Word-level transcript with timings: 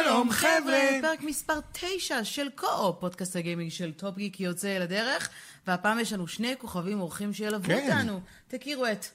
שלום 0.00 0.30
חבר'ה! 0.30 0.80
פרק 1.02 1.22
מספר 1.22 1.58
9 1.72 2.24
של 2.24 2.48
קו-אופ, 2.54 3.00
פודקאסט 3.00 3.36
הגיימינג 3.36 3.70
של 3.70 3.92
טופ 3.92 4.16
גיק 4.16 4.40
יוצא 4.40 4.78
לדרך, 4.78 5.28
והפעם 5.66 5.98
יש 5.98 6.12
לנו 6.12 6.28
שני 6.28 6.54
כוכבים 6.58 7.00
אורחים 7.00 7.32
שילוו 7.32 7.64
כן. 7.64 7.88
אותנו. 7.92 8.20
תכירו 8.48 8.86
את 8.86 9.06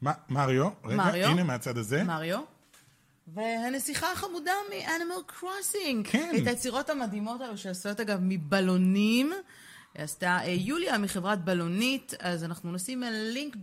מה- 0.00 0.12
מריו, 0.28 0.68
רגע, 0.84 0.96
מריו. 0.96 1.28
הנה 1.28 1.42
מהצד 1.42 1.78
הזה. 1.78 2.04
מריו. 2.04 2.40
והנסיכה 3.34 4.12
החמודה 4.12 4.52
מ-Animal 4.70 5.32
Crossing. 5.32 6.04
כן. 6.10 6.34
את 6.42 6.46
היצירות 6.46 6.90
המדהימות 6.90 7.40
האלו 7.40 7.58
שעשויות 7.58 8.00
אגב 8.00 8.18
מבלונים. 8.22 9.32
עשתה 9.94 10.38
אה, 10.44 10.48
יוליה 10.50 10.98
מחברת 10.98 11.44
בלונית, 11.44 12.14
אז 12.20 12.44
אנחנו 12.44 12.72
נשים 12.72 13.02
לינק 13.10 13.56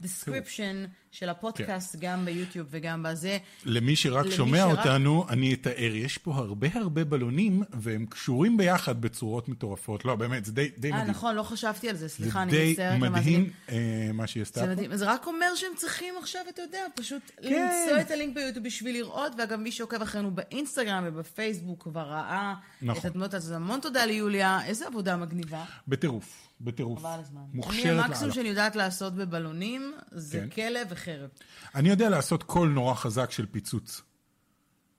ב 0.00 0.07
description 0.07 0.84
של 1.12 1.28
הפודקאסט, 1.28 1.96
גם 2.00 2.24
ביוטיוב 2.24 2.66
וגם 2.70 3.02
בזה. 3.02 3.38
למי 3.64 3.96
שרק 3.96 4.24
למי 4.26 4.34
שומע 4.34 4.58
שרק- 4.58 4.78
אותנו, 4.78 5.26
אני 5.28 5.54
אתאר, 5.54 5.94
יש 5.96 6.18
פה 6.18 6.34
הרבה 6.34 6.68
הרבה 6.74 7.04
בלונים, 7.04 7.62
והם 7.72 8.06
קשורים 8.06 8.56
ביחד 8.56 9.00
בצורות 9.00 9.48
מטורפות. 9.48 10.04
לא, 10.04 10.14
באמת, 10.14 10.44
זה 10.44 10.52
די 10.52 10.70
די 10.78 10.90
אה, 10.92 10.96
מדהים. 10.96 11.10
נכון, 11.10 11.34
לא 11.36 11.42
חשבתי 11.42 11.88
על 11.88 11.96
זה, 11.96 12.06
זה 12.08 12.14
סליחה, 12.14 12.42
אני 12.42 12.50
די 12.50 12.70
מצטערת. 12.70 12.92
מדהים 12.96 13.04
למאזינים. 13.12 13.50
אה, 13.68 13.76
מה 14.14 14.26
שהיא 14.26 14.42
עשתה 14.42 14.60
זה 14.60 14.66
פה. 14.66 14.72
מדהים, 14.72 14.96
זה 14.96 15.10
רק 15.12 15.26
אומר 15.26 15.54
שהם 15.54 15.70
צריכים 15.76 16.14
עכשיו, 16.20 16.40
אתה 16.48 16.62
יודע, 16.62 16.80
פשוט 16.96 17.22
כן. 17.42 17.48
למצוא 17.48 18.00
את 18.00 18.10
הלינק 18.10 18.34
ביוטיוב 18.34 18.64
בשביל 18.66 18.94
לראות, 18.96 19.32
ואגב, 19.38 19.58
מי 19.60 19.72
שעוקב 19.72 20.02
אחרינו 20.02 20.30
באינסטגרם 20.30 21.04
ובפייסבוק 21.06 21.82
כבר 21.82 22.00
ראה 22.02 22.54
נכון. 22.82 23.00
את 23.00 23.04
הדמות 23.04 23.34
הזאת. 23.34 23.50
אז 23.50 23.62
המון 23.62 23.80
תודה 23.80 24.04
ליוליה, 24.06 24.58
איזה 24.66 24.86
עבודה 24.86 25.16
מגניבה. 25.16 25.64
בטירוף, 25.88 26.48
בטירוף. 26.64 26.98
חבל 26.98 27.10
על 27.10 27.20
הזמן. 27.20 27.40
אני, 27.40 27.56
מוכשרת 27.56 28.04
המקסימום 28.04 28.20
לאללה. 28.20 28.34
שאני 28.34 28.48
יודעת 28.48 28.76
לעשות 28.76 29.14
בבלונים, 29.14 29.94
זה 30.10 30.40
כן. 30.40 30.48
כלב 30.48 30.86
וחרב. 30.90 31.30
אני 31.74 31.88
יודע 31.88 32.08
לעשות 32.08 32.42
קול 32.42 32.68
נורא 32.68 32.94
חזק 32.94 33.30
של 33.30 33.46
פיצוץ. 33.46 34.02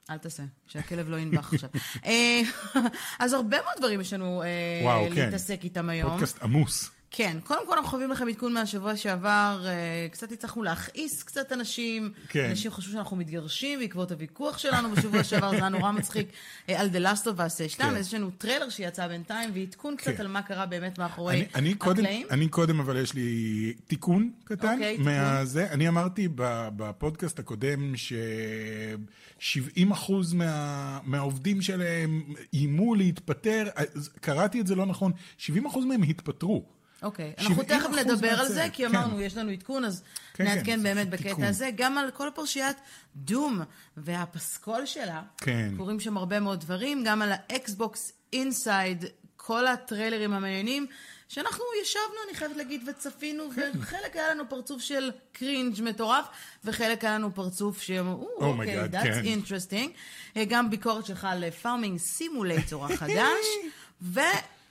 אל 0.10 0.18
תעשה, 0.18 0.44
שהכלב 0.68 1.10
לא 1.10 1.20
ינבח 1.20 1.54
עכשיו. 1.54 1.70
אה, 2.06 2.42
אז 3.20 3.34
הרבה 3.34 3.58
מאוד 3.62 3.74
דברים 3.78 4.02
יש 4.02 4.14
לנו 4.14 4.44
אה, 4.44 5.10
כן. 5.16 5.26
להתעסק 5.26 5.64
איתם 5.64 5.90
היום. 5.90 6.10
פודקאסט 6.10 6.44
עמוס. 6.44 6.92
כן, 7.16 7.38
קודם 7.44 7.68
כל 7.68 7.74
אנחנו 7.74 7.90
חייבים 7.90 8.12
לכם 8.12 8.28
עדכון 8.28 8.54
מהשבוע 8.54 8.96
שעבר, 8.96 9.62
אה, 9.66 10.08
קצת 10.12 10.32
הצלחנו 10.32 10.64
להכעיס 10.64 11.24
קצת 11.24 11.52
אנשים, 11.52 12.12
כן. 12.30 12.50
אנשים 12.50 12.72
חשבו 12.72 12.94
שאנחנו 12.94 13.18
מתגרשים 13.18 13.80
בעקבות 13.80 14.12
הוויכוח 14.12 14.58
שלנו 14.58 14.92
בשבוע 14.92 15.24
שעבר, 15.30 15.52
זה 15.52 15.58
היה 15.58 15.70
נורא 15.70 15.92
מצחיק, 15.92 16.28
אה, 16.70 16.82
על 16.82 16.90
The 16.90 17.06
Last 17.06 17.24
of 17.24 17.40
Us 17.40 17.68
2, 17.68 17.90
כן. 17.90 17.96
אז 17.96 18.08
יש 18.08 18.14
לנו 18.14 18.32
טריילר 18.32 18.70
שיצא 18.70 19.08
בינתיים, 19.08 19.50
ועדכון 19.54 19.96
קצת 19.96 20.16
כן. 20.16 20.22
על 20.22 20.28
מה 20.28 20.42
קרה 20.42 20.66
באמת 20.66 21.00
מאחורי 21.00 21.42
הקלעים. 21.42 22.28
אני 22.32 22.48
קודם, 22.48 22.80
אבל 22.80 22.98
יש 22.98 23.14
לי 23.14 23.74
תיקון 23.88 24.32
קטן. 24.44 24.74
אוקיי, 24.74 24.98
תיקון. 24.98 25.14
מהזה, 25.14 25.72
אני 25.72 25.88
אמרתי 25.88 26.28
בפודקאסט 26.76 27.40
הקודם 27.40 27.96
ש-70% 27.96 30.12
מה, 30.34 31.00
מהעובדים 31.04 31.62
שלהם 31.62 32.24
איימו 32.54 32.96
להתפטר, 32.96 33.68
אז 33.76 34.10
קראתי 34.22 34.62
את 34.62 34.68
זה 34.68 34.76
לא 34.76 34.86
נכון, 34.86 35.12
70% 35.40 35.52
מהם 35.88 36.04
התפטרו. 36.04 36.83
אוקיי, 37.04 37.34
אנחנו 37.40 37.64
תכף 37.64 37.90
70% 37.90 37.96
נדבר 37.96 38.40
על 38.40 38.48
זה, 38.48 38.68
כי 38.74 38.88
כן. 38.88 38.96
אמרנו, 38.96 39.22
יש 39.22 39.38
לנו 39.38 39.52
עדכון, 39.52 39.86
אז 39.86 40.04
כן, 40.34 40.46
כן, 40.46 40.56
נעדכן 40.56 40.78
זה 40.78 40.84
באמת 40.84 41.12
תיקון. 41.12 41.32
בקטע 41.34 41.48
הזה, 41.48 41.70
גם 41.76 41.98
על 41.98 42.12
כל 42.12 42.30
פרשיית 42.36 42.78
Doom 43.16 43.62
והפסקול 43.98 44.86
שלה. 44.86 45.22
כן. 45.38 45.74
קורים 45.78 46.00
שם 46.00 46.18
הרבה 46.18 46.40
מאוד 46.40 46.60
דברים, 46.60 47.04
גם 47.06 47.22
על 47.22 47.32
ה 47.32 47.48
Xbox 47.48 48.12
Inside, 48.34 49.06
כל 49.36 49.68
הטריילרים 49.68 50.34
המעניינים, 50.34 50.88
שאנחנו 51.28 51.64
ישבנו, 51.82 52.16
אני 52.28 52.38
חייבת 52.38 52.58
להגיד, 52.58 52.90
וצפינו, 52.90 53.44
כן. 53.56 53.72
וחלק 53.80 54.16
היה 54.16 54.30
לנו 54.30 54.50
פרצוף 54.50 54.82
של 54.82 55.12
cringe 55.32 55.82
מטורף, 55.82 56.26
וחלק 56.64 57.04
היה 57.04 57.16
לנו 57.16 57.36
פרצוף 57.36 57.82
שאמרו, 57.82 58.30
Oh 58.40 58.44
okay, 58.44 58.86
that's 58.86 59.04
כן. 59.04 59.40
interesting. 59.40 60.40
גם 60.48 60.70
ביקורת 60.70 61.06
שלך 61.06 61.28
על 61.30 61.50
Farming 61.50 62.00
Simulator 62.00 62.86
החדש, 62.86 63.46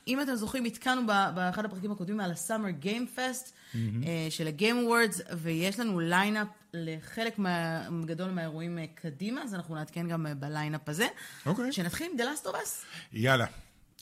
ואם 0.06 0.20
אתם 0.20 0.34
זוכרים, 0.34 0.64
התקנו 0.64 1.06
באחד 1.06 1.64
הפרקים 1.64 1.92
הקודמים 1.92 2.20
על 2.20 2.30
ה-Summer 2.30 2.84
Game 2.84 3.18
Fest 3.18 3.52
אה, 3.76 3.80
של 4.30 4.46
ה-Game 4.46 4.62
Awards, 4.88 5.22
ויש 5.36 5.80
לנו 5.80 6.00
lineup 6.00 6.46
לחלק 6.74 7.38
מה- 7.38 7.88
גדול 8.04 8.30
מהאירועים 8.30 8.78
אה, 8.78 8.84
קדימה, 8.94 9.42
אז 9.42 9.54
אנחנו 9.54 9.74
נעדכן 9.74 10.08
גם 10.08 10.26
אה, 10.26 10.34
ב 10.34 10.42
lineup 10.42 10.88
הזה. 10.88 11.06
אוקיי. 11.46 11.72
שנתחיל 11.72 12.10
עם 12.12 12.20
The 12.20 12.44
Last 12.44 12.46
of 12.46 12.52
Us. 12.52 12.84
יאללה, 13.12 13.46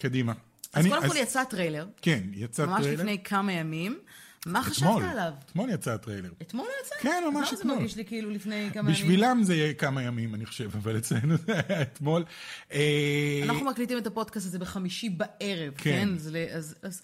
קדימה. 0.00 0.32
אז 0.72 0.86
אני- 0.86 0.94
קודם 0.94 1.08
כל 1.10 1.16
יצא 1.16 1.44
טריילר, 1.44 1.86
כן, 2.02 2.20
יצא 2.32 2.66
ממש 2.66 2.80
טריילר. 2.82 2.98
לפני 3.00 3.22
כמה 3.24 3.52
ימים. 3.52 3.98
מה 4.46 4.62
חשבת 4.62 4.88
אתמול, 4.88 5.04
עליו? 5.04 5.32
אתמול 5.46 5.70
יצא 5.70 5.90
הטריילר. 5.90 6.30
אתמול 6.42 6.66
הוא 6.66 6.74
יצא? 6.86 6.94
כן, 7.00 7.22
ממש 7.32 7.48
אז 7.48 7.52
למה 7.52 7.60
אתמול. 7.60 7.74
זה 7.74 7.80
מרגיש 7.80 7.96
לי 7.96 8.04
כאילו 8.04 8.30
לפני 8.30 8.70
כמה 8.72 8.82
ימים? 8.82 8.94
בשבילם 8.94 9.42
זה 9.42 9.54
יהיה 9.54 9.74
כמה 9.74 10.02
ימים, 10.02 10.34
אני 10.34 10.46
חושב, 10.46 10.70
אבל 10.76 10.96
אצלנו 10.98 11.36
זה 11.46 11.60
היה 11.68 11.82
אתמול. 11.82 12.24
אה, 12.72 13.40
אנחנו 13.44 13.66
מקליטים 13.66 13.98
את 13.98 14.06
הפודקאסט 14.06 14.46
הזה 14.46 14.58
בחמישי 14.58 15.08
בערב, 15.10 15.72
כן. 15.76 15.90
כן? 15.90 16.08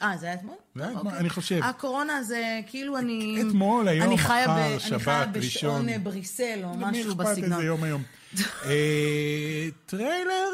אה, 0.03 0.17
זה 0.17 0.27
היה 0.27 0.35
אתמול? 0.35 0.55
זה 0.75 0.83
היה 0.83 0.91
אתמול, 0.91 1.07
אוקיי. 1.07 1.21
אני 1.21 1.31
חושב. 1.31 1.61
הקורונה 1.63 2.23
זה 2.23 2.61
כאילו 2.67 2.99
אני... 2.99 3.43
אתמול, 3.49 3.89
היום, 3.89 4.07
אני 4.07 4.15
מחר, 4.15 4.45
ב- 4.47 4.51
אני 4.51 4.81
שבת, 4.81 5.01
חיה 5.01 5.21
ראשון. 5.21 5.33
בשעון 5.33 5.89
אה, 5.89 5.99
בריסל 5.99 6.61
או 6.65 6.73
למי 6.73 6.85
משהו 7.01 7.13
אכפת 7.13 7.25
בסגנון. 7.27 7.53
איזה 7.53 7.65
יום 7.65 7.83
היום. 7.85 8.03
אה, 8.65 9.69
טריילר, 9.87 10.51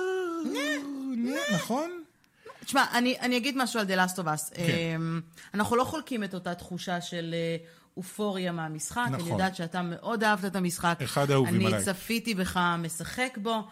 נכון? 1.55 2.02
תשמע, 2.65 2.85
אני, 2.93 3.17
אני 3.21 3.37
אגיד 3.37 3.57
משהו 3.57 3.81
על 3.81 3.87
The 3.87 4.09
Last 4.09 4.17
of 4.17 4.25
Us. 4.25 4.55
כן. 4.55 4.63
אמ, 4.97 5.21
אנחנו 5.55 5.77
לא 5.77 5.85
חולקים 5.85 6.25
את 6.25 6.35
אותה 6.35 6.55
תחושה 6.55 7.01
של 7.01 7.35
אה, 7.35 7.57
אופוריה 7.97 8.53
מהמשחק. 8.53 9.07
נכון. 9.07 9.21
אני 9.21 9.31
יודעת 9.31 9.57
שאתה 9.57 9.83
מאוד 9.83 10.25
אהבת 10.25 10.45
את 10.45 10.57
המשחק. 10.57 10.99
אחד 11.05 11.31
האהובים 11.31 11.55
אני 11.55 11.67
עליי. 11.67 11.85
צפיתי 11.85 12.35
בך 12.35 12.61
משחק 12.79 13.39
בו. 13.43 13.63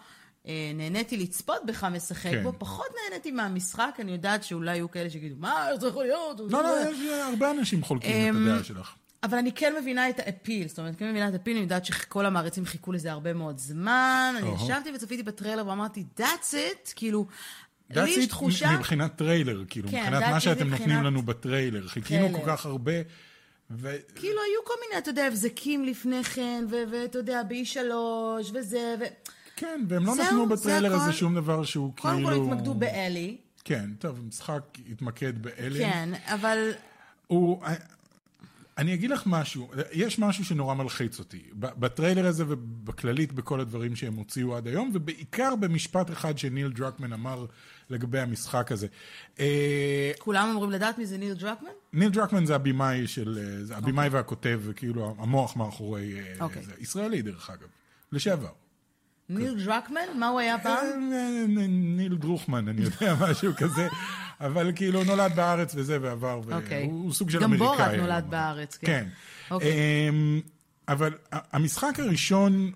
אה, 0.47 0.73
נהניתי 0.75 1.17
לצפות 1.17 1.67
בך 1.67 1.85
משחק 1.85 2.31
כן. 2.31 2.43
בו, 2.43 2.53
פחות 2.59 2.87
נהניתי 3.05 3.31
מהמשחק, 3.31 3.97
אני 3.99 4.13
יודעת 4.13 4.45
שאולי 4.45 4.75
יהיו 4.75 4.91
כאלה 4.91 5.11
שיגידו, 5.11 5.35
מה, 5.39 5.71
איך 5.71 5.81
זה 5.81 5.89
יכול 5.89 6.05
להיות? 6.05 6.41
לא, 6.51 6.63
לא, 6.63 6.91
יש 6.91 6.99
הרבה 7.33 7.51
אנשים 7.51 7.83
חולקים 7.83 8.35
את 8.35 8.37
אמ, 8.37 8.49
הדעה 8.49 8.65
שלך. 8.65 8.95
אבל 9.23 9.39
אני 9.39 9.53
כן 9.53 9.75
מבינה 9.81 10.09
את 10.09 10.19
appeal 10.19 10.56
ה, 10.56 10.69
זאת 10.69 10.79
אומרת, 10.79 10.97
כן 10.97 11.11
מבינה 11.11 11.29
את 11.29 11.33
appeal 11.33 11.51
ה, 11.51 11.57
אני 11.57 11.63
יודעת 11.63 11.85
שכל 11.85 12.27
המעריצים 12.27 12.65
חיכו 12.65 12.93
לזה 12.93 13.13
הרבה 13.13 13.33
מאוד 13.33 13.59
זמן, 13.59 14.35
אני. 14.39 14.51
ישבתי 14.65 14.91
וצפיתי 14.95 15.23
בטריילר 15.23 15.69
ואמרתי, 15.69 16.05
that's 16.19 16.53
it, 16.53 16.93
כאילו, 16.97 17.27
לי 17.91 18.11
יש 18.11 18.27
תחושה... 18.27 18.77
מבחינת 18.77 19.17
טריילר, 19.17 19.65
כאילו, 19.69 19.89
כן, 19.89 19.99
מבחינת 19.99 20.23
מה 20.31 20.41
שאתם 20.41 20.69
נותנים 20.69 20.89
מבחינת 20.89 21.05
לנו 21.05 21.23
בטריילר. 21.23 21.89
חיכינו. 21.89 22.33
כל 22.33 22.47
כך 22.47 22.67
הרבה, 22.67 22.93
ו... 23.71 23.97
כאילו 24.15 24.39
היו 24.43 24.65
כל 24.65 24.75
מיני, 24.87 24.99
אתה 24.99 25.11
יודע, 25.11 25.27
הבזקים 25.27 25.85
לפני 25.85 26.25
כן, 26.25 26.65
ואתה 26.91 27.19
יודע, 27.19 27.43
ב-E3 27.43 27.95
וזה, 28.55 28.95
ו... 29.01 29.05
כן, 29.57 29.81
והם 29.89 30.07
לא 30.07 30.15
נתנו 30.15 30.49
בטריילר 30.49 30.95
הזה 30.95 31.05
הכל. 31.05 31.13
שום 31.13 31.35
דבר 31.35 31.65
שהוא 31.65 31.93
כאילו... 31.97 32.15
קודם 32.15 32.25
כל 32.25 32.33
התמקדו 32.33 32.75
באלי, 32.75 33.37
כן, 33.65 33.91
טוב, 33.99 34.19
המשחק 34.25 34.63
התמקד 34.91 35.43
באלה. 35.43 35.79
כן, 35.79 36.09
אבל 36.25 36.71
הוא... 37.27 37.63
אני 38.79 38.95
אגיד 38.95 39.11
לך 39.11 39.23
משהו, 39.27 39.71
יש 39.93 40.19
משהו 40.19 40.45
שנורא 40.45 40.75
מלחיץ 40.75 41.19
אותי. 41.19 41.43
בטריילר 41.55 42.27
הזה 42.27 42.45
ובכללית 42.49 43.33
בכל 43.33 43.61
הדברים 43.61 43.97
שהם 43.97 44.15
הוציאו 44.15 44.57
עד 44.57 44.67
היום, 44.67 44.91
ובעיקר 44.95 45.57
במשפט 45.57 46.11
אחד 46.11 46.39
שניל 46.39 46.69
דרקמן 46.69 47.13
אמר 47.13 47.47
לגבי 47.91 48.21
המשחק 48.21 48.73
הזה. 48.73 48.87
אה, 49.41 50.13
כולם 50.19 50.49
אמורים 50.49 50.71
לדעת 50.71 50.99
מי 50.99 51.07
זה 51.07 51.19
ניל 51.19 51.35
דרקמן? 51.35 51.71
ניל 51.93 52.11
דרקמן 52.11 52.47
זה 52.47 52.55
הבמאי 52.55 53.07
של... 53.07 53.39
אה, 53.39 53.65
זה 53.65 53.77
הבמאי 53.77 54.09
והכותב, 54.09 54.61
כאילו 54.77 55.17
המוח 55.19 55.57
מאחורי... 55.57 56.21
אה, 56.21 56.35
אוקיי. 56.41 56.63
זה. 56.63 56.73
ישראלי 56.79 57.23
דרך 57.23 57.51
אגב, 57.51 57.69
לשעבר. 58.13 58.53
ניל 59.29 59.65
דרקמן? 59.65 60.19
מה 60.19 60.29
הוא 60.29 60.41
היה 60.41 60.59
פעם? 60.59 61.13
ניל 61.97 62.17
דרוכמן, 62.17 62.69
אני 62.69 62.83
יודע, 62.83 63.15
משהו 63.31 63.53
כזה, 63.57 63.89
אבל 64.41 64.73
כאילו 64.75 65.05
נולד 65.05 65.33
בארץ 65.37 65.73
וזה 65.75 65.99
ועבר, 66.01 66.41
אוקיי. 66.53 66.87
והוא 66.87 67.05
הוא 67.05 67.13
סוג 67.13 67.31
של 67.31 67.41
גם 67.41 67.55
אמריקאי. 67.55 67.67
בורת 67.77 67.95
נולד. 67.95 68.25
בארץ, 68.31 68.77
כן. 68.77 68.87
כן. 68.87 69.09
אוקיי. 69.51 70.09
אמ, 70.09 70.41
אבל 70.89 71.15
המשחק 71.33 72.01
הראשון. 72.01 72.73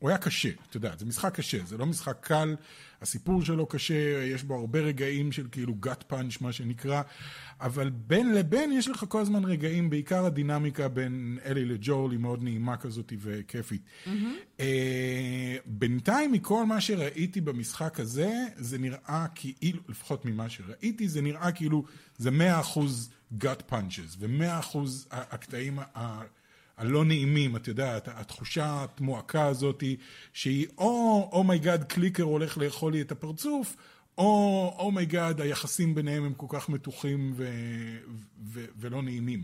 הוא 0.00 0.08
היה 0.08 0.18
קשה, 0.18 0.48
אתה 0.68 0.76
יודע, 0.76 0.92
זה 0.98 1.06
משחק 1.06 1.34
קשה, 1.34 1.58
זה 1.64 1.78
לא 1.78 1.86
משחק 1.86 2.16
קל, 2.20 2.56
הסיפור 3.02 3.44
שלו 3.44 3.66
קשה, 3.66 4.24
יש 4.24 4.42
בו 4.42 4.54
הרבה 4.54 4.80
רגעים 4.80 5.32
של 5.32 5.46
כאילו 5.52 5.74
גאט 5.74 6.04
פאנץ', 6.06 6.40
מה 6.40 6.52
שנקרא, 6.52 7.02
אבל 7.60 7.90
בין 7.90 8.34
לבין 8.34 8.72
יש 8.72 8.88
לך 8.88 9.04
כל 9.08 9.20
הזמן 9.20 9.44
רגעים, 9.44 9.90
בעיקר 9.90 10.24
הדינמיקה 10.24 10.88
בין 10.88 11.38
אלי 11.44 11.64
לג'ול 11.64 12.10
היא 12.10 12.20
מאוד 12.20 12.42
נעימה 12.42 12.76
כזאת 12.76 13.12
וכיפית. 13.18 13.82
אה, 14.60 15.56
בינתיים 15.66 16.32
מכל 16.32 16.66
מה 16.66 16.80
שראיתי 16.80 17.40
במשחק 17.40 18.00
הזה, 18.00 18.32
זה 18.56 18.78
נראה 18.78 19.26
כאילו, 19.34 19.80
לפחות 19.88 20.24
ממה 20.24 20.48
שראיתי, 20.48 21.08
זה 21.08 21.22
נראה 21.22 21.52
כאילו 21.52 21.84
זה 22.18 22.30
100% 22.74 22.78
gut 23.38 23.62
punches, 23.66 24.16
ו-100% 24.18 24.78
הקטעים 25.10 25.78
ה... 25.78 26.22
הלא 26.80 27.04
נעימים, 27.04 27.56
אתה 27.56 27.70
יודע, 27.70 27.96
הת- 27.96 28.08
התחושה 28.08 28.86
המועקה 28.98 29.46
הזאת, 29.46 29.84
שהיא 30.32 30.66
או 30.78 31.28
oh 31.32 31.47
my 31.47 31.62
god 31.62 31.84
clicker 31.84 32.22
הולך 32.22 32.58
לאכול 32.58 32.92
לי 32.92 33.00
את 33.00 33.12
הפרצוף, 33.12 33.76
או 34.18 34.74
oh 34.78 34.94
my 34.94 35.09
god, 35.09 35.40
היחסים 35.40 35.94
ביניהם 35.94 36.24
הם 36.24 36.34
כל 36.34 36.46
כך 36.48 36.68
מתוחים 36.68 37.32
ו, 37.36 37.48
ו, 38.52 38.64
ולא 38.78 39.02
נעימים. 39.02 39.42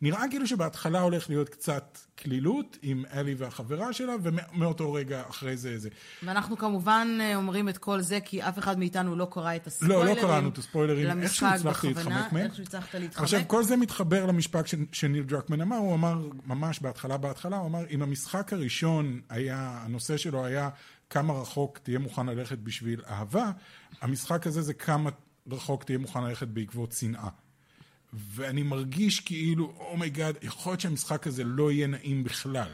נראה 0.00 0.22
כאילו 0.30 0.46
שבהתחלה 0.46 1.00
הולך 1.00 1.28
להיות 1.30 1.48
קצת 1.48 1.98
קלילות 2.14 2.78
עם 2.82 3.04
אלי 3.12 3.34
והחברה 3.34 3.92
שלה, 3.92 4.14
ומאותו 4.22 4.92
רגע 4.92 5.22
אחרי 5.30 5.56
זה 5.56 5.78
זה. 5.78 5.88
ואנחנו 6.22 6.56
כמובן 6.56 7.18
אה, 7.20 7.36
אומרים 7.36 7.68
את 7.68 7.78
כל 7.78 8.00
זה, 8.00 8.20
כי 8.20 8.42
אף 8.42 8.58
אחד 8.58 8.78
מאיתנו 8.78 9.16
לא 9.16 9.28
קרא 9.30 9.56
את 9.56 9.66
הספוילרים. 9.66 10.06
לא, 10.06 10.14
לא 10.14 10.20
קראנו 10.20 10.48
את 10.48 10.58
הספוילרים, 10.58 11.22
איכשהו 11.22 11.46
הצלחתי 11.46 11.86
להתחמק 11.86 12.32
מהם. 12.32 12.36
איכשהו 12.36 12.62
הצלחת 12.62 12.94
להתחמק. 12.94 13.22
עכשיו, 13.22 13.40
כל 13.46 13.64
זה 13.64 13.76
מתחבר 13.76 14.26
למשפט 14.26 14.66
שניל 14.92 15.22
דרקמן 15.22 15.60
אמר, 15.60 15.76
הוא 15.76 15.94
אמר, 15.94 16.28
ממש 16.46 16.80
בהתחלה, 16.80 17.16
בהתחלה, 17.16 17.56
הוא 17.56 17.66
אמר, 17.66 17.84
אם 17.90 18.02
המשחק 18.02 18.52
הראשון 18.52 19.20
היה, 19.28 19.78
הנושא 19.82 20.16
שלו 20.16 20.44
היה 20.44 20.68
כמה 21.10 21.32
רחוק 21.32 21.78
תהיה 21.78 21.98
מוכן 21.98 22.26
ללכת 22.26 22.58
בשביל 22.58 23.02
אהבה, 23.08 23.50
המשחק 24.00 24.46
הזה 24.46 24.62
זה 24.62 24.74
כמה 24.74 25.10
רחוק 25.50 25.84
תהיה 25.84 25.98
מוכן 25.98 26.24
ללכת 26.24 26.48
בעקבות 26.48 26.92
שנאה. 26.92 27.28
ואני 28.16 28.62
מרגיש 28.62 29.20
כאילו, 29.20 29.72
oh 29.78 29.93
my 29.93 30.07
god, 30.07 30.36
oh 30.36 30.46
יכול 30.46 30.70
להיות 30.70 30.80
שהמשחק 30.80 31.26
הזה 31.26 31.44
לא 31.44 31.72
יהיה 31.72 31.86
נעים 31.86 32.24
בכלל. 32.24 32.68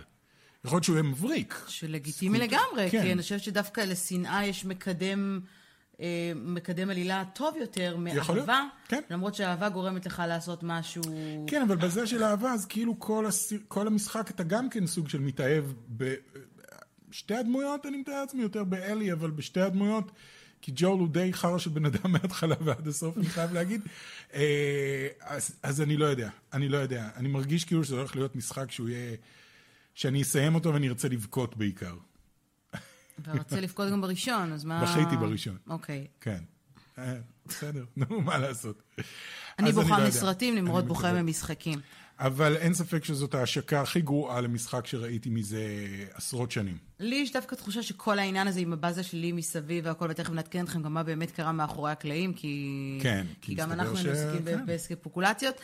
יכול 0.64 0.76
להיות 0.76 0.84
שהוא 0.84 0.96
יהיה 0.96 1.02
מבריק. 1.02 1.64
שלגיטימי 1.68 2.38
לגמרי, 2.38 2.90
כן. 2.90 3.02
כי 3.02 3.12
אני 3.12 3.22
חושבת 3.22 3.42
שדווקא 3.42 3.80
לשנאה 3.80 4.46
יש 4.46 4.64
מקדם, 4.64 5.40
אה, 6.00 6.32
מקדם 6.34 6.90
עלילה 6.90 7.24
טוב 7.34 7.56
יותר 7.60 7.96
מאהבה, 7.96 8.64
כן. 8.88 9.00
למרות 9.10 9.34
שאהבה 9.34 9.68
גורמת 9.68 10.06
לך 10.06 10.22
לעשות 10.28 10.62
משהו... 10.62 11.02
כן, 11.46 11.62
אבל 11.62 11.76
בזה 11.76 12.06
של 12.06 12.24
אהבה, 12.24 12.52
אז 12.52 12.66
כאילו 12.66 12.98
כל, 12.98 13.26
הסיר, 13.26 13.60
כל 13.68 13.86
המשחק 13.86 14.30
אתה 14.30 14.42
גם 14.42 14.70
כן 14.70 14.86
סוג 14.86 15.08
של 15.08 15.20
מתאהב 15.20 15.64
בשתי 15.88 17.34
הדמויות, 17.34 17.86
אני 17.86 17.96
מתאר 17.96 18.20
לעצמי 18.20 18.42
יותר 18.42 18.64
באלי, 18.64 19.12
אבל 19.12 19.30
בשתי 19.30 19.60
הדמויות. 19.60 20.12
כי 20.62 20.72
ג'ול 20.74 20.98
הוא 20.98 21.08
די 21.08 21.32
חרא 21.32 21.58
של 21.58 21.70
בן 21.70 21.84
אדם 21.84 22.10
מההתחלה 22.12 22.54
ועד 22.60 22.88
הסוף, 22.88 23.18
אני 23.18 23.26
חייב 23.26 23.52
להגיד. 23.52 23.80
אה, 24.34 25.08
אז, 25.20 25.56
אז 25.62 25.80
אני 25.80 25.96
לא 25.96 26.04
יודע, 26.04 26.30
אני 26.52 26.68
לא 26.68 26.76
יודע. 26.76 27.08
אני 27.16 27.28
מרגיש 27.28 27.64
כאילו 27.64 27.84
שזה 27.84 27.96
הולך 27.96 28.16
להיות 28.16 28.36
משחק 28.36 28.70
שהוא 28.70 28.88
יהיה... 28.88 29.16
שאני 29.94 30.22
אסיים 30.22 30.54
אותו 30.54 30.74
ואני 30.74 30.88
ארצה 30.88 31.08
לבכות 31.08 31.56
בעיקר. 31.56 31.94
רוצה 33.28 33.60
לבכות 33.66 33.90
גם 33.90 34.00
בראשון, 34.00 34.52
אז 34.52 34.64
מה... 34.64 34.82
בכיתי 34.82 35.16
בראשון. 35.16 35.56
אוקיי. 35.66 36.06
כן. 36.20 36.40
אה, 36.98 37.14
בסדר, 37.46 37.84
נו, 37.96 38.20
מה 38.20 38.38
לעשות. 38.38 38.82
אני 39.58 39.72
בוכה 39.72 39.98
לא 39.98 40.08
מסרטים, 40.08 40.54
נמרוד 40.54 40.88
בוכה 40.88 41.22
ממשחקים. 41.22 41.80
אבל 42.18 42.56
אין 42.56 42.74
ספק 42.74 43.04
שזאת 43.04 43.34
ההשקה 43.34 43.80
הכי 43.80 44.00
גרועה 44.00 44.40
למשחק 44.40 44.86
שראיתי 44.86 45.30
מזה 45.30 45.86
עשרות 46.14 46.50
שנים. 46.50 46.76
לי 47.00 47.16
יש 47.16 47.32
דווקא 47.32 47.54
תחושה 47.54 47.82
שכל 47.82 48.18
העניין 48.18 48.48
הזה 48.48 48.60
עם 48.60 48.72
הבאזה 48.72 49.02
שלי 49.02 49.32
מסביב 49.32 49.86
והכל, 49.86 50.06
ותכף 50.10 50.30
נעדכן 50.30 50.64
אתכם 50.64 50.82
גם 50.82 50.94
מה 50.94 51.02
באמת 51.02 51.30
קרה 51.30 51.52
מאחורי 51.52 51.90
הקלעים, 51.90 52.32
כי... 52.32 52.98
כן, 53.02 53.26
כי, 53.40 53.46
כי 53.46 53.54
גם 53.54 53.72
אנחנו 53.72 53.96
ש... 53.96 54.06
עוסקים 54.06 54.44
כן. 54.44 54.66
בספקולציות. 54.66 55.54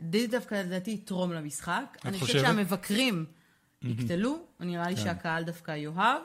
די 0.00 0.26
דווקא 0.26 0.54
לדעתי 0.54 0.90
יתרום 0.90 1.32
למשחק. 1.32 1.98
אני 2.04 2.18
חושבת 2.18 2.40
שהמבקרים 2.40 3.24
יקטלו, 3.82 4.38
נראה 4.60 4.88
לי 4.88 4.96
כן. 4.96 5.02
שהקהל 5.02 5.44
דווקא 5.44 5.70
יאהב. 5.70 6.22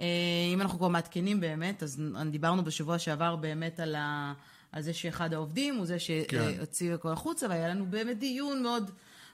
אה, 0.00 0.06
אם 0.54 0.60
אנחנו 0.60 0.78
כבר 0.78 0.88
מעדכנים 0.88 1.40
באמת, 1.40 1.82
אז 1.82 2.02
דיברנו 2.30 2.64
בשבוע 2.64 2.98
שעבר 2.98 3.36
באמת 3.36 3.80
על, 3.80 3.94
ה... 3.94 4.32
על 4.72 4.82
זה 4.82 4.92
שאחד 4.92 5.34
העובדים 5.34 5.76
הוא 5.76 5.86
זה 5.86 5.98
שהוציא 5.98 6.88
כן. 6.88 6.94
הכל 6.94 7.12
החוצה, 7.12 7.46
והיה 7.48 7.68
לנו 7.68 7.86
באמת 7.86 8.18
דיון 8.18 8.62
מאוד... 8.62 8.90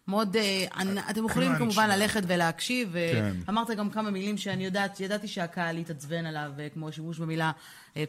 מאוד, 0.09 0.37
אה, 0.37 0.65
אתם 1.11 1.25
יכולים 1.25 1.57
כמובן 1.59 1.91
ללכת 1.91 2.23
ולהקשיב, 2.27 2.89
ואמרת 3.47 3.67
כן. 3.67 3.75
גם 3.75 3.91
כמה 3.91 4.11
מילים 4.11 4.37
שאני 4.37 4.65
יודעת, 4.65 5.01
ידעתי 5.01 5.29
שהקהל 5.29 5.77
התעצבן 5.77 6.27
עליו, 6.27 6.53
אה, 6.59 6.69
כמו 6.69 6.93
שימוש 6.93 7.19
במילה 7.19 7.53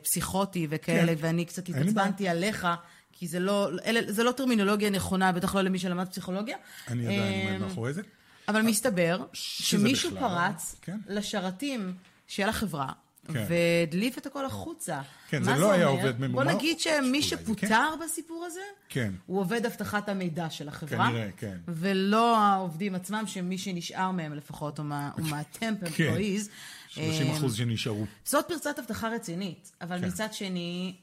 פסיכוטי 0.04 0.68
וכאלה, 0.70 1.16
כן. 1.16 1.22
ואני 1.26 1.46
קצת 1.46 1.70
התעצבנתי 1.70 2.30
עליך, 2.30 2.68
כי 3.12 3.28
זה 3.28 3.40
לא, 3.40 3.70
זה 4.08 4.24
לא 4.24 4.32
טרמינולוגיה 4.32 4.90
נכונה, 4.90 5.32
בטח 5.32 5.56
לא 5.56 5.62
למי 5.62 5.80
שלמד 5.80 6.08
פסיכולוגיה. 6.08 6.58
אני 6.88 7.06
עדיין 7.06 7.48
עומד 7.48 7.68
מאחורי 7.68 7.94
זה. 7.94 8.02
אבל 8.48 8.62
מסתבר 8.62 9.26
שמישהו 9.34 10.12
פרץ 10.20 10.76
כן. 10.82 10.98
לשרתים 11.08 11.94
של 12.28 12.50
החברה, 12.50 12.92
כן. 13.34 13.46
והדליף 13.50 14.18
את 14.18 14.26
הכל 14.26 14.46
החוצה. 14.46 15.02
כן, 15.30 15.44
זה 15.44 15.56
לא 15.56 15.72
היה 15.72 15.86
עובד 15.86 16.20
ממומר. 16.20 16.44
בוא 16.44 16.54
נגיד 16.54 16.80
שמי 16.80 17.22
שפוטר 17.22 17.68
כן? 17.68 18.06
בסיפור 18.06 18.46
הזה, 18.46 18.60
כן. 18.90 19.14
הוא 19.26 19.40
עובד 19.40 19.66
אבטחת 19.66 20.10
המידע 20.10 20.50
של 20.50 20.68
החברה. 20.68 21.08
כנראה, 21.08 21.30
כן. 21.38 21.58
ולא 21.68 22.38
העובדים 22.38 22.96
עצמם, 22.96 23.24
שמי 23.28 23.58
שנשאר 23.58 24.12
מהם 24.12 24.34
לפחות, 24.34 24.80
הוא 24.80 24.86
מהטמפ 25.18 25.84
אמפלואיז. 25.88 26.50
30 26.90 27.32
אחוז 27.32 27.56
שנשארו. 27.56 28.06
זאת 28.26 28.46
פרצת 28.48 28.80
אבטחה 28.80 29.10
רצינית, 29.10 29.72
אבל 29.82 30.00
כן. 30.00 30.08
מצד 30.08 30.34
שני, 30.34 30.96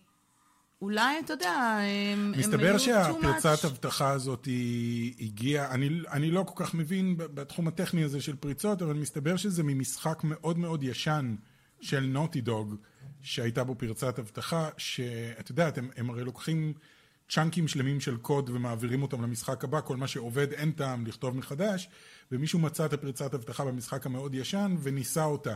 אולי, 0.82 1.18
אתה 1.24 1.32
יודע, 1.32 1.78
הם, 2.12 2.32
מסתבר 2.36 2.78
שהפרצת 2.78 3.64
אבטחה 3.64 4.10
הזאת 4.10 4.44
היא 4.44 5.14
הגיעה, 5.20 5.70
אני, 5.70 5.88
אני 6.12 6.30
לא 6.30 6.42
כל 6.42 6.64
כך 6.64 6.74
מבין 6.74 7.16
בתחום 7.16 7.68
הטכני 7.68 8.04
הזה 8.04 8.20
של 8.20 8.36
פריצות, 8.36 8.82
אבל 8.82 8.94
מסתבר 8.94 9.36
שזה 9.36 9.62
ממשחק 9.62 10.20
מאוד 10.24 10.58
מאוד 10.58 10.82
ישן 10.82 11.34
של 11.84 12.00
נוטי 12.00 12.40
דוג, 12.40 12.74
שהייתה 13.22 13.64
בו 13.64 13.74
פרצת 13.74 14.18
אבטחה, 14.18 14.68
שאתה 14.76 15.50
יודע, 15.50 15.70
הם, 15.76 15.90
הם 15.96 16.10
הרי 16.10 16.24
לוקחים 16.24 16.72
צ'אנקים 17.28 17.68
שלמים 17.68 18.00
של 18.00 18.16
קוד 18.16 18.50
ומעבירים 18.50 19.02
אותם 19.02 19.22
למשחק 19.22 19.64
הבא, 19.64 19.80
כל 19.80 19.96
מה 19.96 20.06
שעובד 20.06 20.52
אין 20.52 20.72
טעם 20.72 21.06
לכתוב 21.06 21.36
מחדש, 21.36 21.88
ומישהו 22.32 22.58
מצא 22.58 22.86
את 22.86 22.92
הפרצת 22.92 23.34
אבטחה 23.34 23.64
במשחק 23.64 24.06
המאוד 24.06 24.34
ישן 24.34 24.76
וניסה 24.82 25.24
אותה 25.24 25.54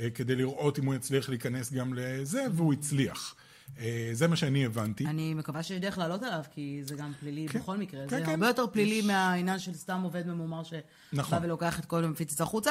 אה, 0.00 0.10
כדי 0.10 0.36
לראות 0.36 0.78
אם 0.78 0.84
הוא 0.84 0.94
יצליח 0.94 1.28
להיכנס 1.28 1.72
גם 1.72 1.94
לזה, 1.94 2.44
והוא 2.52 2.72
הצליח. 2.72 3.34
אה, 3.78 4.10
זה 4.12 4.28
מה 4.28 4.36
שאני 4.36 4.66
הבנתי. 4.66 5.06
אני 5.06 5.34
מקווה 5.34 5.62
שיש 5.62 5.80
דרך 5.80 5.98
לעלות 5.98 6.22
עליו, 6.22 6.42
כי 6.50 6.80
זה 6.84 6.94
גם 6.94 7.12
פלילי 7.20 7.48
כן, 7.48 7.58
בכל 7.58 7.76
מקרה. 7.76 8.00
כן, 8.00 8.08
זה 8.08 8.24
כן. 8.24 8.30
הרבה 8.30 8.46
יותר 8.46 8.66
פלילי 8.66 8.94
יש... 8.94 9.04
מהעניין 9.04 9.58
של 9.58 9.74
סתם 9.74 10.00
עובד 10.02 10.26
ממומר 10.26 10.62
שבא 10.62 10.80
נכון. 11.12 11.38
ולוקח 11.42 11.80
את 11.80 11.84
כל 11.84 12.14
זה 12.28 12.42
החוצה. 12.42 12.70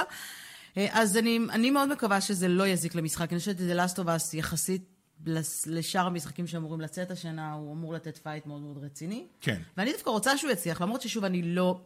אה, 0.77 0.87
אז 0.91 1.17
אני, 1.17 1.39
אני 1.51 1.71
מאוד 1.71 1.89
מקווה 1.89 2.21
שזה 2.21 2.47
לא 2.47 2.67
יזיק 2.67 2.95
למשחק. 2.95 3.31
אני 3.31 3.39
חושבת 3.39 3.57
שזה 3.57 3.85
Last 3.85 3.95
of 3.95 4.05
Us 4.05 4.37
יחסית 4.37 4.93
לשאר 5.65 6.07
המשחקים 6.07 6.47
שאמורים 6.47 6.81
לצאת 6.81 7.11
השנה, 7.11 7.53
הוא 7.53 7.73
אמור 7.73 7.93
לתת 7.93 8.17
פייט 8.17 8.45
מאוד 8.45 8.61
מאוד 8.61 8.83
רציני. 8.83 9.27
כן. 9.41 9.61
ואני 9.77 9.91
דווקא 9.91 10.09
רוצה 10.09 10.37
שהוא 10.37 10.51
יצליח, 10.51 10.81
למרות 10.81 11.01
ששוב, 11.01 11.23
אני 11.23 11.41
לא... 11.41 11.81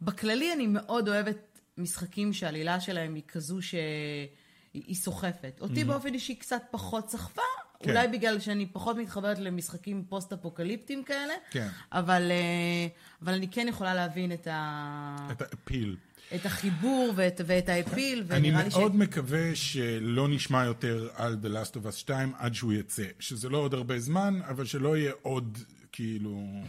בכללי 0.00 0.52
אני 0.52 0.66
מאוד 0.66 1.08
אוהבת 1.08 1.60
משחקים 1.78 2.32
שהעלילה 2.32 2.80
שלהם 2.80 3.14
היא 3.14 3.22
כזו 3.28 3.62
שהיא 3.62 4.94
סוחפת. 4.96 5.58
אותי 5.60 5.82
mm-hmm. 5.82 5.86
באופן 5.86 6.14
אישי 6.14 6.34
קצת 6.34 6.62
פחות 6.70 7.10
סחפה, 7.10 7.42
כן. 7.80 7.90
אולי 7.90 8.08
בגלל 8.08 8.40
שאני 8.40 8.66
פחות 8.66 8.96
מתחברת 8.96 9.38
למשחקים 9.38 10.04
פוסט-אפוקליפטיים 10.08 11.04
כאלה, 11.04 11.34
כן. 11.50 11.68
אבל, 11.92 12.30
אה, 12.30 12.86
אבל 13.22 13.34
אני 13.34 13.48
כן 13.48 13.68
יכולה 13.68 13.94
להבין 13.94 14.32
את 14.32 14.46
ה... 14.46 15.16
את 15.32 15.42
ה 15.42 15.49
appeal. 15.49 15.96
את 16.34 16.46
החיבור 16.46 17.12
ואת, 17.16 17.40
ואת 17.46 17.68
האפיל, 17.68 18.24
אני 18.30 18.50
מאוד 18.50 18.92
ש... 18.92 18.96
מקווה 18.96 19.54
שלא 19.54 20.28
נשמע 20.28 20.64
יותר 20.64 21.08
על 21.14 21.36
The 21.42 21.46
Last 21.46 21.74
of 21.74 21.88
Us 21.88 21.92
2 21.92 22.32
עד 22.38 22.54
שהוא 22.54 22.72
יצא. 22.72 23.04
שזה 23.18 23.48
לא 23.48 23.58
עוד 23.58 23.74
הרבה 23.74 23.98
זמן, 24.00 24.40
אבל 24.48 24.64
שלא 24.64 24.96
יהיה 24.96 25.12
עוד, 25.22 25.58
כאילו, 25.92 26.62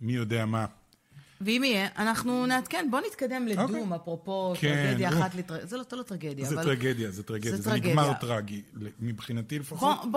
מי 0.00 0.12
יודע 0.12 0.46
מה. 0.46 0.66
ואם 1.40 1.62
יהיה, 1.64 1.88
אנחנו 1.98 2.46
נעדכן, 2.46 2.88
בוא 2.90 3.00
נתקדם 3.06 3.46
לדום, 3.46 3.92
okay. 3.92 3.96
אפרופו 3.96 4.54
כן, 4.58 4.74
טרגדיה 4.74 5.08
אחת, 5.08 5.34
לטר... 5.34 5.66
זה 5.66 5.76
לא, 5.76 5.84
לא 5.92 6.02
טרגדיה, 6.02 6.46
זה 6.46 6.54
אבל... 6.54 6.64
טרגדיה, 6.64 7.10
זה 7.10 7.22
טרגדיה, 7.22 7.50
זה, 7.50 7.56
זה 7.56 7.70
טרגדיה. 7.70 7.90
נגמר 7.90 8.12
טרגי, 8.12 8.62
מבחינתי 9.00 9.58
לפחות. 9.58 9.98
בוא, 10.02 10.10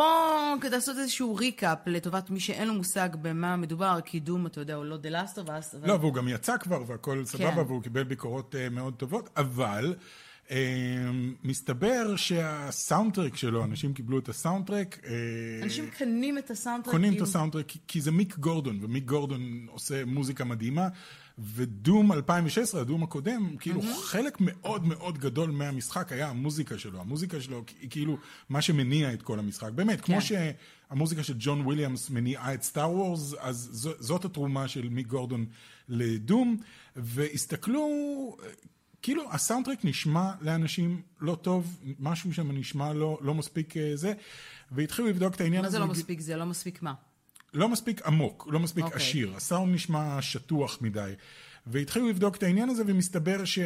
בוא 0.60 0.70
לעשות 0.72 0.98
איזשהו 0.98 1.36
ריקאפ 1.36 1.78
לטובת 1.86 2.30
מי 2.30 2.40
שאין 2.40 2.68
לו 2.68 2.74
מושג 2.74 3.10
במה 3.22 3.56
מדובר, 3.56 4.00
כי 4.06 4.20
דום, 4.20 4.46
אתה 4.46 4.60
יודע, 4.60 4.76
הוא 4.76 4.86
לא 4.86 4.98
of 5.38 5.48
Us. 5.48 5.78
אבל... 5.78 5.88
לא, 5.88 5.94
והוא 5.94 6.14
גם 6.14 6.28
יצא 6.28 6.58
כבר, 6.58 6.84
והכל 6.88 7.26
סבבה, 7.26 7.52
כן. 7.52 7.60
והוא 7.68 7.84
קיבל 7.84 8.04
ביקורות 8.04 8.56
uh, 8.56 8.74
מאוד 8.74 8.94
טובות, 8.94 9.30
אבל... 9.38 9.96
Uh, 10.52 10.54
מסתבר 11.44 12.16
שהסאונדטרק 12.16 13.36
שלו, 13.36 13.64
אנשים 13.64 13.94
קיבלו 13.94 14.20
את 14.20 14.30
הסאונדטרק. 14.30 15.00
Uh, 15.04 15.64
אנשים 15.64 15.90
קנים 15.90 16.38
את 16.38 16.52
הסאונדטרק. 16.52 16.94
קונים 16.94 17.14
את 17.14 17.22
הסאונדטרק 17.22 17.72
כי, 17.88 18.02
זה 18.02 18.12
מיק 18.12 18.38
גורדון, 18.38 18.80
ומיק 18.82 19.06
גורדון 19.06 19.66
עושה 19.70 20.06
מוזיקה 20.06 20.44
מדהימה. 20.44 20.88
ודום 21.40 22.12
2016, 22.12 22.82
הדום 22.82 23.04
הקודם, 23.04 23.56
כאילו 23.60 23.82
mm-hmm. 23.82 24.04
חלק 24.04 24.38
מאוד 24.40 24.86
מאוד 24.86 25.18
גדול 25.18 25.52
מהמשחק 25.52 26.12
היה 26.12 26.28
המוזיקה 26.28 26.78
שלו. 26.78 27.02
המוזיקה 27.02 27.42
שלו 27.42 27.64
היא 27.82 27.90
כאילו 27.90 28.18
מה 28.50 28.62
שמניע 28.62 29.14
את 29.14 29.22
כל 29.22 29.40
המשחק. 29.40 29.72
באמת, 29.72 30.02
כן. 30.02 30.06
כמו 30.06 30.22
שהמוזיקה 30.22 31.24
של 31.24 31.34
ג'ון 31.40 31.62
וויליאמס 31.62 32.10
מניעה 32.10 32.54
את 32.54 32.64
סטאר 32.64 32.92
וורס, 32.92 33.34
אז 33.40 33.88
זאת 34.00 34.26
התרומה 34.26 34.68
של 34.68 34.90
מיק 34.90 35.08
גורדון 35.08 35.46
לדום. 35.90 36.58
והסתכלו, 36.96 37.88
כאילו 39.02 39.32
הסאונדטרק 39.32 39.86
נשמע 39.86 40.32
לאנשים 40.42 41.02
לא 41.20 41.38
טוב, 41.42 41.80
משהו 42.00 42.34
שם 42.34 42.52
נשמע 42.52 42.94
לא, 42.94 43.20
לא 43.22 43.34
מספיק 43.34 43.78
אה, 43.78 43.92
זה, 43.96 44.14
והתחילו 44.72 45.08
לבדוק 45.08 45.36
את 45.36 45.42
העניין 45.42 45.66
הזה. 45.66 45.80
מה 45.80 45.86
זה 45.86 45.88
לא 45.88 46.00
מספיק 46.00 46.20
זה? 46.20 46.36
לא 46.36 46.46
מספיק 46.46 46.82
מה? 46.82 46.94
לא 47.54 47.70
מספיק 47.70 48.02
עמוק, 48.02 48.48
לא 48.52 48.60
מספיק 48.60 48.84
okay. 48.84 48.88
אוקיי. 48.88 49.02
עשיר, 49.02 49.34
הסאונד 49.36 49.76
נשמע 49.76 50.22
שטוח 50.22 50.78
מדי. 50.82 51.14
והתחילו 51.68 52.10
לבדוק 52.10 52.36
את 52.36 52.44
העניין 52.44 52.70
הזה, 52.70 52.84
ומסתבר 52.88 53.46
ש-Id 53.46 53.62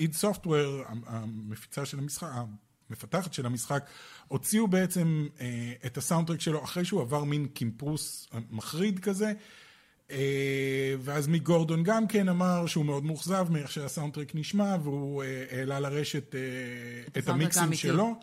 אה, 0.00 0.30
Software, 0.30 0.92
המפיצה 1.06 1.86
של 1.86 1.98
המשחק, 1.98 2.28
המפתחת 2.90 3.32
של 3.32 3.46
המשחק, 3.46 3.86
הוציאו 4.28 4.68
בעצם 4.68 5.26
אה, 5.40 5.72
את 5.86 5.98
הסאונדטרק 5.98 6.40
שלו 6.40 6.64
אחרי 6.64 6.84
שהוא 6.84 7.00
עבר 7.00 7.24
מין 7.24 7.46
קימפרוס 7.46 8.28
מחריד 8.50 8.98
כזה. 8.98 9.32
אה, 10.10 10.94
ואז 11.00 11.26
מיק 11.26 11.42
גורדון 11.42 11.82
גם 11.82 12.06
כן 12.06 12.28
אמר 12.28 12.66
שהוא 12.66 12.84
מאוד 12.84 13.04
מאוכזב 13.04 13.46
מאיך 13.50 13.72
שהסאונדטרק 13.72 14.34
נשמע, 14.34 14.76
והוא 14.82 15.22
אה, 15.22 15.44
העלה 15.50 15.80
לרשת 15.80 16.34
אה, 16.34 16.40
את 17.18 17.28
המיקסים. 17.28 17.74
שלו. 17.74 18.14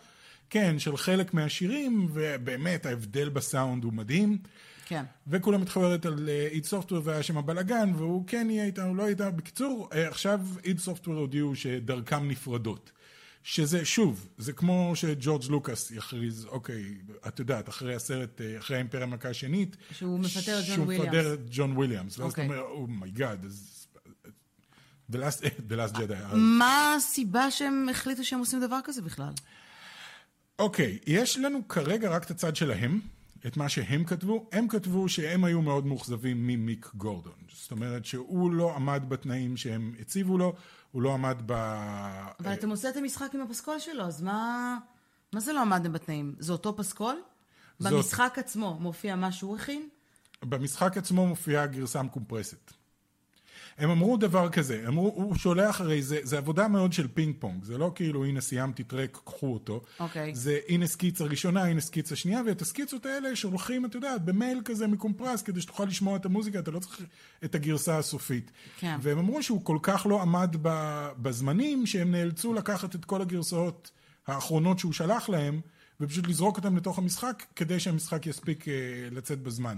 כן, 0.50 0.80
של 0.80 0.98
חלק 0.98 1.34
מהשירים, 1.34 2.08
ובאמת 2.14 2.86
ההבדל 2.86 3.30
בסאונד 3.30 3.84
הוא 3.84 3.94
מדהים. 3.94 4.38
כן. 4.86 5.04
וכולם 5.28 5.62
מתחברת 5.62 6.06
על 6.06 6.30
איד 6.52 6.66
סופטוור 6.66 7.02
והיה 7.04 7.24
שם 7.24 7.38
הבלאגן, 7.38 7.94
והוא 7.98 8.24
כן 8.28 8.48
יהיה 8.50 8.66
איתנו, 8.66 8.96
לא 8.96 9.08
איתנו. 9.08 9.32
בקיצור, 9.36 9.90
עכשיו 9.92 10.40
איד 10.64 10.80
סופטוור 10.80 11.18
הודיעו 11.18 11.56
שדרכם 11.56 12.28
נפרדות. 12.28 12.92
שזה, 13.44 13.86
שוב, 13.86 14.30
זה 14.38 14.54
כמו 14.54 14.92
שג'ורג' 14.96 15.44
לוקאס 15.50 15.92
יכריז, 15.92 16.46
אוקיי, 16.46 16.84
את 17.28 17.40
יודעת, 17.40 17.70
אחרי 17.70 17.96
הסרט, 17.96 18.42
אה, 18.42 18.58
אחרי 18.58 18.76
האימפריה 18.76 19.04
המכה 19.04 19.30
השנית, 19.30 19.78
שהוא 19.92 20.20
מפטר 20.20 20.60
את 20.60 20.66
ג'ון 20.66 20.76
שהוא 20.76 20.86
וויליאמס. 20.86 21.16
מפטר 21.16 21.34
את 21.34 21.40
ג'ון 21.50 21.78
וויליאמס. 21.78 22.20
ואז 22.20 22.32
אתה 22.32 22.42
אוקיי. 22.42 22.58
אומר, 22.58 22.60
oh 22.72 22.90
my 22.90 23.09
god, 23.09 23.46
אז... 23.46 23.84
The 25.12 25.16
Last, 25.16 25.42
the 25.70 25.76
last 25.76 25.96
Jedi. 25.96 26.36
מה 26.36 26.96
הסיבה 26.96 27.52
שהם 27.52 27.88
החליטו 27.92 28.24
שהם 28.24 28.40
עושים 28.40 28.62
דבר 28.62 28.80
כזה 28.84 29.02
בכלל? 29.02 29.34
אוקיי, 30.60 31.00
יש 31.08 31.38
לנו 31.38 31.68
כרגע 31.68 32.10
רק 32.10 32.24
את 32.24 32.32
הצד 32.32 32.56
שלהם, 32.56 33.00
את 33.48 33.58
מה 33.58 33.70
שהם 33.70 34.04
כתבו. 34.04 34.50
הם 34.52 34.68
כתבו 34.68 35.10
שהם 35.10 35.44
היו 35.44 35.62
מאוד 35.62 35.86
מאוכזבים 35.86 36.48
ממיק 36.48 36.90
גורדון. 36.96 37.34
זאת 37.54 37.72
אומרת 37.72 38.06
שהוא 38.06 38.54
לא 38.54 38.76
עמד 38.76 39.04
בתנאים 39.08 39.58
שהם 39.58 39.94
הציבו 40.00 40.38
לו, 40.38 40.56
הוא 40.94 41.02
לא 41.02 41.14
עמד 41.14 41.38
ב... 41.46 41.52
אבל 42.40 42.54
אתם 42.54 42.70
עושים 42.70 43.04
משחק 43.04 43.30
עם 43.36 43.42
הפסקול 43.42 43.80
שלו, 43.80 44.04
אז 44.04 44.22
מה... 44.22 44.78
מה 45.34 45.40
זה 45.40 45.54
לא 45.54 45.62
עמדתם 45.62 45.94
בתנאים? 45.94 46.36
זה 46.40 46.52
אותו 46.52 46.78
פסקול? 46.78 47.22
זאת- 47.80 47.94
במשחק 47.94 48.36
עצמו 48.40 48.78
מופיע 48.80 49.16
מה 49.16 49.32
שהוא 49.32 49.56
הכין? 49.56 49.90
במשחק 50.44 50.98
עצמו 50.98 51.28
מופיעה 51.28 51.66
גרסה 51.68 52.02
מקומפרסת. 52.02 52.74
הם 53.78 53.90
אמרו 53.90 54.18
דבר 54.18 54.50
כזה, 54.50 54.84
אמרו, 54.88 55.12
הוא 55.16 55.36
שולח 55.36 55.82
הרי, 55.82 56.02
זה, 56.02 56.20
זה 56.24 56.38
עבודה 56.38 56.68
מאוד 56.68 56.94
של 56.94 57.08
פינג 57.08 57.36
פונג, 57.40 57.64
זה 57.64 57.78
לא 57.78 57.92
כאילו 57.96 58.26
הנה 58.26 58.42
סיימתי 58.42 58.84
טרק, 58.84 59.20
קחו 59.26 59.54
אותו. 59.54 59.82
אוקיי. 60.00 60.36
זה 60.36 60.60
הנה 60.70 60.88
סקיצה 60.88 61.24
ראשונה, 61.24 61.64
הנה 61.64 61.82
סקיצה 61.82 62.16
שנייה, 62.16 62.42
ואת 62.48 62.62
הסקיצות 62.62 63.06
האלה 63.06 63.36
שולחים, 63.36 63.86
את 63.86 63.96
יודעת, 63.96 64.26
במייל 64.26 64.62
כזה 64.66 64.88
מקומפרס, 64.88 65.42
כדי 65.42 65.62
שתוכל 65.62 65.86
לשמוע 65.86 66.16
את 66.16 66.26
המוזיקה, 66.26 66.60
אתה 66.60 66.72
לא 66.72 66.80
צריך 66.80 67.02
את 67.44 67.56
הגרסה 67.56 67.98
הסופית. 67.98 68.52
כן. 68.80 68.98
והם 69.02 69.18
אמרו 69.18 69.44
שהוא 69.44 69.66
כל 69.66 69.78
כך 69.82 70.06
לא 70.10 70.22
עמד 70.22 70.56
בזמנים, 71.22 71.86
שהם 71.86 72.12
נאלצו 72.12 72.54
לקחת 72.54 72.96
את 72.96 73.06
כל 73.06 73.22
הגרסאות 73.22 73.92
האחרונות 74.28 74.80
שהוא 74.80 74.94
שלח 74.94 75.30
להם, 75.30 75.62
ופשוט 76.02 76.28
לזרוק 76.28 76.58
אותם 76.58 76.78
לתוך 76.78 76.98
המשחק, 76.98 77.44
כדי 77.56 77.80
שהמשחק 77.80 78.28
יספיק 78.28 78.68
אה, 78.68 78.74
לצאת 79.12 79.42
בזמן. 79.42 79.78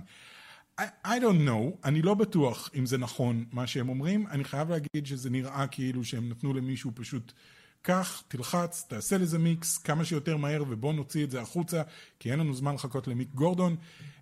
I, 0.81 0.83
I 1.05 1.19
don't 1.19 1.47
know, 1.47 1.77
אני 1.83 2.01
לא 2.01 2.13
בטוח 2.13 2.69
אם 2.75 2.85
זה 2.85 2.97
נכון 2.97 3.45
מה 3.51 3.67
שהם 3.67 3.89
אומרים, 3.89 4.27
אני 4.27 4.43
חייב 4.43 4.69
להגיד 4.69 5.05
שזה 5.05 5.29
נראה 5.29 5.67
כאילו 5.67 6.03
שהם 6.03 6.29
נתנו 6.29 6.53
למישהו 6.53 6.91
פשוט, 6.95 7.33
קח, 7.81 8.23
תלחץ, 8.27 8.85
תעשה 8.87 9.17
לזה 9.17 9.39
מיקס 9.39 9.77
כמה 9.77 10.05
שיותר 10.05 10.37
מהר 10.37 10.63
ובוא 10.67 10.93
נוציא 10.93 11.23
את 11.23 11.31
זה 11.31 11.41
החוצה, 11.41 11.81
כי 12.19 12.31
אין 12.31 12.39
לנו 12.39 12.53
זמן 12.53 12.75
לחכות 12.75 13.07
למיק 13.07 13.29
גורדון. 13.33 13.75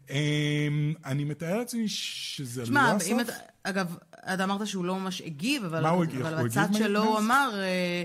Um, 0.08 0.12
אני 1.06 1.24
מתאר 1.24 1.58
לעצמי 1.58 1.88
שזה 1.88 2.62
לא 2.62 2.66
שמע, 2.66 2.92
הסוף. 2.92 3.22
אתה... 3.22 3.34
אגב, 3.64 3.96
אתה 4.34 4.44
אמרת 4.44 4.68
שהוא 4.68 4.86
לא 4.86 5.00
ממש 5.00 5.22
הגיב, 5.22 5.64
אבל, 5.64 5.84
מה 5.84 5.90
הוא 5.90 6.04
הגיב? 6.04 6.26
אבל 6.26 6.34
הוא 6.34 6.48
הגיב 6.48 6.78
שלו? 6.78 7.04
הוא 7.04 7.18
אמר, 7.18 7.50
אה, 7.54 8.04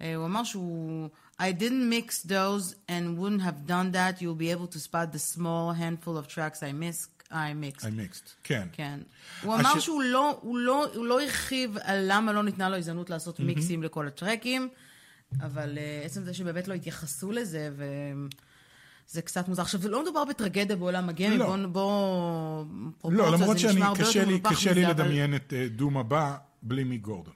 אה, 0.00 0.14
הוא 0.14 0.26
אמר 0.26 0.44
שהוא... 0.44 1.08
I 1.40 1.52
didn't 1.52 1.88
mix 1.88 2.22
those 2.22 2.74
and 2.88 3.18
wouldn't 3.18 3.42
have 3.42 3.66
done 3.66 3.92
that. 3.92 4.20
You'll 4.20 4.42
be 4.46 4.50
able 4.50 4.66
to 4.66 4.78
spot 4.78 5.12
the 5.12 5.18
small 5.18 5.72
handful 5.72 6.18
of 6.18 6.28
tracks 6.28 6.62
I 6.62 6.72
missed. 6.72 7.19
I 7.30 7.34
mixed. 7.34 7.80
I 7.80 7.84
mixed, 7.84 8.28
כן. 8.44 8.68
כן. 8.72 9.00
הוא 9.42 9.54
אמר 9.54 9.68
הש- 9.76 9.84
שהוא 9.84 10.02
לא, 10.02 10.38
הוא 10.42 10.58
לא, 10.58 10.86
הוא 10.94 11.06
לא 11.06 11.20
הרחיב 11.22 11.76
על 11.82 12.04
למה 12.08 12.32
לא 12.32 12.42
ניתנה 12.42 12.68
לו 12.68 12.76
הזדמנות 12.76 13.10
לעשות 13.10 13.40
מיקסים 13.40 13.82
לכל 13.82 14.06
הטרקים, 14.06 14.68
אבל 15.40 15.78
אה, 15.78 16.02
עצם 16.04 16.24
זה 16.24 16.34
שבאמת 16.34 16.68
לא 16.68 16.74
התייחסו 16.74 17.32
לזה, 17.32 17.70
וזה 17.76 19.22
קצת 19.22 19.48
מוזר. 19.48 19.62
עכשיו, 19.62 19.80
זה 19.80 19.88
לא 19.88 20.02
מדובר 20.02 20.24
בטרגדיה 20.24 20.76
בעולם 20.76 21.08
הגיימינג, 21.08 21.40
לא. 21.42 21.56
בוא, 21.66 22.64
בוא, 23.02 23.12
לא, 23.12 23.32
למרות 23.32 23.58
זה 23.58 23.62
שאני, 23.62 23.80
קשה 23.98 24.24
לי, 24.24 24.40
קשה 24.40 24.72
לי 24.72 24.80
מזה, 24.80 24.90
אבל- 24.90 25.04
לדמיין 25.04 25.36
את 25.36 25.52
אה, 25.56 25.68
דום 25.68 25.96
הבא 25.96 26.36
בלי 26.62 26.84
מיק 26.84 27.02
גורדון. 27.02 27.34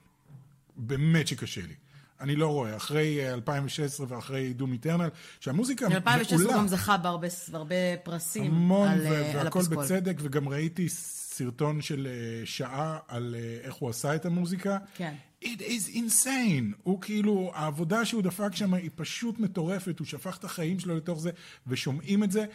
באמת 0.77 1.27
שקשה 1.27 1.61
לי. 1.61 1.73
אני 2.21 2.35
לא 2.35 2.47
רואה, 2.47 2.75
אחרי 2.75 3.25
אה, 3.25 3.33
2016 3.33 4.05
ואחרי 4.09 4.53
דום 4.53 4.73
איטרנל, 4.73 5.09
שהמוזיקה 5.39 5.89
ב-2016 5.89 6.31
הוא 6.31 6.39
מעולה. 6.39 6.53
גם 6.53 6.67
זכה 6.67 6.97
בהרבה, 6.97 7.27
בהרבה 7.51 7.75
פרסים 8.03 8.45
המון, 8.51 8.87
על, 8.87 9.01
ו- 9.01 9.05
אה, 9.05 9.31
על 9.31 9.45
והכל 9.45 9.59
הפסקול. 9.59 9.83
בצדק, 9.83 10.15
וגם 10.21 10.49
ראיתי 10.49 10.89
סרטון 10.89 11.81
של 11.81 12.07
אה, 12.07 12.45
שעה 12.45 12.97
על 13.07 13.35
אה, 13.37 13.57
איך 13.63 13.75
הוא 13.75 13.89
עשה 13.89 14.15
את 14.15 14.25
המוזיקה. 14.25 14.77
כן. 14.95 15.13
It 15.43 15.59
is 15.59 15.95
insane. 15.95 16.75
הוא 16.83 17.01
כאילו, 17.01 17.51
העבודה 17.53 18.05
שהוא 18.05 18.21
דפק 18.21 18.55
שם 18.55 18.73
היא 18.73 18.89
פשוט 18.95 19.39
מטורפת, 19.39 19.99
הוא 19.99 20.07
שפך 20.07 20.37
את 20.37 20.43
החיים 20.43 20.79
שלו 20.79 20.97
לתוך 20.97 21.19
זה, 21.19 21.31
ושומעים 21.67 22.23
את 22.23 22.31
זה. 22.31 22.45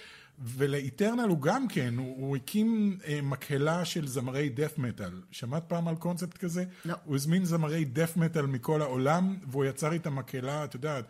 ולאיטרנל 0.40 1.28
הוא 1.28 1.42
גם 1.42 1.68
כן, 1.68 1.94
הוא, 1.97 2.16
הוא 2.16 2.37
הקים 2.37 2.99
אה, 3.06 3.20
מקהלה 3.23 3.85
של 3.85 4.06
זמרי 4.06 4.49
דף 4.49 4.78
מטאל. 4.78 5.23
שמעת 5.30 5.64
פעם 5.68 5.88
על 5.88 5.97
קונספט 5.97 6.38
כזה? 6.38 6.64
לא. 6.85 6.94
הוא 7.04 7.14
הזמין 7.14 7.44
זמרי 7.44 7.85
דף 7.85 8.16
מטאל 8.16 8.47
מכל 8.47 8.82
העולם, 8.82 9.37
והוא 9.47 9.64
יצר 9.64 9.92
איתם 9.92 10.16
מקהלה, 10.16 10.64
את 10.64 10.75
יודעת, 10.75 11.04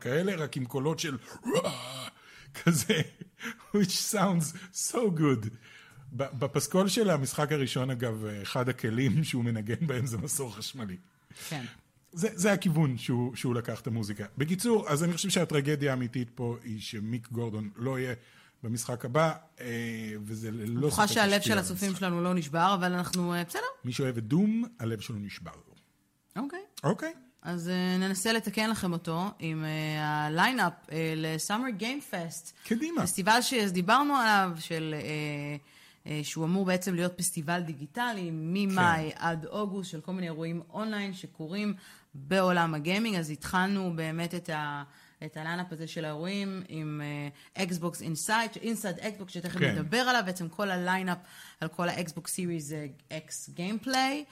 כאלה, 0.00 0.34
רק 0.36 0.56
עם 0.56 0.64
קולות 0.64 0.98
של 0.98 1.16
כזה, 2.64 3.00
which 3.74 4.12
sounds 4.12 4.76
so 4.92 4.96
good. 5.18 5.48
בפסקול 6.12 6.88
של 6.88 7.10
המשחק 7.10 7.52
הראשון, 7.52 7.90
אגב, 7.90 8.24
אחד 8.42 8.68
הכלים 8.68 9.24
שהוא 9.24 9.44
מנגן 9.44 9.86
בהם 9.86 10.06
זה 10.06 10.18
מסור 10.18 10.54
חשמלי. 10.54 10.96
כן. 11.48 11.64
זה, 12.14 12.28
זה 12.34 12.52
הכיוון 12.52 12.98
שהוא, 12.98 13.36
שהוא 13.36 13.54
לקח 13.54 13.80
את 13.80 13.86
המוזיקה. 13.86 14.24
בקיצור, 14.38 14.88
אז 14.88 15.04
אני 15.04 15.12
חושב 15.12 15.28
שהטרגדיה 15.28 15.90
האמיתית 15.90 16.30
פה 16.34 16.56
היא 16.64 16.80
שמיק 16.80 17.28
גורדון 17.32 17.70
לא 17.76 17.98
יהיה 17.98 18.14
במשחק 18.62 19.04
הבא, 19.04 19.32
אה, 19.60 19.66
וזה 20.24 20.50
ללא 20.50 20.80
בטוחה 20.80 21.06
ספק 21.06 21.14
שהלב 21.14 21.32
ישפיע 21.32 21.42
של 21.42 21.52
על 21.52 21.58
הצופים 21.58 21.88
המשחק. 21.88 22.00
שלנו 22.00 22.22
לא 22.22 22.34
נשבר, 22.34 22.74
אבל 22.74 22.92
אנחנו, 22.92 23.34
אה, 23.34 23.44
בסדר, 23.44 23.60
מי 23.84 23.92
שאוהב 23.92 24.16
את 24.16 24.24
דום, 24.24 24.64
הלב 24.78 25.00
שלו 25.00 25.18
נשבר. 25.18 25.52
אוקיי. 26.36 26.60
אוקיי. 26.84 27.12
אז 27.44 27.68
uh, 27.68 28.00
ננסה 28.00 28.32
לתקן 28.32 28.70
לכם 28.70 28.92
אותו 28.92 29.30
עם 29.38 29.64
uh, 29.64 30.00
ה 30.00 30.09
line-up 30.09 30.72
uh, 30.88 31.50
Game 31.78 32.12
Fest. 32.12 32.68
קדימה. 32.68 33.02
פסטיבל 33.02 33.38
שדיברנו 33.40 34.14
עליו, 34.14 34.50
של, 34.58 34.94
uh, 34.98 36.06
uh, 36.06 36.10
שהוא 36.22 36.44
אמור 36.44 36.64
בעצם 36.64 36.94
להיות 36.94 37.12
פסטיבל 37.16 37.60
דיגיטלי 37.60 38.30
ממאי 38.32 39.10
כן. 39.10 39.16
עד 39.18 39.46
אוגוסט, 39.46 39.90
של 39.90 40.00
כל 40.00 40.12
מיני 40.12 40.26
אירועים 40.26 40.62
אונליין 40.70 41.12
שקורים 41.12 41.74
בעולם 42.14 42.74
הגיימינג. 42.74 43.16
אז 43.16 43.30
התחלנו 43.30 43.92
באמת 43.96 44.34
את 44.34 44.50
ה... 44.50 44.82
את 45.24 45.36
ה 45.36 45.41
line-up 45.41 45.72
הזה 45.72 45.86
של 45.86 46.04
האירועים 46.04 46.62
עם 46.68 47.00
Xbox 47.54 48.02
Inside, 48.02 48.50
Inside 48.62 48.98
Xbox 48.98 49.32
שתכף 49.32 49.58
כן. 49.58 49.70
נדבר 49.78 49.96
עליו, 49.98 50.22
בעצם 50.26 50.48
כל 50.48 50.70
ה 50.70 50.76
line-up 50.76 51.18
על 51.60 51.68
כל 51.68 51.88
ה 51.88 51.97
Xbox 51.97 52.32
Series 52.32 52.72
X 53.12 53.50
gameplay. 53.54 54.24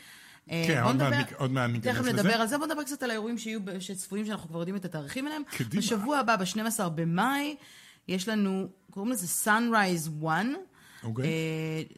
כן, 0.48 0.82
עוד 0.84 0.96
מעט- 0.96 1.32
עוד 1.32 1.50
מעט 1.50 1.70
ניכנס 1.70 1.94
תכף 1.94 2.00
לזה. 2.04 2.12
נדבר 2.12 2.32
על 2.34 2.46
זה, 2.46 2.58
בוא 2.58 2.66
נדבר 2.66 2.82
קצת 2.84 3.02
על 3.02 3.10
האירועים 3.10 3.38
שיהיו, 3.38 3.60
שצפויים, 3.78 4.26
שאנחנו 4.26 4.48
כבר 4.48 4.58
יודעים 4.58 4.76
את 4.76 4.84
התאריכים 4.84 5.26
עליהם. 5.26 5.42
קדימה. 5.50 5.82
בשבוע 5.82 6.18
הבא, 6.18 6.36
ב-12 6.36 6.88
במאי, 6.88 7.56
יש 8.08 8.28
לנו, 8.28 8.68
קוראים 8.90 9.12
לזה 9.12 9.50
Summer 9.50 9.95
Rise 9.95 10.24
One. 10.24 10.46
אוקיי. 11.02 11.24
אה, 11.24 11.30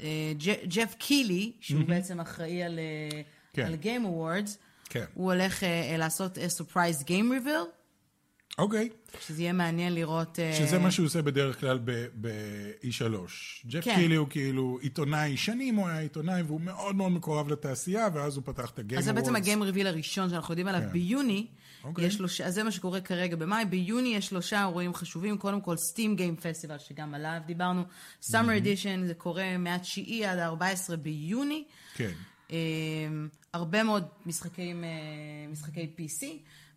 אה, 0.03 0.33
ג'ף 0.69 0.95
קילי, 0.99 1.53
שהוא 1.61 1.85
בעצם 1.85 2.21
אחראי 2.21 2.63
על, 2.63 2.79
אה, 2.79 3.21
כן. 3.53 3.67
על 3.67 3.75
Game 3.83 4.05
Awards, 4.07 4.51
כן. 4.95 5.05
הוא 5.15 5.33
הולך 5.33 5.65
אה, 5.65 5.97
לעשות 5.99 6.39
אה, 6.39 6.47
surprise 6.47 7.03
game 7.03 7.45
reveal, 7.45 7.67
אוקיי. 8.59 8.89
שזה 9.27 9.43
יהיה 9.43 9.53
מעניין 9.53 9.95
לראות... 9.95 10.39
אה, 10.39 10.53
שזה 10.59 10.79
מה 10.79 10.91
שהוא 10.91 11.07
עושה 11.07 11.23
בדרך 11.23 11.61
כלל 11.61 11.79
ב-E3. 12.21 13.03
ג'ף 13.67 13.85
כן. 13.85 13.95
קילי 13.95 14.15
הוא 14.15 14.29
כאילו 14.31 14.79
עיתונאי, 14.83 15.37
שנים 15.37 15.75
הוא 15.75 15.89
היה 15.89 15.99
עיתונאי, 15.99 16.43
והוא 16.43 16.61
מאוד 16.61 16.97
מאוד 16.97 17.13
מקורב 17.13 17.49
לתעשייה, 17.49 18.09
ואז 18.15 18.37
הוא 18.37 18.45
פתח 18.45 18.71
את 18.71 18.79
הגיים 18.79 18.99
אז 18.99 19.05
זה 19.05 19.13
בעצם. 19.13 19.37
הגיים 19.37 19.63
ריביל 19.63 19.87
הראשון 19.87 20.31
שאנחנו 20.31 20.53
יודעים 20.53 20.69
עליו 20.69 20.81
כן. 20.81 20.93
ביוני. 20.93 21.47
אוקיי. 21.85 22.07
יש 22.07 22.15
שלושה, 22.15 22.47
אז 22.47 22.55
זה 22.55 22.63
מה 22.63 22.71
שקורה 22.71 23.01
כרגע 23.01 23.37
במאי. 23.37 23.65
ביוני 23.65 24.17
יש 24.17 24.27
שלושה 24.27 24.61
אירועים 24.61 24.95
חשובים. 24.95 25.39
קודם 25.39 25.61
כל, 25.61 25.77
סטים 25.77 26.17
גיים 26.17 26.37
פסטיבל, 26.37 26.79
שגם 26.79 27.15
עליו 27.15 27.41
דיברנו. 27.47 27.83
סאמר 28.23 28.57
אדישן, 28.57 29.07
זה 29.07 29.15
קורה 29.15 29.59
מה-9 29.59 30.27
עד 30.27 30.39
ה-14 30.39 30.97
ביוני. 30.97 31.65
כן. 31.95 32.13
אה, 32.51 32.57
הרבה 33.53 33.83
מאוד 33.83 34.05
משחקים, 34.27 34.85
אה, 34.85 34.89
משחקי 35.53 35.91
PC. 35.99 36.25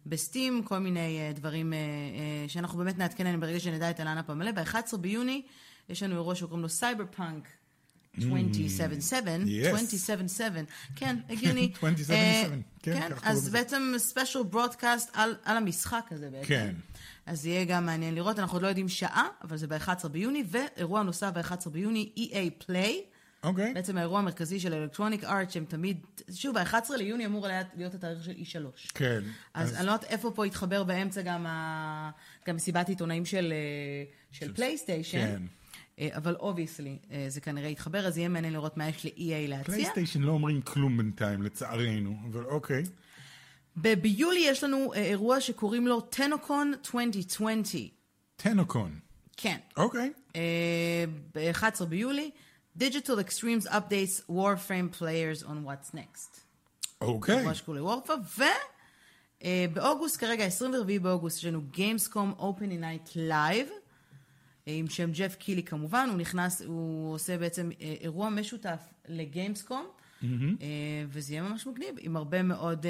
בסטים, 0.06 0.64
כל 0.64 0.78
מיני 0.80 1.20
אה, 1.20 1.32
דברים 1.34 1.74
אה, 1.74 1.78
אה, 1.78 2.50
שאנחנו 2.50 2.78
באמת 2.78 2.98
נעדכן 2.98 3.26
עליהם 3.26 3.40
ברגע 3.40 3.60
שנדע 3.60 3.90
את 3.90 4.00
הלאנאפ 4.00 4.30
המלא. 4.30 4.52
ב-11 4.52 4.98
ביוני 4.98 5.42
יש 5.90 6.04
לנו 6.04 6.16
אירוע 6.16 6.36
שקוראים 6.36 6.62
לו 6.62 6.70
סייבר 6.70 7.06
פאנק 7.16 7.48
277, 8.18 9.36
Yes. 9.36 9.38
277, 9.38 10.62
כן, 10.96 11.16
הגיוני. 11.30 11.62
277, 11.62 12.54
אה, 12.54 12.60
כן, 12.82 13.00
כן, 13.00 13.12
אז. 13.24 13.50
בעצם 13.50 13.94
ספיישל 13.98 14.44
ברודקאסט 14.44 15.12
על 15.14 15.58
המשחק 15.58 16.06
הזה 16.12 16.30
בעצם. 16.30 16.48
כן. 16.48 16.76
אז 17.26 17.46
יהיה 17.46 17.66
גם 17.66 17.86
מעניין 17.86 18.16
לראות, 18.16 18.40
אנחנו 18.40 18.56
עוד 18.56 18.62
לא 18.64 18.68
יודעים 18.68 18.90
שעה, 18.90 19.28
אבל 19.44 19.58
זה 19.58 19.68
ב-11 19.68 20.08
ביוני, 20.08 20.44
ואירוע 20.48 21.04
נוסף 21.04 21.30
ב-11 21.34 21.70
ביוני, 21.70 22.10
EA 22.18 22.64
Play. 22.64 22.94
אוקיי. 23.44 23.74
בעצם 23.74 23.98
האירוע 23.98 24.20
המרכזי 24.20 24.60
של 24.60 24.74
Electronic 24.74 25.24
Arts, 25.24 25.52
שהם 25.52 25.66
תמיד, 25.66 26.06
שוב, 26.34 26.58
ה-11 26.58 26.96
ליוני 26.98 27.26
אמור 27.26 27.48
היה 27.48 27.64
להיות 27.76 27.94
התאריך 27.94 28.24
של 28.24 28.32
E3. 28.32 28.92
כן. 28.94 29.20
אז 29.54 29.76
אני 29.76 29.86
לא 29.86 29.92
יודעת 29.92 30.10
איפה 30.10 30.32
פה 30.36 30.46
התחבר 30.46 30.84
באמצע 30.84 31.22
גם, 31.22 31.46
ה... 31.46 32.10
גם 32.48 32.56
מסיבת 32.56 32.90
עיתונאים 32.90 33.26
של, 33.26 33.54
אה, 33.54 34.04
של 34.32 34.54
פלייסטיישן. 34.54 35.18
כן. 35.18 35.42
אה, 36.00 36.10
אבל 36.16 36.36
obviously 36.36 36.98
זה 37.28 37.42
כנראה 37.42 37.70
יתחבר, 37.70 38.08
אז 38.08 38.18
יהיה 38.18 38.30
מעניין 38.30 38.54
לראות 38.54 38.78
מה 38.78 38.90
יש 38.90 39.06
ל-EA 39.06 39.48
להציע. 39.48 39.76
פלייסטיישן 39.76 40.22
לא 40.22 40.32
אומרים 40.32 40.62
כלום 40.62 40.98
בינתיים, 40.98 41.42
לצערנו, 41.42 42.16
אבל 42.32 42.44
אוקיי. 42.44 42.84
ביולי 43.76 44.40
יש 44.40 44.64
לנו 44.64 44.94
אה, 44.94 45.04
אירוע 45.04 45.42
שקוראים 45.42 45.88
לו 45.88 46.02
TennoCon 46.02 46.74
2020. 46.96 47.88
TennoCon. 48.36 49.00
כן. 49.38 49.58
אוקיי. 49.78 50.12
ב-11 51.36 51.86
ביולי, 51.86 52.32
Digital 52.78 53.18
Extremes 53.20 53.66
Updates 53.68 54.22
Warframe 54.30 54.92
Players 54.92 55.44
on 55.44 55.66
What's 55.66 55.96
Next. 55.96 56.40
אוקיי. 57.02 57.38
אירוע 57.38 57.54
שקוראים 57.54 57.84
וורפה, 57.84 58.14
ובאוגוסט, 59.44 60.20
כרגע, 60.20 60.46
24 60.46 61.00
באוגוסט, 61.00 61.38
יש 61.38 61.46
לנו 61.46 61.62
Gamescom 61.74 62.40
Open 62.40 62.82
Night 62.82 63.16
Live, 63.16 63.72
אה, 64.68 64.74
עם 64.74 64.90
שם 64.90 65.12
ג'ף 65.12 65.36
קילי 65.36 65.64
כמובן, 65.64 66.08
הוא 66.10 66.18
נכנס, 66.18 66.62
הוא 66.62 67.14
עושה 67.14 67.38
בעצם 67.38 67.70
אה, 67.82 67.96
אירוע 68.02 68.30
משותף 68.30 68.80
לגיימסקום, 69.08 69.88
אה, 70.24 70.28
וזה 71.08 71.34
יהיה 71.34 71.44
ממש 71.44 71.68
מגניב, 71.68 71.96
עם 72.00 72.16
הרבה 72.16 72.44
מאוד 72.44 72.86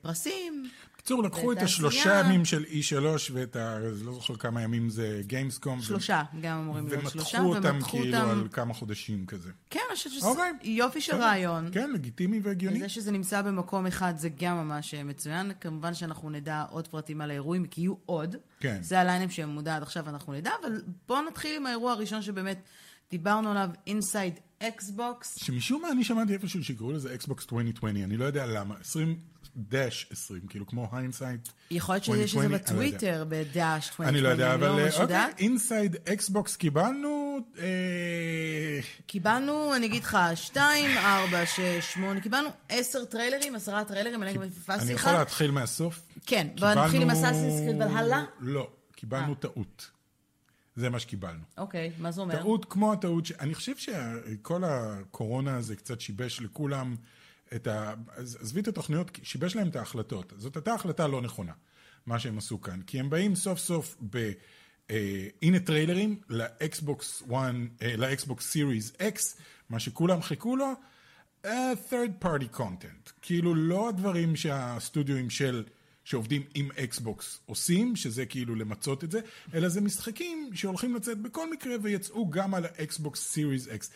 פרסים. 0.00 0.64
בקיצור, 1.04 1.22
לקחו 1.22 1.52
את. 1.52 1.58
השלושה 1.62 2.20
ימים 2.24 2.44
של 2.44 2.64
E3 2.64 3.02
ואת 3.32 3.56
ה... 3.56 3.78
לא 4.04 4.12
זוכר 4.12 4.36
כמה 4.36 4.62
ימים 4.62 4.90
זה 4.90 5.20
Gamescom. 5.26 5.82
שלושה, 5.82 6.22
גם 6.40 6.58
אמורים 6.58 6.86
להיות 6.88 7.10
שלושה, 7.10 7.38
ומתחו 7.42 7.56
אותם 7.56 7.78
כאילו 7.90 8.16
אותם- 8.18 8.28
על 8.30 8.48
כמה 8.52 8.74
חודשים 8.74 9.26
כזה. 9.26 9.50
כן, 9.70 9.80
אני 9.90 9.96
חושבת 9.96 10.12
שזה 10.12 10.26
אוקיי. 10.26 10.50
יופי 10.62 11.00
של 11.00 11.12
בסדר. 11.12 11.24
רעיון. 11.24 11.68
כן, 11.72 11.90
לגיטימי 11.92 12.40
והגיוני. 12.42 12.76
וזה 12.78 12.88
שזה 12.88 13.12
נמצא 13.12 13.42
במקום 13.42 13.86
אחד 13.86 14.14
זה 14.16 14.28
גם 14.40 14.56
ממש 14.56 14.94
מצוין. 14.94 15.52
כמובן 15.60 15.94
שאנחנו 15.94 16.30
נדע 16.30 16.64
עוד 16.70 16.88
פרטים 16.88 17.20
על 17.20 17.30
האירועים, 17.30 17.66
כי 17.66 17.80
יהיו 17.80 17.94
עוד. 18.06 18.36
כן. 18.60 18.78
זה 18.82 19.00
ה 19.00 19.04
line-up 19.04 19.32
שמודע 19.32 19.76
עד 19.76 19.82
עכשיו, 19.82 20.08
אנחנו 20.08 20.32
נדע, 20.32 20.50
אבל 20.62 20.82
בואו 21.08 21.22
נתחיל 21.28 21.56
עם 21.56 21.66
האירוע 21.66 21.92
הראשון 21.92 22.22
שבאמת 22.22 22.62
דיברנו 23.10 23.50
עליו, 23.50 23.68
Inside 23.86 24.34
Xbox. 24.62 25.38
שמשום 25.44 25.82
מה 25.82 25.90
אני 25.90 26.04
שמעתי 26.04 26.32
איפשהו 26.32 26.64
שיקראו 26.64 26.92
לזה 26.92 27.14
Xbox 27.14 27.42
2020, 27.42 27.96
אני 28.04 28.16
לא 28.16 28.24
יודע 28.24 28.46
למה. 28.46 28.74
20 28.80 29.18
דש 29.56 30.06
20, 30.10 30.40
כאילו 30.48 30.66
כמו 30.66 30.88
hindsight. 30.92 31.48
יכול 31.70 31.94
להיות 31.94 32.04
שיש 32.04 32.36
את 32.36 32.40
זה 32.40 32.46
2020, 32.46 32.46
אני 32.46 32.52
לא 32.52 32.56
יודע. 32.56 32.64
בטוויטר, 32.64 33.24
בדאש 33.28 33.88
2020. 33.88 34.08
אני 34.08 34.20
לא 34.20 34.28
יודע, 34.28 34.54
אבל 34.54 34.68
ממש 34.68 34.94
אה, 34.94 35.02
אוקיי. 35.02 35.32
Inside 35.38 35.96
אקסבוקס 36.08 36.56
קיבלנו, 36.56 37.38
אה, 37.58 37.64
קיבלנו, 39.06 39.76
אני 39.76 39.86
אגיד 39.86 40.02
לך, 40.02 40.18
2, 40.34 40.96
4, 40.98 41.46
6, 41.46 41.60
8, 41.80 42.20
קיבלנו 42.20 42.48
10 42.68 43.04
טריילרים, 43.04 43.54
10 43.54 43.84
טריילרים, 43.84 44.22
אני 44.22 44.32
גם 44.32 44.48
פספסתי 44.50 44.82
אני 44.84 44.94
לך. 44.94 45.00
יכול 45.00 45.12
להתחיל 45.12 45.50
מהסוף? 45.50 46.00
כן, 46.26 46.48
בוא 46.60 46.74
נתחיל 46.74 47.02
עם 47.02 47.10
Assassin's 47.10 47.60
Creed 47.60 47.76
Valhalla. 47.76 48.24
לא, 48.40 48.70
קיבלנו 48.96 49.34
טעות. 49.34 49.90
זה 50.76 50.90
מה 50.90 50.98
שקיבלנו. 51.00 51.40
אוקיי, 51.58 51.92
מה 51.98 52.10
זה 52.10 52.20
אומר? 52.20 52.36
טעות 52.36 52.64
כמו 52.64 52.92
הטעות, 52.92 53.26
ש... 53.26 53.32
אני 53.40 53.54
חושב 53.54 53.72
שכל 53.76 54.62
הקורונה 54.64 55.56
הזה 55.56 55.76
קצת 55.76 56.00
שיבש 56.00 56.40
לכולם 56.40 56.96
את 57.54 57.66
ה... 57.66 57.94
עזבי 58.16 58.60
את 58.60 58.68
התוכניות, 58.68 59.18
שיבש 59.22 59.56
להם 59.56 59.68
את 59.68 59.76
ההחלטות. 59.76 60.32
זאת 60.36 60.56
הייתה 60.56 60.74
החלטה 60.74 61.06
לא 61.06 61.22
נכונה, 61.22 61.52
מה 62.06 62.18
שהם 62.18 62.38
עשו 62.38 62.60
כאן. 62.60 62.80
כי 62.86 63.00
הם 63.00 63.10
באים 63.10 63.34
סוף 63.34 63.58
סוף 63.58 63.96
ב... 64.10 64.32
אה, 64.90 65.26
הנה 65.42 65.60
טריילרים 65.60 66.20
לאקסבוקס 66.28 67.22
1, 67.22 67.54
אה, 67.82 67.96
לאקסבוקס 67.96 68.50
Series 68.50 68.92
X, 68.92 69.40
מה 69.70 69.78
שכולם 69.78 70.22
חיכו 70.22 70.56
לו, 70.56 70.72
אה, 71.44 71.72
third 71.90 72.24
party 72.24 72.56
content. 72.56 73.12
כאילו 73.22 73.54
לא 73.54 73.88
הדברים 73.88 74.36
שהסטודיואים 74.36 75.30
של... 75.30 75.64
שעובדים 76.04 76.42
עם 76.54 76.68
אקסבוקס 76.84 77.40
עושים, 77.46 77.96
שזה 77.96 78.26
כאילו 78.26 78.54
למצות 78.54 79.04
את 79.04 79.10
זה, 79.10 79.20
אלא 79.54 79.68
זה 79.68 79.80
משחקים 79.80 80.50
שהולכים 80.54 80.94
לצאת 80.94 81.18
בכל 81.18 81.50
מקרה 81.50 81.74
ויצאו 81.82 82.30
גם 82.30 82.54
על 82.54 82.64
האקסבוקס 82.64 83.32
Series 83.32 83.68
X. 83.68 83.90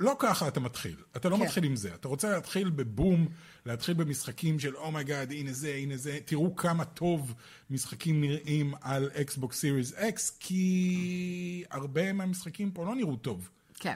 לא 0.00 0.16
ככה 0.18 0.48
אתה 0.48 0.60
מתחיל, 0.60 0.96
אתה 1.16 1.28
לא 1.28 1.36
כן. 1.36 1.42
מתחיל 1.42 1.64
עם 1.64 1.76
זה, 1.76 1.94
אתה 1.94 2.08
רוצה 2.08 2.30
להתחיל 2.30 2.70
בבום, 2.70 3.28
להתחיל 3.66 3.94
במשחקים 3.94 4.58
של 4.58 4.76
oh 4.76 4.90
my 4.90 5.04
god, 5.04 5.32
הנה 5.32 5.52
זה, 5.52 5.74
הנה 5.74 5.96
זה, 5.96 6.18
תראו 6.24 6.56
כמה 6.56 6.84
טוב 6.84 7.34
משחקים 7.70 8.20
נראים 8.20 8.74
על 8.80 9.10
אקסבוקס 9.20 9.60
Series 9.60 9.94
X, 9.94 10.36
כי 10.40 11.64
הרבה 11.70 12.12
מהמשחקים 12.12 12.70
פה 12.70 12.84
לא 12.84 12.94
נראו 12.94 13.16
טוב. 13.16 13.50
כן. 13.78 13.94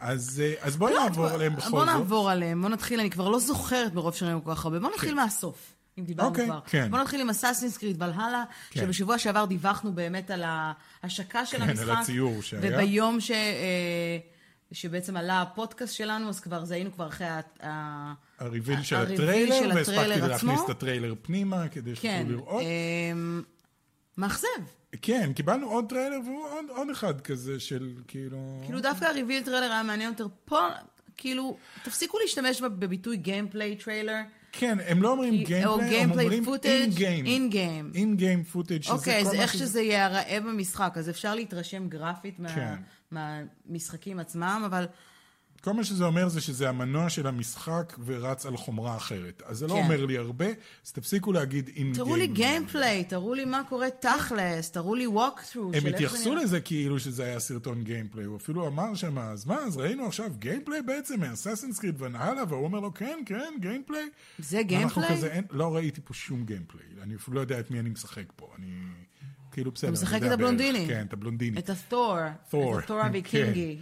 אז, 0.00 0.42
אה, 0.44 0.54
אז 0.60 0.76
בואי 0.76 0.94
נעבור 0.94 1.26
עליהם 1.26 1.56
בכל 1.56 1.70
בוא 1.70 1.84
זאת. 1.84 1.88
נעבור 1.88 2.30
עליהם, 2.30 2.62
בוא 2.62 2.68
נתחיל, 2.68 3.00
אני 3.00 3.10
כבר 3.10 3.28
לא 3.28 3.38
זוכרת 3.38 3.94
מרוב 3.94 4.14
שראינו 4.14 4.44
כל 4.44 4.54
כך 4.54 4.64
הרבה. 4.64 4.78
בוא 4.78 4.90
נתחיל 4.90 5.14
מהסוף, 5.14 5.74
אם 5.98 6.04
דיברנו 6.04 6.28
אוקיי, 6.28 6.46
כבר. 6.46 6.60
כן. 6.66 6.90
בוא 6.90 6.98
נתחיל 6.98 7.20
עם 7.20 7.30
Assassin's 7.30 7.76
Creed 7.76 8.02
Valhalla, 8.02 8.44
כן. 8.70 8.80
שבשבוע 8.80 9.18
שעבר 9.18 9.44
דיווחנו 9.44 9.92
באמת 9.92 10.30
על 10.30 10.44
ההשקה 10.46 11.46
של 11.46 11.56
כן, 11.56 11.62
על 11.62 11.70
המשחק. 11.70 11.96
הציור 12.00 12.42
שהיה. 12.42 12.62
וביום 12.64 13.20
ש... 13.20 13.30
אה, 13.30 14.18
שבעצם 14.72 15.16
עלה 15.16 15.42
הפודקאסט 15.42 15.94
שלנו, 15.94 16.28
אז 16.28 16.40
כבר 16.40 16.64
זה 16.64 16.74
היינו 16.74 16.92
כבר 16.92 17.08
אחרי 17.08 17.26
ה-. 17.26 18.12
ה 18.38 18.44
reveal 18.44 18.82
של 18.82 18.96
הטריילר, 18.96 19.54
של 19.60 19.72
והספקתי 19.74 20.20
להכניס. 20.28 20.60
את 20.64 20.70
הטריילר 20.70 21.14
פנימה 21.22 21.68
כדי 21.68 21.96
כן. 21.96 22.18
שתוכלו 22.26 22.36
לראות. 22.38 22.62
אמ, 23.12 23.42
מאכזב. 24.18 24.46
כן, 25.02 25.32
קיבלנו 25.32 25.66
עוד 25.70 25.84
טריילר 25.88 26.18
ועוד 26.26 26.64
עוד 26.68 26.90
אחד 26.90 27.20
כזה 27.20 27.60
של 27.60 27.90
כאילו... 28.08 28.60
כאילו 28.64 28.80
דווקא 28.80 29.04
ה 29.04 29.09
reveal 29.09 29.42
trailer 29.44 29.72
היה 29.72 29.82
מעניין 29.82 30.10
יותר. 30.10 30.26
פה, 30.44 30.68
כאילו, 31.16 31.56
תפסיקו 31.84 32.18
להשתמש 32.18 32.60
בביטוי 32.60 33.16
gameplay 33.16 33.76
trailer. 33.76 34.14
כן, 34.52 34.78
הם 34.86 35.02
לא 35.02 35.10
אומרים 35.10 35.44
gameplay, 35.44 36.00
הם 36.00 36.10
אומרים 36.10 36.44
in-game. 36.44 37.26
in-game. 37.26 37.96
in-game 37.96 38.54
footage, 38.56 38.82
שזה 38.82 38.92
אוקיי, 38.92 39.22
כל 39.24 39.28
אז 39.30 39.34
מה 39.34 39.42
איך 39.42 39.52
שזה- 39.52 39.66
שזה 39.66 39.80
ייראה 39.80 40.38
במשחק, 40.40 40.92
אז 40.96 41.10
אפשר 41.10 41.34
להתרשם 41.34 41.88
גרפית 41.88 42.38
מה- 42.38 42.54
כן. 42.54 42.74
מהמשחקים 43.10 44.18
עצמם, 44.18 44.62
אבל 44.66 44.86
כל 45.60 45.72
מה 45.72 45.84
שזה 45.84 46.04
אומר 46.04 46.28
זה 46.28 46.40
שזה 46.40 46.68
המנוע 46.68 47.10
של 47.10 47.26
המשחק 47.26 47.96
ורץ 48.04 48.46
על 48.46 48.56
חומרה 48.56 48.96
אחרת. 48.96 49.42
אז 49.46 49.58
זה 49.58 49.66
לא 49.66 49.72
כן. 49.74 49.78
אומר 49.78 50.06
לי 50.06 50.18
הרבה, 50.18 50.46
אז 50.86 50.92
תפסיקו 50.92 51.32
להגיד 51.32 51.68
in-game. 51.68 51.94
תראו 51.94 52.16
לי 52.16 52.26
gameplay, 52.26 53.04
תראו 53.04 53.34
לי 53.34 53.44
מה 53.44 53.62
קורה 53.68 53.86
תכלס, 53.90 54.70
תראו 54.70 54.94
לי 54.94 55.04
הם 55.04 55.12
של 55.52 55.74
איך 55.74 55.82
זה 55.82 55.88
התייחסו 55.88 56.30
נראה. 56.30 56.42
לזה 56.42 56.60
כאילו 56.60 57.00
שזה 57.00 57.24
היה 57.24 57.40
סרטון 57.40 57.82
gameplay, 57.82 58.24
הוא 58.24 58.36
אפילו 58.36 58.66
אמר 58.66 58.94
שם, 58.94 59.18
אז 59.18 59.46
מה, 59.46 59.56
אז 59.56 59.76
ראינו 59.76 60.06
עכשיו 60.06 60.30
gameplay 60.38 60.82
בעצם 60.82 61.20
מ 61.20 61.25
Assassin's 61.25 61.78
Creed 61.78 62.02
Valhalla, 62.02 62.42
והוא 62.48 62.64
אומר 62.64 62.80
לו, 62.80 62.94
כן, 62.94 63.18
כן, 63.26 63.54
gameplay. 63.60 64.08
זה 64.38 64.62
gameplay? 64.62 65.08
כזה, 65.16 65.26
אין, 65.26 65.44
לא 65.50 65.74
ראיתי 65.76 66.00
פה 66.04 66.14
שום 66.14 66.44
gameplay, 66.44 66.86
אני 67.02 67.14
אפילו 67.14 67.34
לא 67.34 67.40
יודע 67.40 67.60
את 67.60 67.70
מי 67.70 67.80
אני 67.80 67.90
משחק 67.90 68.32
פה, 68.36 68.48
אני 68.58 68.66
כאילו 69.58 69.70
בסדר. 69.70 69.90
אתה 69.90 69.92
משחק 69.92 70.22
את 70.22 70.32
הבלונדיני. 70.32 70.86
כן, 70.88 71.04
את 71.08 71.12
הבלונדיני. 71.12 71.58
את 71.58 71.70
התור, 71.70 72.16
תור, 72.50 72.78
את 72.78 72.84
התור 72.84 73.00
הוויקינגי. 73.00 73.78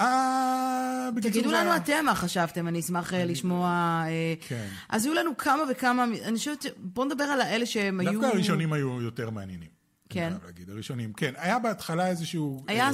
אה, 0.00 1.08
תגידו 1.22 1.52
לנו 1.52 1.76
אתם 1.76 2.04
מה 2.04 2.14
חשבתם, 2.14 2.68
אני 2.68 2.80
אשמח 2.80 3.14
אה, 3.14 3.24
לשמוע. 3.24 3.68
אה, 4.06 4.34
כן. 4.48 4.66
אז 4.88 5.04
היו 5.06 5.14
לנו 5.14 5.36
כמה 5.36 5.62
וכמה, 5.70 6.04
אני 6.04 6.38
חושבת, 6.38 6.66
בואו 6.76 7.06
נדבר 7.06 7.24
על 7.24 7.40
האלה 7.40 7.66
שהם 7.66 8.00
היו... 8.00 8.12
דווקא 8.12 8.26
הראשונים 8.26 8.72
היו 8.72 9.02
יותר 9.02 9.30
מעניינים. 9.30 9.79
כן. 10.10 10.22
אני 10.22 10.30
חייב 10.30 10.44
להגיד, 10.44 10.70
הראשונים, 10.70 11.12
כן. 11.12 11.32
היה 11.36 11.58
בהתחלה 11.58 12.08
איזשהו... 12.08 12.64
היה 12.68 12.86
אה, 12.86 12.92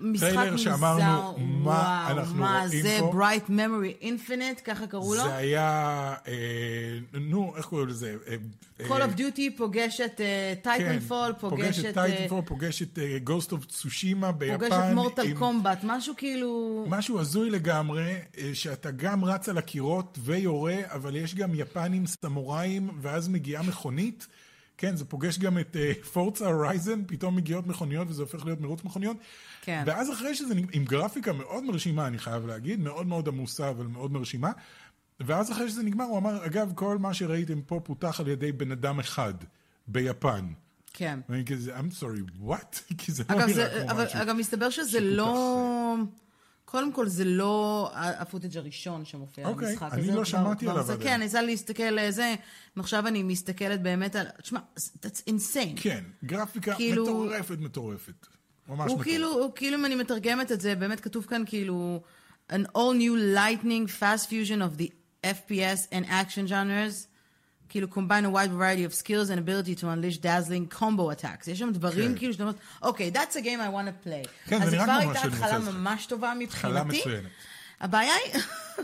משחק 0.00 0.30
טריילר 0.30 0.52
מוזר, 0.52 0.64
שאמרנו, 0.64 1.38
מה 1.38 1.70
וואו, 1.70 2.18
אנחנו 2.18 2.34
מה 2.34 2.64
רואים 2.66 2.82
זה 2.82 2.96
פה? 3.00 3.12
Bright 3.12 3.50
Memory 3.50 4.04
Infinite, 4.04 4.60
ככה 4.64 4.86
קראו 4.86 5.14
לו? 5.14 5.22
זה 5.22 5.36
היה, 5.36 6.14
אה, 6.28 6.98
נו, 7.20 7.52
איך 7.56 7.66
קוראים 7.66 7.88
לזה? 7.88 8.16
אה, 8.28 8.36
Call 8.86 9.10
of 9.10 9.18
Duty 9.18 9.56
פוגש 9.56 10.00
את 10.00 10.20
Titanfall, 10.62 11.32
כן, 11.32 11.38
פוגש 11.38 11.78
את... 11.78 11.84
אה, 11.84 11.92
טייטנפול, 11.92 12.42
פוגש 12.46 12.82
את 12.82 12.98
Ghost 13.26 13.50
of 13.50 13.72
Tsushima 13.72 14.32
ביפן. 14.32 14.58
פוגש 14.58 14.72
את 14.72 14.94
Mortal 14.94 15.34
Kombat, 15.34 15.78
משהו 15.82 16.14
כאילו... 16.16 16.84
משהו 16.88 17.20
הזוי 17.20 17.50
לגמרי, 17.50 18.14
אה, 18.38 18.50
שאתה 18.54 18.90
גם 18.90 19.24
רץ 19.24 19.48
על 19.48 19.58
הקירות 19.58 20.18
ויורה, 20.22 20.76
אבל 20.86 21.16
יש 21.16 21.34
גם 21.34 21.54
יפנים 21.54 22.06
סמוראים, 22.06 22.90
ואז 23.00 23.28
מגיעה 23.28 23.62
מכונית. 23.62 24.26
כן, 24.78 24.96
זה 24.96 25.04
פוגש 25.04 25.38
גם 25.38 25.58
את 25.58 25.76
Forza 26.12 26.46
Horizon, 26.46 27.02
פתאום 27.06 27.36
מגיעות 27.36 27.66
מכוניות 27.66 28.08
וזה 28.10 28.22
הופך 28.22 28.44
להיות 28.44 28.60
מרוץ 28.60 28.84
מכוניות. 28.84 29.16
כן. 29.62 29.82
ואז 29.86 30.12
אחרי 30.12 30.34
שזה, 30.34 30.54
עם 30.72 30.84
גרפיקה 30.84 31.32
מאוד 31.32 31.64
מרשימה, 31.64 32.06
אני 32.06 32.18
חייב 32.18 32.46
להגיד, 32.46 32.80
מאוד 32.80 33.06
מאוד 33.06 33.28
עמוסה, 33.28 33.70
אבל 33.70 33.86
מאוד 33.86 34.12
מרשימה. 34.12 34.50
ואז 35.20 35.52
אחרי 35.52 35.68
שזה 35.68 35.82
נגמר, 35.82 36.04
הוא 36.04 36.18
אמר, 36.18 36.46
אגב, 36.46 36.72
כל 36.74 36.98
מה 36.98 37.14
שראיתם 37.14 37.62
פה 37.62 37.80
פותח 37.84 38.20
על 38.20 38.28
ידי 38.28 38.52
בן 38.52 38.72
אדם 38.72 39.00
אחד, 39.00 39.34
ביפן. 39.86 40.46
כן. 40.92 41.20
ואני 41.28 41.44
כזה, 41.44 41.78
I'm 41.78 42.00
sorry, 42.00 42.46
what? 42.48 42.80
כי 42.98 43.12
זה 43.12 43.24
לא 43.30 43.46
נראה 43.46 43.88
כמו 43.88 44.02
משהו. 44.02 44.22
אגב, 44.22 44.36
מסתבר 44.36 44.70
שזה 44.70 45.00
לא... 45.00 45.96
קודם 46.66 46.92
כל, 46.92 47.08
זה 47.08 47.24
לא 47.24 47.90
ה- 47.94 48.22
הפוטאג' 48.22 48.56
הראשון 48.56 49.04
שמופיע 49.04 49.46
אוקיי, 49.48 49.68
במשחק 49.68 49.88
אני 49.92 50.02
הזה. 50.02 50.14
לא 50.14 50.24
שמעתי 50.24 50.68
עליו 50.68 50.82
זה- 50.84 50.92
עדיין. 50.92 51.08
כן, 51.10 51.20
ניסה 51.20 51.42
להסתכל 51.42 51.82
על 51.82 52.10
זה, 52.10 52.34
ועכשיו 52.76 53.06
אני 53.06 53.22
מסתכלת 53.22 53.82
באמת 53.82 54.16
על... 54.16 54.26
תשמע, 54.42 54.60
that's 54.78 55.20
insane. 55.30 55.80
כן, 55.82 56.04
גרפיקה 56.24 56.74
כאילו- 56.74 57.02
מטורפת 57.04 57.58
מטורפת. 57.58 58.26
ממש 58.68 58.78
הוא 58.78 58.84
מטורפת. 58.86 59.04
כאילו, 59.04 59.28
הוא 59.32 59.52
כאילו, 59.54 59.78
אם 59.78 59.84
אני 59.86 59.94
מתרגמת 59.94 60.52
את 60.52 60.60
זה, 60.60 60.74
באמת 60.74 61.00
כתוב 61.00 61.24
כאן 61.26 61.42
כאילו, 61.46 62.02
an 62.52 62.64
all 62.76 62.96
new 62.98 63.36
lightning 63.36 64.00
fast 64.00 64.26
fusion 64.28 64.60
of 64.60 64.80
the 64.80 64.88
FPS 65.26 65.90
and 65.92 66.08
action 66.08 66.48
genres, 66.48 67.06
כאילו 67.68 67.88
combine 67.88 68.24
a 68.24 68.30
wide 68.30 68.52
variety 68.52 68.84
of 68.84 68.94
skills 68.94 69.30
and 69.30 69.38
ability 69.38 69.74
to 69.80 69.86
unleash 69.86 70.18
dazzling 70.18 70.78
combo 70.78 71.10
attacks. 71.10 71.50
יש 71.50 71.58
שם 71.58 71.72
דברים 71.72 72.12
כן. 72.12 72.18
כאילו 72.18 72.32
שאתה 72.32 72.42
אומר, 72.44 72.54
אוקיי, 72.82 73.10
that's 73.14 73.34
a 73.34 73.40
game 73.40 73.60
I 73.60 73.74
want 73.74 73.88
to 73.88 74.08
play. 74.08 74.28
כן, 74.48 74.58
זה 74.58 74.64
אז 74.64 74.74
נראה 74.74 74.84
כבר 74.84 75.00
כמו 75.00 75.10
הייתה 75.10 75.12
משהו 75.12 75.20
שאני 75.20 75.34
התחלה 75.34 75.56
רוצה 75.56 75.58
לשחק. 75.58 75.74
ממש 75.74 76.06
טובה 76.06 76.32
התחלה 76.42 76.84
מבחינתי. 76.84 76.98
מצוינת. 77.00 77.30
הבעיה 77.80 78.12
היא, 78.24 78.42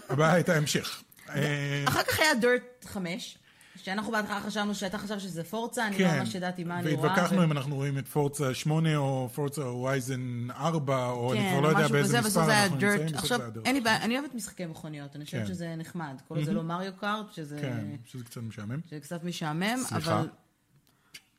הבעיה 0.08 0.32
הייתה 0.32 0.54
המשך. 0.54 1.02
אה, 1.34 1.84
אחר 1.88 2.02
כך 2.02 2.20
היה 2.20 2.34
דירט 2.34 2.84
5, 2.84 3.38
שאנחנו 3.82 4.12
בהתחלה 4.12 4.40
חשבנו 4.40 4.74
שאתה 4.74 4.98
חשב 4.98 5.18
שזה 5.18 5.44
פורצה, 5.44 5.86
אני 5.86 5.98
לא 5.98 6.08
כן, 6.08 6.18
ממש 6.18 6.34
ידעתי 6.34 6.64
מה 6.64 6.78
אני 6.78 6.94
רואה. 6.94 7.10
והתווכחנו 7.10 7.38
ו- 7.38 7.44
אם 7.44 7.52
אנחנו 7.52 7.74
רואים 7.74 7.98
את 7.98 8.08
פורצה 8.08 8.54
8 8.54 8.96
או 8.96 9.28
פורצה 9.34 9.62
הורייזן 9.62 10.48
4, 10.50 11.06
או 11.10 11.32
אני 11.32 11.40
כן, 11.40 11.50
כבר 11.50 11.60
לא 11.60 11.68
יודע 11.68 11.88
באיזה 11.88 12.20
מספר 12.20 12.44
אנחנו 12.44 12.76
נמצאים. 12.76 13.14
עכשיו. 13.14 13.40
אין 13.64 13.74
לי 13.74 13.80
בעיה, 13.80 14.02
אני 14.02 14.18
אוהבת 14.18 14.34
משחקי 14.34 14.66
מכוניות, 14.66 15.16
אני 15.16 15.24
חושבת 15.24 15.40
כן. 15.40 15.46
שזה 15.46 15.74
נחמד. 15.76 16.20
כל 16.28 16.36
עוד 16.36 16.44
זה 16.44 16.52
לא 16.52 16.62
מריו 16.62 16.92
קארט, 17.00 17.32
שזה 17.32 17.58
כן, 17.60 17.86
שזה 18.04 18.24
קצת 18.24 18.40
משעמם. 18.40 18.80
שזה 18.90 19.00
קצת 19.00 19.24
משעמם. 19.24 19.78
אבל... 19.92 20.28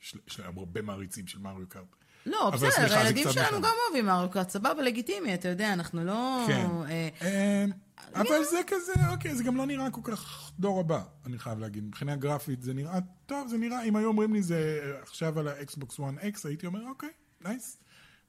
יש 0.03 0.17
יש 0.27 0.39
להם 0.39 0.58
הרבה 0.58 0.82
מעריצים 0.82 1.27
של 1.27 1.39
מריו 1.39 1.69
קארט. 1.69 1.95
לא, 2.25 2.49
בסדר, 2.49 2.97
הילדים 2.97 3.27
שלנו. 3.32 3.62
גם 3.62 3.71
אוהבים 3.88 4.06
מריו 4.06 4.29
קארט, 4.29 4.49
סבבה, 4.49 4.82
לגיטימי, 4.82 5.34
אתה 5.34 5.47
יודע, 5.49 5.73
אנחנו 5.73 6.06
לא... 6.06 6.43
כן. 6.47 6.67
אה, 6.89 7.10
אה, 7.21 7.65
אבל 8.15 8.43
זה 8.43 8.62
כזה, 8.67 8.93
אוקיי, 9.12 9.36
זה 9.36 9.43
גם 9.43 9.58
לא 9.58 9.65
נראה 9.65 9.91
כל 9.91 10.01
כך 10.03 10.42
דור 10.60 10.80
הבא, 10.80 11.04
אני 11.26 11.39
חייב 11.39 11.60
להגיד. 11.60 11.84
מבחינה 11.84 12.16
גרפית 12.16 12.62
זה 12.62 12.74
נראה 12.74 13.00
טוב, 13.26 13.48
זה 13.48 13.58
נראה, 13.58 13.84
אם 13.84 13.96
היו 13.96 14.08
אומרים 14.08 14.34
לי 14.34 14.42
זה 14.42 14.92
עכשיו 15.02 15.39
על 15.39 15.48
האקסבוקס 15.48 16.00
1 16.00 16.08
X, 16.36 16.48
הייתי 16.48 16.66
אומר, 16.66 16.88
אוקיי, 16.88 17.10
nice. 17.41 17.78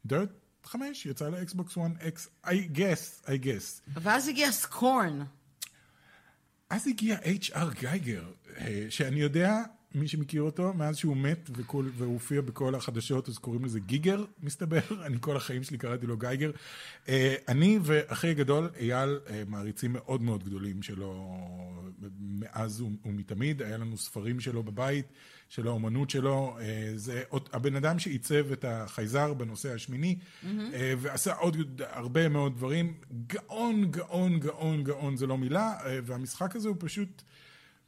דירט 0.06 0.28
5 0.64 1.06
יצא 1.06 1.28
לאקסבוקס 1.28 1.78
1 1.78 1.90
X, 2.00 2.46
I 2.46 2.76
guess, 2.76 3.26
I 3.26 3.44
guess. 3.44 3.90
ואז 3.94 4.28
הגיע 4.28 4.52
סקורן. 4.52 5.24
אז 6.70 6.86
הגיע 6.86 7.18
H.R. 7.18 7.80
גייגר, 7.80 8.24
אה, 8.56 8.86
שאני 8.90 9.20
יודע, 9.20 9.62
מי 9.94 10.08
שמכיר 10.08 10.42
אותו, 10.42 10.74
מאז 10.74 10.96
שהוא 10.96 11.16
מת 11.16 11.50
וכל, 11.56 11.88
והוא 11.96 12.12
הופיע 12.12 12.40
בכל 12.40 12.74
החדשות, 12.74 13.28
אז 13.28 13.38
קוראים 13.38 13.64
לזה 13.64 13.80
גיגר, 13.80 14.24
מסתבר. 14.42 14.80
אני 15.06 15.16
כל 15.20 15.36
החיים 15.36 15.62
שלי 15.62 15.78
קראתי 15.78 16.06
לו 16.06 16.16
גייגר. 16.16 16.50
אה, 17.08 17.34
אני 17.48 17.78
ואחי 17.82 18.28
הגדול, 18.28 18.70
אייל, 18.80 19.18
אה, 19.30 19.42
מעריצים 19.48 19.92
מאוד 19.92 20.22
מאוד 20.22 20.44
גדולים 20.44 20.82
שלו 20.82 21.36
מאז 22.20 22.84
ומתמיד. 23.04 23.62
היה 23.62 23.76
לנו 23.76 23.96
ספרים 23.98 24.40
שלו 24.40 24.62
בבית, 24.62 25.06
של 25.48 25.66
האומנות 25.68 26.10
שלו. 26.10 26.56
אה, 26.60 26.92
זה 26.96 27.22
עוד- 27.28 27.48
הבן 27.52 27.76
אדם 27.76 27.98
שעיצב 27.98 28.52
את 28.52 28.64
החייזר 28.68 29.34
בנושא 29.34 29.74
השמיני, 29.74 30.18
אה, 30.44 30.92
ועשה 30.98 31.34
עוד 31.34 31.56
הרבה 31.88 32.28
מאוד 32.28 32.56
דברים. 32.56 32.94
גאון, 33.26 33.90
גאון, 33.90 34.40
גאון, 34.40 34.84
גאון, 34.84 35.16
זה 35.16 35.26
לא 35.26 35.38
מילה, 35.38 35.72
והמשחק 36.04 36.56
הזה 36.56 36.68
הוא 36.68 36.76
פשוט... 36.78 37.22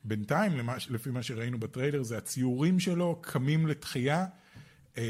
בינתיים, 0.07 0.57
למה, 0.57 0.77
לפי 0.91 1.11
מה 1.11 1.23
שראינו 1.23 1.61
בטריילר, 1.61 2.03
זה 2.03 2.19
הציורים 2.19 2.81
שלו 2.81 3.19
קמים 3.21 3.67
לתחייה. 3.67 4.27
אה, 4.99 5.03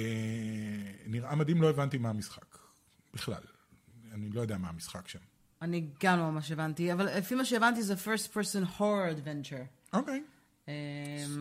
נראה 1.06 1.34
מדהים, 1.34 1.62
לא 1.62 1.70
הבנתי 1.70 1.98
מה 1.98 2.10
המשחק. 2.10 2.58
בכלל. 3.14 3.42
אני 4.14 4.30
לא 4.30 4.40
יודע 4.40 4.58
מה 4.58 4.68
המשחק 4.68 5.08
שם. 5.08 5.18
אני 5.62 5.86
גם 6.02 6.18
לא 6.18 6.30
ממש 6.30 6.52
הבנתי, 6.52 6.92
אבל 6.92 7.18
לפי 7.18 7.34
מה 7.34 7.44
שהבנתי 7.44 7.82
זה 7.82 7.94
first 7.94 8.32
person 8.32 8.78
horror 8.78 9.24
adventure. 9.24 9.92
אוקיי. 9.92 10.22
אמ, 10.68 10.72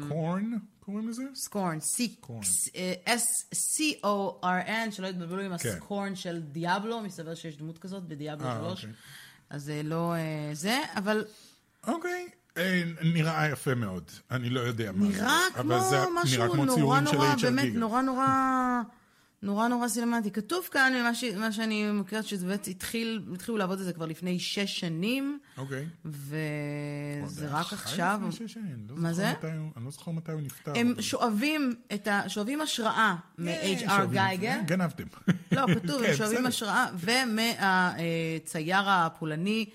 קורן, 0.10 0.52
קוראים 0.80 1.10
לזה? 1.10 1.24
סקורן, 1.36 1.80
סקורן. 1.80 2.42
אה, 2.76 3.16
S-C-O-R-N, 3.16 4.92
שלא 4.92 5.08
יתבלבלו 5.08 5.42
עם 5.42 5.58
כן. 5.58 5.70
הסקורן 5.70 6.16
של 6.16 6.42
דיאבלו, 6.42 7.02
מסתבר 7.02 7.36
שיש 7.36 7.58
דמות 7.58 7.78
כזאת 7.78 8.04
בדיאבלו 8.04 8.48
אה, 8.48 8.60
3. 8.60 8.80
אוקיי. 8.86 8.96
אז 9.50 9.64
זה 9.64 9.82
לא 9.84 10.16
אה, 10.16 10.50
זה, 10.54 10.82
אבל 10.96 11.26
אוקיי. 11.88 12.30
אה, 12.58 12.82
נראה 13.04 13.50
יפה 13.50 13.76
מאוד. 13.76 14.04
אני 14.32 14.50
לא 14.50 14.60
יודע 14.60 14.92
מה 14.92 15.06
זה. 15.12 15.22
נראה 15.22 15.40
כמו 15.56 15.74
משהו 16.24 16.38
נראה 16.38 16.50
כמו 16.50 16.66
נורא 16.66 17.00
נורא. 17.00 17.36
באמת. 17.42 17.74
נורא 17.74 18.02
נורא, 18.02 18.28
נורא 19.42 19.68
נורא 19.68 19.88
סינמטי. 19.88 20.32
כתוב 20.32 20.68
כאן, 20.72 20.94
ממה 21.00 21.16
ש- 21.16 21.24
מה 21.24 21.52
שאני 21.52 21.92
מכירת, 21.92 22.26
שזה 22.26 22.46
באמת 22.48 22.68
התחיל, 22.68 23.24
התחילו 23.34 23.58
לעבוד 23.58 23.78
על 23.80 23.84
זה 23.86 23.94
כבר 23.94 24.06
לפני 24.06 24.40
שש 24.40 24.80
שנים, 24.80 25.40
אוקיי. 25.58 25.86
וזה 26.06 27.48
רק 27.50 27.74
עכשיו. 27.74 28.20
לפני 28.28 28.48
שש 28.48 28.54
שנים, 28.54 28.78
לא 28.90 28.96
מה 28.98 29.14
זה? 29.14 29.32
מתי 29.32 29.48
אני 29.78 29.86
לא 29.86 29.92
זוכר 29.92 30.12
מתי 30.12 30.32
הוא 30.32 30.42
נפטר. 30.42 30.74
הם 30.76 30.92
אבל- 30.94 31.02
שואבים 31.02 31.76
את 31.94 32.08
ה... 32.08 32.22
שואבים 32.30 32.62
השראה 32.62 32.94
אה, 32.96 33.16
מ-HR 33.38 33.90
שואבים. 33.90 34.10
גייגר. 34.12 34.56
גנבתם. 34.66 35.04
לא, 35.52 35.66
כתוב, 35.76 36.02
כן, 36.02 36.10
הם 36.10 36.16
שואבים 36.18 36.38
בסדר. 36.38 36.48
השראה, 36.48 36.86
ומהצייר 37.00 38.90
הפולני, 38.90 39.66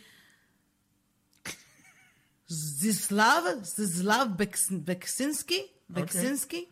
זיסלב, 2.52 3.22
זיסלב 3.62 4.28
בקס- 4.36 4.72
בקסינסקי, 4.84 5.62
בקסינסקי, 5.90 6.64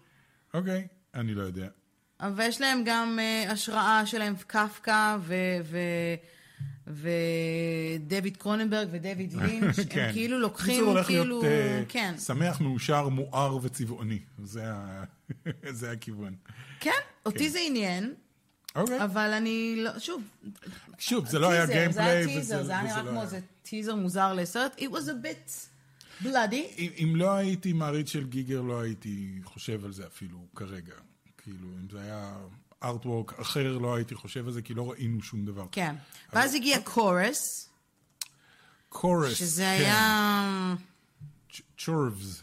אוקיי, 0.54 0.86
אני 1.14 1.34
לא 1.34 1.42
יודע. 1.42 1.68
ויש 2.36 2.60
להם 2.60 2.82
גם 2.84 3.18
אה, 3.20 3.52
השראה 3.52 4.02
שלהם, 4.06 4.34
קפקא. 4.46 5.16
ודויד 6.86 8.36
קרוננברג 8.36 8.88
ודויד 8.90 9.32
לינץ', 9.42 9.76
כן. 9.90 10.00
הם 10.00 10.12
כאילו 10.12 10.38
לוקחים, 10.38 10.84
הולך 10.84 11.06
כאילו, 11.06 11.24
להיות 11.24 11.44
אה, 11.44 11.82
כן, 11.88 12.14
שמח, 12.18 12.60
מאושר, 12.60 13.08
מואר 13.08 13.58
וצבעוני. 13.62 14.18
זה 14.44 14.62
ה- 14.66 15.04
זה 15.70 15.90
הכיוון. 15.90 16.34
כן, 16.80 16.90
אותי 17.26 17.50
זה 17.50 17.58
עניין, 17.66 18.14
אוקיי. 18.80 19.04
אבל 19.04 19.32
אני 19.32 19.74
לא, 19.78 19.98
שוב, 19.98 20.22
שוב, 20.98 21.26
זה 21.26 21.38
לא 21.38 21.50
היה 21.50 21.66
טיזר, 21.66 21.92
זה 21.92 22.04
היה 22.04 22.14
גיימפליי. 22.14 22.40
טיזר, 22.40 22.62
זה 22.62 22.72
היה 22.72 22.82
נראה 22.82 23.02
לא 23.02 23.10
כמו 23.10 23.22
איזה 23.22 23.40
טיזר 23.62 23.94
מוזר 23.94 24.32
לסרט. 24.32 24.78
It 24.78 24.92
was 24.92 25.08
a 25.08 25.24
bit 25.24 25.50
bloody. 26.24 26.80
אם 27.02 27.12
לא 27.16 27.30
הייתי 27.30 27.72
מעריץ 27.72 28.08
של 28.08 28.26
גיגר, 28.26 28.60
לא 28.60 28.80
הייתי 28.80 29.28
חושב 29.44 29.84
על 29.84 29.92
זה 29.92 30.06
אפילו 30.06 30.38
כרגע. 30.56 30.94
כאילו, 31.38 31.68
אם 31.80 31.86
זה 31.90 32.00
היה 32.00 32.36
ארטוורק 32.82 33.40
אחר, 33.40 33.78
לא 33.78 33.94
הייתי 33.94 34.14
חושב 34.14 34.46
על 34.46 34.52
זה, 34.52 34.62
כי 34.62 34.74
לא 34.74 34.90
ראינו 34.90 35.22
שום 35.22 35.44
דבר. 35.44 35.64
כן. 35.72 35.94
ואז 36.32 36.54
הגיע 36.54 36.80
קורס, 36.80 37.68
קורס. 38.88 39.34
שזה 39.34 39.62
כן. 39.62 39.84
היה... 39.84 40.74
צ'ורבס. 41.78 42.42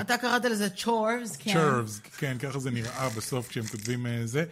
אתה 0.00 0.18
קראת 0.18 0.44
לזה 0.44 0.70
צ'ורבס, 0.70 1.36
כן. 1.36 1.52
צ'ורבס, 1.52 1.98
כן, 2.18 2.38
ככה 2.38 2.58
זה 2.58 2.70
נראה 2.70 3.08
בסוף 3.08 3.48
כשהם 3.48 3.66
כותבים 3.66 4.06
אה, 4.06 4.26
זה. 4.26 4.44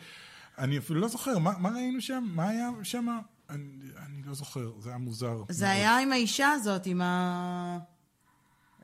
אני 0.59 0.79
אפילו 0.79 1.01
לא 1.01 1.09
זוכר, 1.09 1.39
מה 1.39 1.53
מה 1.59 1.69
ראינו 1.69 2.01
שם? 2.01 2.25
מה 2.35 2.49
היה 2.49 2.69
שם? 2.83 3.19
אני 3.51 3.63
אני 4.07 4.23
לא 4.27 4.35
זוכר, 4.35 4.71
זה 4.81 4.89
היה 4.89 4.99
מוזר. 4.99 5.37
זה 5.49 5.65
מאוד. 5.67 5.77
היה 5.77 5.99
עם 5.99 6.13
האישה 6.13 6.51
הזאת, 6.51 6.87
עם 6.87 7.01
ה... 7.01 7.79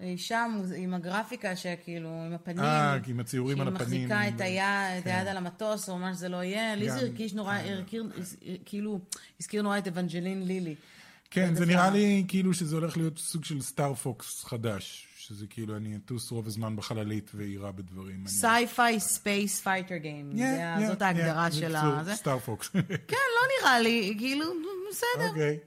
האישה 0.01 0.45
המוז- 0.45 0.75
עם 0.77 0.95
הגרפיקה 0.95 1.57
שכאילו, 1.57 2.09
עם 2.27 2.33
הפנים. 2.33 2.61
אה, 2.61 2.97
עם 3.07 3.21
הציורים 3.21 3.61
על 3.61 3.69
הפנים. 3.69 3.89
שהיא 3.89 4.07
מחזיקה 4.07 4.29
את 4.29 4.41
היד, 4.41 4.63
את 4.99 5.05
כן. 5.05 5.11
היד 5.11 5.27
על 5.29 5.37
המטוס, 5.37 5.89
או 5.89 5.99
מה 5.99 6.15
שזה 6.15 6.29
לא 6.29 6.43
יהיה. 6.43 6.75
לי 6.77 6.91
זה 6.91 6.99
הרגיש 6.99 7.35
נורא, 7.35 7.55
הכיר- 7.55 8.11
כאילו, 8.65 9.01
הזכיר 9.41 9.63
נורא 9.63 9.79
את 9.79 9.87
אבנג'לין 9.87 10.43
לילי. 10.47 10.75
כן, 11.31 11.55
זה. 11.55 11.67
נראה 11.67 11.91
לי 11.91 12.25
כאילו 12.29 12.55
שזה 12.55 12.77
הולך 12.77 12.97
להיות 12.97 13.19
סוג 13.19 13.45
של 13.45 13.63
Star 13.63 13.95
Fox 13.95 14.45
חדש. 14.45 15.07
שזה 15.31 15.47
כאילו, 15.47 15.77
אני 15.77 15.97
אטוס 15.97 16.31
רוב 16.31 16.47
הזמן 16.47 16.77
בחללית 16.77 17.31
ואירה 17.35 17.73
בדברים. 17.73 18.27
Sci-fi 18.27 19.01
space 19.01 19.61
fighter 19.61 19.97
game. 19.97 20.33
זאת 20.89 21.03
ההגדרה 21.03 21.51
של 21.51 21.77
ה... 21.77 22.03
Star 22.15 22.39
Fox. 22.39 22.69
כן, 23.09 23.17
לא 23.37 23.43
נראה 23.61 23.81
לי, 23.81 24.15
כאילו, 24.19 24.47
בסדר. 24.91 25.29
אוקיי. 25.29 25.59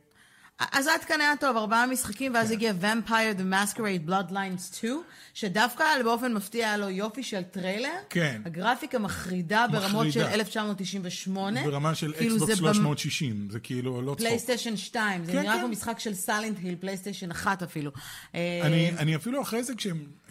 אז 0.60 0.88
עד 0.88 1.04
כאן 1.08 1.22
היה 1.22 1.34
טוב, 1.40 1.58
ארבעה 1.58 1.86
משחקים, 1.88 2.34
ואז 2.36 2.52
הגיע 2.52 2.74
Vampire 2.82 3.40
the 3.40 3.54
Masquerade 3.54 4.10
Bloodlines 4.10 4.76
2, 4.76 5.02
שדווקא 5.34 5.84
באופן 6.04 6.34
מפתיע 6.34 6.68
היה 6.68 6.78
לו 6.78 6.90
יופי 6.90 7.24
של 7.24 7.42
טריילר. 7.44 7.90
כן. 8.10 8.42
הגרפיקה 8.46 9.00
מחרידה 9.00 9.66
ברמות 9.72 10.12
של 10.12 10.20
מחרידה. 10.20 10.34
1998. 10.36 11.64
ברמה 11.64 11.96
של 11.96 12.14
כאילו 12.18 12.38
במ- 12.38 12.56
360, 12.56 13.48
זה 13.52 13.60
כאילו 13.60 14.02
לא 14.02 14.06
צחוק. 14.12 14.20
פלייסטיישן 14.20 14.78
2, 14.78 15.26
זה 15.26 15.32
כן, 15.32 15.40
נראה 15.40 15.54
כן. 15.54 15.60
כמו 15.60 15.68
משחק 15.68 16.00
של 16.00 16.14
Silent 16.14 16.58
Hill, 16.64 16.76
פלייסטיישן 16.80 17.32
1 17.32 17.64
אפילו. 17.64 17.92
אה, 18.36 18.60
אני, 18.64 18.92
אני 18.98 19.16
אפילו 19.16 19.42
אחרי 19.42 19.64
זה, 19.64 19.74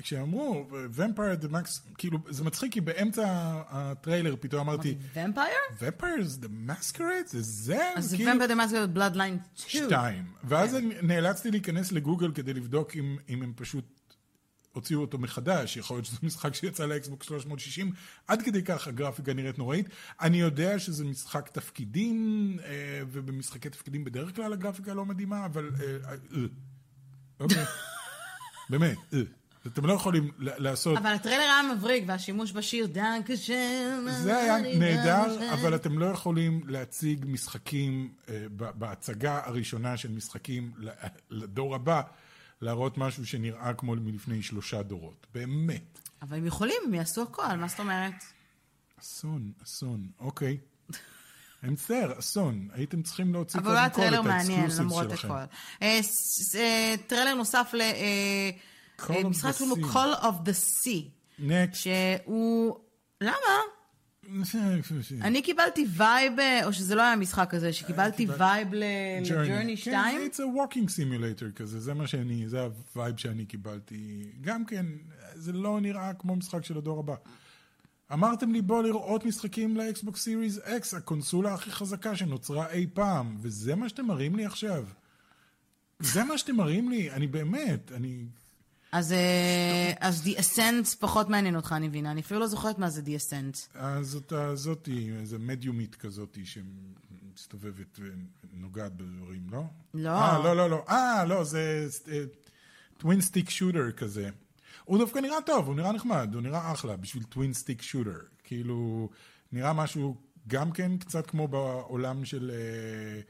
כשהם, 0.02 0.22
אמרו, 0.22 0.66
Vampire 0.96 1.44
the 1.44 1.52
Max, 1.52 1.80
כאילו, 1.98 2.18
זה 2.30 2.44
מצחיק, 2.44 2.72
כי 2.72 2.80
באמצע 2.80 3.24
הטריילר 3.70 4.35
פתאום 4.40 4.61
אמרתי, 4.68 4.94
Vampire? 5.14 5.82
Vampires 5.82 6.44
the 6.44 6.70
Masquerade? 6.70 7.02
זה 7.26 7.42
זה? 7.42 7.78
אז 7.96 8.14
כאילו, 8.14 8.32
Vampire 8.32 8.48
the 8.48 8.54
Masquerade 8.54 8.96
Bloodline 8.98 9.38
2. 9.56 9.88
שתיים. 10.12 10.33
ואז 10.44 10.75
אני 10.77 10.94
נאלצתי 11.03 11.51
להיכנס 11.51 11.92
לגוגל 11.92 12.33
כדי 12.33 12.55
לבדוק 12.55 12.96
אם, 12.96 13.16
אם 13.29 13.42
הם 13.42 13.53
פשוט 13.57 13.85
הוציאו 14.72 15.01
אותו 15.01 15.18
מחדש, 15.18 15.77
יכול 15.77 15.96
להיות 15.96 16.07
שזה 16.07 16.18
משחק 16.27 16.55
שיצא 16.55 16.87
לאקסבוקס 16.87 17.27
360, 17.27 17.92
עד 18.27 18.42
כדי 18.42 18.62
כך 18.62 18.87
הגרפיקה 18.87 19.35
נראית 19.35 19.59
נוראית. 19.59 19.87
אני 20.20 20.40
יודע 20.40 20.79
שזה 20.79 21.05
משחק 21.05 21.48
תפקידים, 21.48 22.57
אה, 22.64 23.01
ובמשחקי 23.11 23.70
תפקידים 23.70 24.05
בדרך 24.05 24.37
כלל 24.37 24.53
הגרפיקה 24.53 24.94
לא 24.94 25.05
מדהימה, 25.05 25.44
אבל... 25.44 25.70
אה, 25.81 26.12
אה, 26.12 26.16
אוקיי. 27.40 27.64
באמת. 28.70 28.98
אתם 29.66 29.87
לא 29.87 29.92
יכולים 29.92 30.31
ל- 30.38 30.62
לעשות... 30.68 30.98
אבל 30.98 31.12
הטריילר 31.12 31.42
היה 31.44 31.75
מבריק, 31.75 32.05
והשימוש 32.07 32.53
בשיר 32.53 32.87
דנק 32.87 33.31
השם. 33.31 34.05
זה 34.11 34.37
היה 34.38 34.79
נהדר. 34.79 35.53
אבל 35.53 35.75
אתם 35.75 35.98
לא 35.98 36.07
יכולים 36.07 36.61
להציג 36.66 37.25
משחקים 37.29 38.12
אה, 38.29 38.44
בהצגה 38.75 39.40
הראשונה 39.44 39.96
של 39.96 40.11
משחקים 40.12 40.72
ל- 40.79 40.90
לדור 41.31 41.75
הבא, 41.75 42.03
להראות 42.61 42.98
משהו 42.98 43.27
שנראה 43.27 43.75
כמו 43.75 43.94
מלפני 43.94 44.42
שלושה 44.42 44.83
דורות. 44.83 45.27
באמת. 45.35 45.98
אבל 46.22 46.37
הם 46.37 46.46
יכולים, 46.46 46.77
הם 46.87 46.94
יעשו 46.94 47.22
הכל, 47.22 47.57
מה 47.57 47.68
זאת 47.68 47.81
אומרת? 47.81 48.14
אסון, 49.01 49.53
אסון, 49.64 50.07
אוקיי. 50.20 50.59
אני 51.62 51.70
מצטער, 51.72 52.18
אסון. 52.18 52.68
הייתם 52.72 53.03
צריכים 53.03 53.33
להוציא 53.33 53.61
אבל 53.61 53.70
הוא 53.70 53.79
היה 53.79 53.90
קודם 53.90 54.07
כל 54.07 54.11
טריילר 54.11 54.20
את 54.20 54.27
מעניין, 54.27 54.70
למרות 54.81 55.11
שלכם. 55.11 55.29
הכל. 55.33 55.38
אה, 55.83 56.01
אה, 56.55 56.94
טריילר 57.07 57.35
נוסף 57.35 57.72
Call 57.75 58.71
the 59.02 59.06
קוראים 59.06 59.26
לו. 59.82 59.92
Call 59.92 60.22
of 60.22 60.48
the 60.48 60.52
Sea, 60.86 61.08
next. 61.38 61.82
שהוא... 61.82 62.76
למה? 63.20 63.34
אני 65.20 65.42
קיבלתי 65.42 65.86
vibe, 65.96 66.32
או 66.64 66.72
שזה 66.72 66.94
לא 66.94 67.02
היה 67.02 67.16
משחק 67.16 67.54
הזה, 67.54 67.72
שקיבלתי 67.72 68.16
קיבלת- 68.26 68.40
vibe 68.40 68.68
ל 68.74 68.87
Journey 68.87 69.76
2. 69.76 69.94
כן, 70.18 70.26
it's 70.30 70.36
a 70.36 70.40
walking 70.40 70.88
simulator 70.88 71.52
כזה, 71.56 71.80
זה 71.80 71.94
מה 71.94 72.06
שאני, 72.06 72.48
זה 72.48 72.60
ה 72.62 72.73
vibe 72.73 73.16
שאני 73.16 73.44
קיבלתי. 73.44 74.22
גם 74.40 74.64
כן, 74.64 74.86
זה 75.34 75.52
לא 75.52 75.80
נראה 75.80 76.14
כמו 76.14 76.36
משחק 76.36 76.64
של 76.64 76.78
הדור 76.78 76.98
הבא. 77.00 77.14
אמרתם 78.12 78.52
לי 78.52 78.62
בוא 78.62 78.82
לראות 78.82 79.24
משחקים 79.24 79.76
לאקסבוקס 79.76 80.22
סיריס 80.22 80.58
אקס, 80.58 80.94
הקונסולה 80.94 81.54
הכי 81.54 81.70
חזקה 81.70 82.16
שנוצרה 82.16 82.70
אי 82.70 82.86
פעם, 82.94 83.36
וזה 83.40 83.74
מה 83.74 83.88
שאתם 83.88 84.06
מראים 84.06 84.36
לי 84.36 84.44
עכשיו. 84.46 84.84
זה 86.00 86.24
מה 86.24 86.38
שאתם 86.38 86.56
מראים 86.56 86.90
לי, 86.90 87.10
אני 87.10 87.26
באמת, 87.26 87.92
אני... 87.92 88.24
אז, 88.92 89.12
אה, 89.12 89.92
אז 90.00 90.26
The 90.26 90.38
Ascent 90.38 90.96
פחות 91.00 91.28
מעניין 91.28 91.57
אותך, 91.57 91.72
אני 91.76 91.88
מבינה. 91.88 92.11
אני 92.11 92.20
אפילו 92.20 92.40
לא 92.40 92.46
זוכרת 92.46 92.78
מה 92.78 92.90
זה 92.90 93.02
The 93.05 93.20
Ascent. 93.20 93.78
אז 93.78 94.07
זאת 94.07 94.33
זאתי, 94.55 95.11
איזה 95.20 95.38
מדיומית 95.38 95.94
כזאתי 95.94 96.42
שמסתובבת 96.44 97.98
ונוגעת 97.98 98.92
בדברים, 98.96 99.46
לא? 99.50 99.62
לא. 99.94 100.11
אה, 100.11 100.38
לא, 100.38 100.57
לא, 100.57 100.70
לא. 100.70 100.85
אה, 100.88 101.24
לא, 101.24 101.44
זה 101.44 101.88
Twin 102.96 103.20
stick 103.20 103.50
shooter 103.50 103.90
כזה. 103.90 104.31
הוא 104.85 104.98
דווקא 104.98 105.18
נראה 105.18 105.40
טוב, 105.46 105.66
הוא 105.66 105.74
נראה 105.74 105.92
נחמד, 105.92 106.31
הוא 106.35 106.42
נראה 106.42 106.72
אחלה 106.72 106.96
בשביל 106.96 107.22
twin 107.22 107.52
stick 107.52 107.82
shooter. 107.82 108.18
כאילו, 108.44 109.09
נראה 109.52 109.72
משהו 109.72 110.16
גם 110.48 110.72
כן 110.72 110.98
קצת 110.98 111.26
כמו 111.26 111.48
בעולם 111.48 112.24
של 112.24 112.50
אה, 112.50 112.57
אה, 112.57 113.20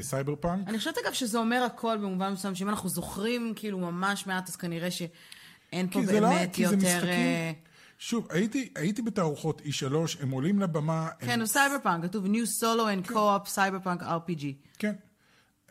סייבר 0.00 0.34
פאנק. 0.36 0.68
אני 0.68 0.78
חושבת 0.78 0.98
אגב 1.04 1.12
שזה 1.12 1.38
אומר 1.38 1.62
הכל 1.62 1.96
במובן 1.96 2.32
מסוים, 2.32 2.54
שאם 2.54 2.68
אנחנו 2.68 2.88
זוכרים 2.88 3.52
כאילו 3.56 3.78
ממש 3.78 4.26
מעט, 4.26 4.48
אז 4.48 4.56
כנראה 4.56 4.90
שאין 4.90 5.90
פה 5.90 6.00
לא, 6.00 6.06
באמת 6.06 6.54
זה 6.54 6.62
יותר... 6.62 6.76
משחקים... 6.76 7.08
אה, 7.08 7.52
שוב, 7.98 8.26
הייתי, 8.30 8.72
הייתי 8.76 9.02
בתערוכות 9.02 9.60
E3, 9.60 9.94
הם 10.20 10.30
עולים 10.30 10.58
לבמה... 10.58 11.08
הם 11.20 11.26
כן, 11.26 11.40
הוא 11.40 11.46
סייבר 11.46 11.76
פאנק, 11.82 12.04
כתוב 12.04 12.24
New 12.24 12.60
Solo 12.60 13.08
and 13.08 13.10
Co-op 13.10 13.48
cyberpunk 13.48 14.02
RPG. 14.02 14.44
כן. 14.78 14.92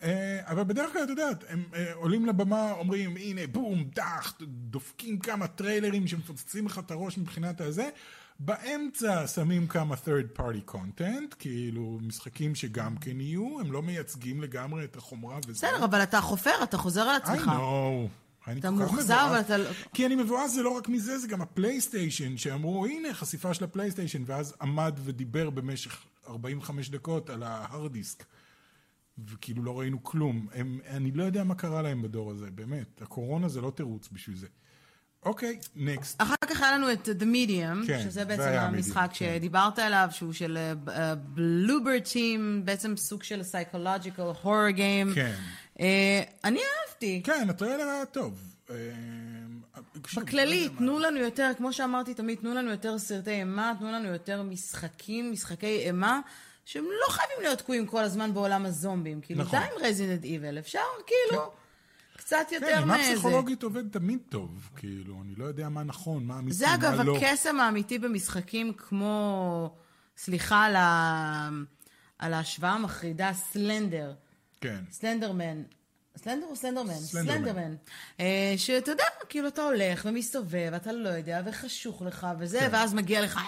אה, 0.04 0.40
אבל 0.46 0.64
בדרך 0.64 0.94
כלל, 0.94 1.04
את 1.04 1.10
יודעת, 1.10 1.44
הם 1.50 1.64
אה, 1.76 1.94
עולים 1.94 2.26
לבמה, 2.26 2.72
אומרים, 2.72 3.18
הנה, 3.18 3.42
בום, 3.52 3.84
דח, 3.96 4.34
דופקים 4.48 5.20
כמה 5.20 5.48
טריילרים 5.48 6.08
שמפוצצים 6.08 6.66
לך 6.66 6.80
את 6.80 6.92
הראש 6.92 7.18
מבחינת 7.18 7.62
הזה. 7.62 7.90
באמצע 8.40 9.28
שמים 9.28 9.68
כמה 9.68 9.96
third 9.96 10.40
party 10.40 10.72
content, 10.72 11.36
כאילו 11.40 12.00
משחקים 12.02 12.56
שגם 12.56 12.98
כן 12.98 13.22
יהיו, 13.22 13.60
הם 13.60 13.72
לא 13.72 13.82
מייצגים 13.82 14.42
לגמרי 14.42 14.84
את 14.84 14.96
החומרה 14.96 15.38
וזה. 15.48 15.54
בסדר, 15.68 15.86
אבל 15.86 16.04
אתה 16.04 16.22
חופר, 16.22 16.64
אתה 16.64 16.78
חוזר 16.78 17.02
על 17.02 17.16
I 17.16 17.24
עצמך. 17.24 17.48
know. 17.48 18.10
אני 18.48 18.60
אתה 18.60 18.72
מאוכזב. 18.72 19.14
אבל 19.30 19.40
אתה 19.40 19.58
לא- 19.58 19.70
כי 19.94 20.06
אני 20.06 20.16
מבואס 20.16 20.54
זה 20.54 20.64
לא 20.64 20.70
רק 20.70 20.90
מזה, 20.90 21.18
זה 21.18 21.28
גם 21.28 21.42
הפלייסטיישן, 21.42 22.38
שאמרו, 22.38 22.86
הנה, 22.86 23.14
חשיפה 23.14 23.54
של 23.54 23.64
הפלייסטיישן, 23.64 24.24
ואז 24.26 24.54
עמד 24.62 25.00
ודיבר 25.04 25.50
במשך 25.50 25.98
45 26.28 26.90
דקות 26.90 27.30
על 27.30 27.44
ההארד 27.44 27.94
דיסק. 27.94 28.26
וכאילו 29.28 29.64
לא 29.64 29.80
ראינו 29.80 30.04
כלום. 30.04 30.48
הם, 30.54 30.80
אני 30.88 31.12
לא 31.12 31.24
יודע 31.24 31.44
מה 31.44 31.56
קרה 31.56 31.82
להם 31.82 32.02
בדור 32.02 32.32
הזה, 32.32 32.52
באמת. 32.52 33.02
הקורונה 33.02 33.48
זה 33.50 33.62
לא 33.62 33.72
תירוץ 33.76 34.10
בשביל 34.12 34.36
זה. 34.38 34.48
אוקיי, 35.26 35.60
next. 35.76 36.22
אחר 36.22 36.36
כך 36.48 36.62
היה 36.62 36.72
לנו 36.72 36.92
את 36.92 37.08
The 37.08 37.24
Medium, 37.24 37.88
כן, 37.88 38.00
שזה 38.00 38.10
זה 38.10 38.26
בעצם 38.26 38.44
המשחק 38.44 39.10
Medium, 39.12 39.20
כן. 39.20 39.36
שדיברת 39.36 39.80
עליו, 39.80 40.08
שהוא 40.12 40.34
של 40.34 40.58
בלובר 41.24 42.00
טים, 42.00 42.62
בעצם 42.66 42.98
סוג 42.98 43.24
של 43.24 43.44
psychological 43.44 44.22
horror 44.22 44.70
game. 44.70 45.12
כן. 45.16 45.36
אני 46.44 46.60
אהבתי. 46.60 47.22
כן, 47.24 47.50
הטריילר 47.50 47.84
היה 47.84 48.06
טוב. 48.06 48.56
שוב, 50.08 50.24
בכללי. 50.24 50.70
תנו 50.78 51.00
לנו 51.00 51.20
יותר, 51.20 51.52
כמו 51.58 51.74
שאמרתי 51.74 52.14
תמיד, 52.14 52.38
תנו 52.38 52.54
לנו 52.54 52.72
יותר 52.72 52.98
סרטי 52.98 53.32
אימה, 53.32 53.74
תנו 53.80 53.92
לנו 53.92 54.08
יותר 54.08 54.44
משחקים, 54.44 55.32
משחקי 55.32 55.80
אימה, 55.80 56.20
שהם 56.66 56.84
לא 56.84 57.14
חייבים 57.14 57.38
להיות 57.42 57.60
תקועים 57.60 57.86
כל 57.86 58.04
הזמן 58.04 58.34
בעולם 58.34 58.66
הזומבים. 58.66 59.22
כאילו, 59.22 59.44
נכון. 59.44 59.60
די 59.60 59.66
עם 59.66 59.86
רזינד 59.86 60.24
איבל, 60.24 60.60
אפשר 60.60 60.80
כאילו 61.08 61.52
קצת 62.20 62.46
כן, 62.50 62.56
יותר 62.56 62.86
מאיזה... 62.86 63.12
פסיכולוגית 63.12 63.64
עובד 63.64 63.90
תמיד 63.92 64.20
טוב, 64.30 64.70
כאילו, 64.76 65.22
אני 65.26 65.36
לא 65.38 65.46
יודע 65.46 65.70
מה 65.70 65.84
נכון, 65.84 66.26
מה 66.26 66.40
אמיתי, 66.40 66.54
זה 66.58 66.66
מה 66.68 66.76
אגב 66.76 67.02
לא. 67.02 67.18
הקסם 67.18 67.60
האמיתי 67.60 68.00
במשחקים 68.00 68.74
כמו, 68.74 69.76
סליחה 70.18 70.64
על, 70.64 70.76
ה... 70.76 71.50
על 72.20 72.34
ההשוואה 72.34 72.72
המחרידה, 72.72 73.34
סלנדר. 73.34 74.14
כן. 74.62 74.84
סלנדרמן. 74.92 75.64
סלנדר 76.18 76.46
או 76.50 76.56
סלנדרמן? 76.56 76.94
סלנדרמן. 76.94 77.44
סלנדרמן. 77.44 77.76
אה, 78.20 78.54
שאתה 78.58 78.92
יודע, 78.92 79.04
כאילו 79.30 79.48
אתה 79.48 79.64
הולך 79.64 80.06
ומסתובב, 80.06 80.72
אתה 80.76 80.92
לא 80.92 81.10
יודע, 81.10 81.42
וחשוך 81.46 82.02
לך 82.02 82.28
וזה, 82.40 82.60
כן. 82.60 82.70
ואז 82.72 82.94
מגיע 82.94 83.22
לך 83.22 83.40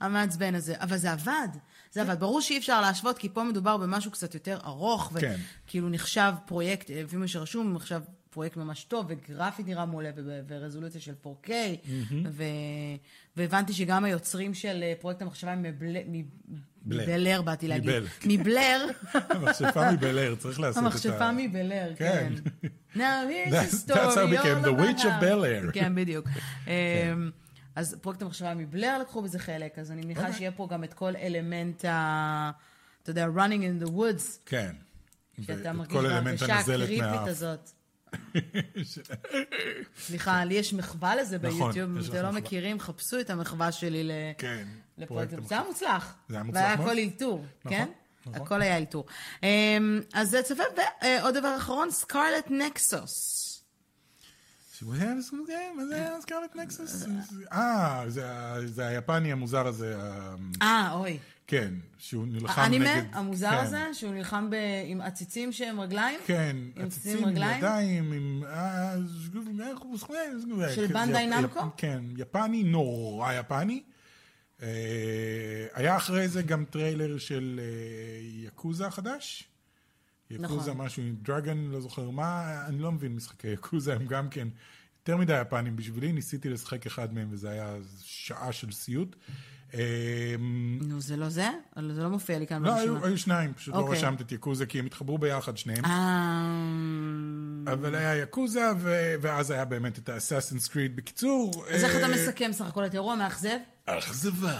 המעצבן 0.00 0.54
הזה. 0.54 0.74
אבל 0.80 0.96
זה 0.96 1.12
עבד. 1.12 1.48
זה 1.92 2.02
עבד. 2.02 2.20
ברור 2.20 2.40
שאי 2.40 2.58
אפשר 2.58 2.80
להשוות, 2.80 3.18
כי 3.18 3.28
פה 3.28 3.44
מדובר 3.44 3.76
במשהו 3.76 4.10
קצת 4.10 4.34
יותר 4.34 4.58
ארוך, 4.64 5.12
כן. 5.20 5.36
וכאילו 5.66 5.88
נחשב 5.88 6.32
פרויקט, 6.46 6.90
לפי 6.90 7.16
מה 7.16 7.28
שרשום, 7.28 7.74
נחשב 7.74 8.00
פרויקט 8.30 8.56
ממש 8.56 8.84
טוב, 8.84 9.06
וגרפית 9.08 9.66
נראה 9.66 9.86
מעולה, 9.86 10.10
ורזולוציה 10.48 11.00
של 11.00 11.14
4K, 11.24 11.50
ו... 12.30 12.44
והבנתי 13.36 13.72
שגם 13.72 14.04
היוצרים 14.04 14.54
של 14.54 14.82
אה, 14.82 14.92
פרויקט 15.00 15.22
המחשבה 15.22 15.52
הם 15.52 15.64
בלר. 15.78 16.00
מבלר, 16.86 17.42
באתי 17.42 17.68
להגיד. 17.68 17.90
מבל. 17.90 18.06
מבלר. 18.24 18.86
המכשפה 19.30 19.92
מבלר, 19.92 20.34
צריך 20.34 20.60
לעשות 20.60 20.78
את 20.78 20.86
ה... 20.86 20.90
המכשפה 20.90 21.32
מבלר, 21.32 21.92
כן. 21.96 22.32
כן. 22.62 22.68
Now 22.98 23.00
here's 23.28 23.52
the 23.52 23.76
story 23.76 23.98
that's 23.98 24.14
how 24.14 24.26
became 24.26 24.58
all 24.58 24.70
the 24.70 24.72
witch 24.72 25.04
of 25.04 25.20
Bel-Air. 25.20 25.72
כן, 25.72 25.94
בדיוק. 25.94 26.26
אז 27.78 27.96
פרויקט 28.00 28.22
המחשבה 28.22 28.54
מבלר 28.54 28.98
לקחו 28.98 29.22
בזה 29.22 29.38
חלק, 29.38 29.78
אז 29.78 29.90
אני 29.90 30.02
מניחה 30.02 30.20
אוקיי. 30.20 30.34
שיהיה 30.34 30.52
פה 30.52 30.68
גם 30.70 30.84
את 30.84 30.94
כל 30.94 31.16
אלמנט 31.16 31.84
ה... 31.84 32.50
אתה 33.02 33.10
יודע, 33.10 33.26
running 33.26 33.62
in 33.62 33.84
the 33.84 33.90
woods, 33.90 34.38
כן. 34.46 34.74
שאתה 35.40 35.72
מרגיש 35.72 35.96
בהרגשה 35.96 36.58
הקריפית. 36.58 37.26
הזאת. 37.26 37.70
סליחה, 40.06 40.44
לי 40.44 40.54
יש 40.54 40.74
מחווה 40.74 41.16
לזה 41.16 41.38
נכון, 41.38 41.50
ביוטיוב, 41.50 41.90
אם 41.90 41.98
אתם 42.08 42.22
לא. 42.22 42.32
מכירים, 42.32 42.80
חפשו 42.80 43.20
את 43.20 43.30
המחווה 43.30 43.72
שלי. 43.72 44.10
כן. 44.38 44.68
לפרויקט. 44.98 45.30
פרויקט 45.30 45.48
זה 45.48 45.54
היה 45.54 45.64
מוצלח. 45.64 46.14
זה 46.28 46.34
היה 46.34 46.44
מוצלח 46.44 46.62
והיה 46.62 46.76
מאוד. 46.76 46.88
הכל 46.88 46.98
אלתור, 46.98 47.44
נכון, 47.64 47.78
כן? 47.78 47.88
נכון. 48.26 48.42
הכל 48.42 48.62
היה 48.62 48.76
אלתור. 48.76 49.06
אמ, 49.42 50.00
אז 50.14 50.30
זה 50.30 50.42
צפה, 50.42 50.62
ועוד 51.02 51.34
דבר 51.34 51.56
אחרון, 51.56 51.90
סקרלט 51.90 52.50
נקסוס. 52.50 53.37
מה 55.76 55.84
זה 55.86 56.08
סקרלט 56.20 56.56
נקסוס? 56.56 57.04
אה, 57.52 58.04
זה 58.66 58.86
היפני 58.86 59.32
המוזר 59.32 59.66
הזה, 59.66 59.96
אה, 60.62 60.92
אוי. 60.92 61.18
כן, 61.46 61.74
שהוא 61.98 62.26
נלחם 62.26 62.46
נגד... 62.46 62.58
האנימה 62.62 62.90
המוזר 63.12 63.50
כן. 63.50 63.56
הזה, 63.56 63.84
שהוא 63.92 64.14
נלחם 64.14 64.50
ב- 64.50 64.54
עם 64.86 65.00
עציצים 65.00 65.52
שהם 65.52 65.80
רגליים? 65.80 66.20
כן, 66.26 66.56
עציצים, 66.76 67.24
עם? 67.24 67.58
ידיים, 67.58 68.12
עם... 68.12 68.42
אה, 68.46 68.94
הוא- 70.54 70.74
של 70.74 70.86
בנדאי 70.86 71.26
נמקו? 71.26 71.60
כן, 71.76 72.02
יפני, 72.16 72.62
נורא 72.62 73.32
יפני. 73.32 73.82
אה, 74.62 74.68
היה 75.74 75.96
אחרי 75.96 76.28
זה 76.28 76.42
גם 76.42 76.64
טריילר 76.70 77.18
של 77.18 77.60
אה, 77.62 77.64
יקוזה 78.46 78.86
החדש. 78.86 79.48
יקוזה 80.30 80.70
נכון. 80.70 80.86
משהו 80.86 81.02
עם 81.02 81.16
דרגון, 81.22 81.70
לא 81.70 81.80
זוכר 81.80 82.10
מה, 82.10 82.62
אני 82.66 82.78
לא 82.78 82.92
מבין 82.92 83.14
משחקי 83.14 83.48
יקוזה, 83.48 83.94
הם 83.94 84.06
גם 84.06 84.28
כן 84.28 84.48
יותר 84.98 85.16
מדי 85.16 85.40
יפנים 85.40 85.76
בשבילי, 85.76 86.12
ניסיתי 86.12 86.48
לשחק 86.48 86.86
אחד 86.86 87.14
מהם 87.14 87.28
וזה 87.30 87.50
היה 87.50 87.76
שעה 88.02 88.52
של 88.52 88.72
סיוט. 88.72 89.16
אה, 89.74 90.34
נו, 90.80 91.00
זה 91.00 91.16
לא 91.16 91.28
זה? 91.28 91.48
זה 91.76 92.02
לא 92.02 92.08
מופיע 92.08 92.38
לי 92.38 92.46
כאן 92.46 92.62
לא, 92.62 92.74
ברשימה. 92.74 92.96
היו, 92.98 93.06
היו 93.06 93.18
שניים, 93.18 93.54
פשוט 93.54 93.74
לא 93.74 93.80
אוקיי. 93.80 93.98
רשמת 93.98 94.20
את 94.20 94.32
יקוזה, 94.32 94.66
כי 94.66 94.78
הם 94.78 94.86
התחברו 94.86 95.18
ביחד 95.18 95.56
שניהם. 95.56 95.84
אה... 95.84 97.72
אבל 97.72 97.94
היה 97.94 98.16
יאקוזה, 98.16 98.70
ו- 98.78 99.14
ואז 99.20 99.50
היה 99.50 99.64
באמת 99.64 99.98
את 99.98 100.08
האסאסינס 100.08 100.68
קריד. 100.68 100.96
בקיצור... 100.96 101.64
אז 101.70 101.84
איך 101.84 101.94
אה, 101.94 101.98
אתה 101.98 102.08
מסכם 102.14 102.50
סך 102.52 102.66
הכל 102.66 102.86
את 102.86 102.94
אירוע 102.94 103.16
מאכזב? 103.16 103.58
אכזבה. 103.86 104.58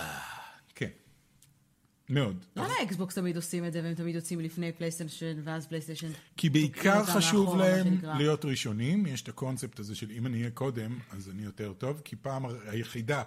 מאוד. 2.11 2.45
למה 2.57 2.73
אקסבוקס 2.83 3.15
תמיד 3.15 3.37
עושים 3.37 3.65
את 3.65 3.73
זה, 3.73 3.81
והם 3.85 3.95
תמיד 3.95 4.15
יוצאים 4.15 4.41
לפני 4.41 4.73
פלייסטיישן 4.73 5.41
ואז 5.45 5.67
פלייסטיישן? 5.67 6.09
כי 6.37 6.51
בעיקר 6.51 7.05
חשוב 7.05 7.57
להם. 7.57 7.99
להיות 8.03 8.45
ראשונים. 8.45 9.07
יש 9.07 9.23
את 9.23 9.29
הקונספט 9.29 9.79
הזה 9.79 9.95
של 9.95 10.11
אם 10.11 10.27
אני 10.27 10.39
אהיה 10.39 10.51
קודם, 10.51 10.99
אז 11.11 11.31
אני 11.31 11.43
יותר 11.43 11.73
טוב, 11.73 12.01
כי 12.05 12.17
פעם 12.17 12.45
היחידה 12.67 13.23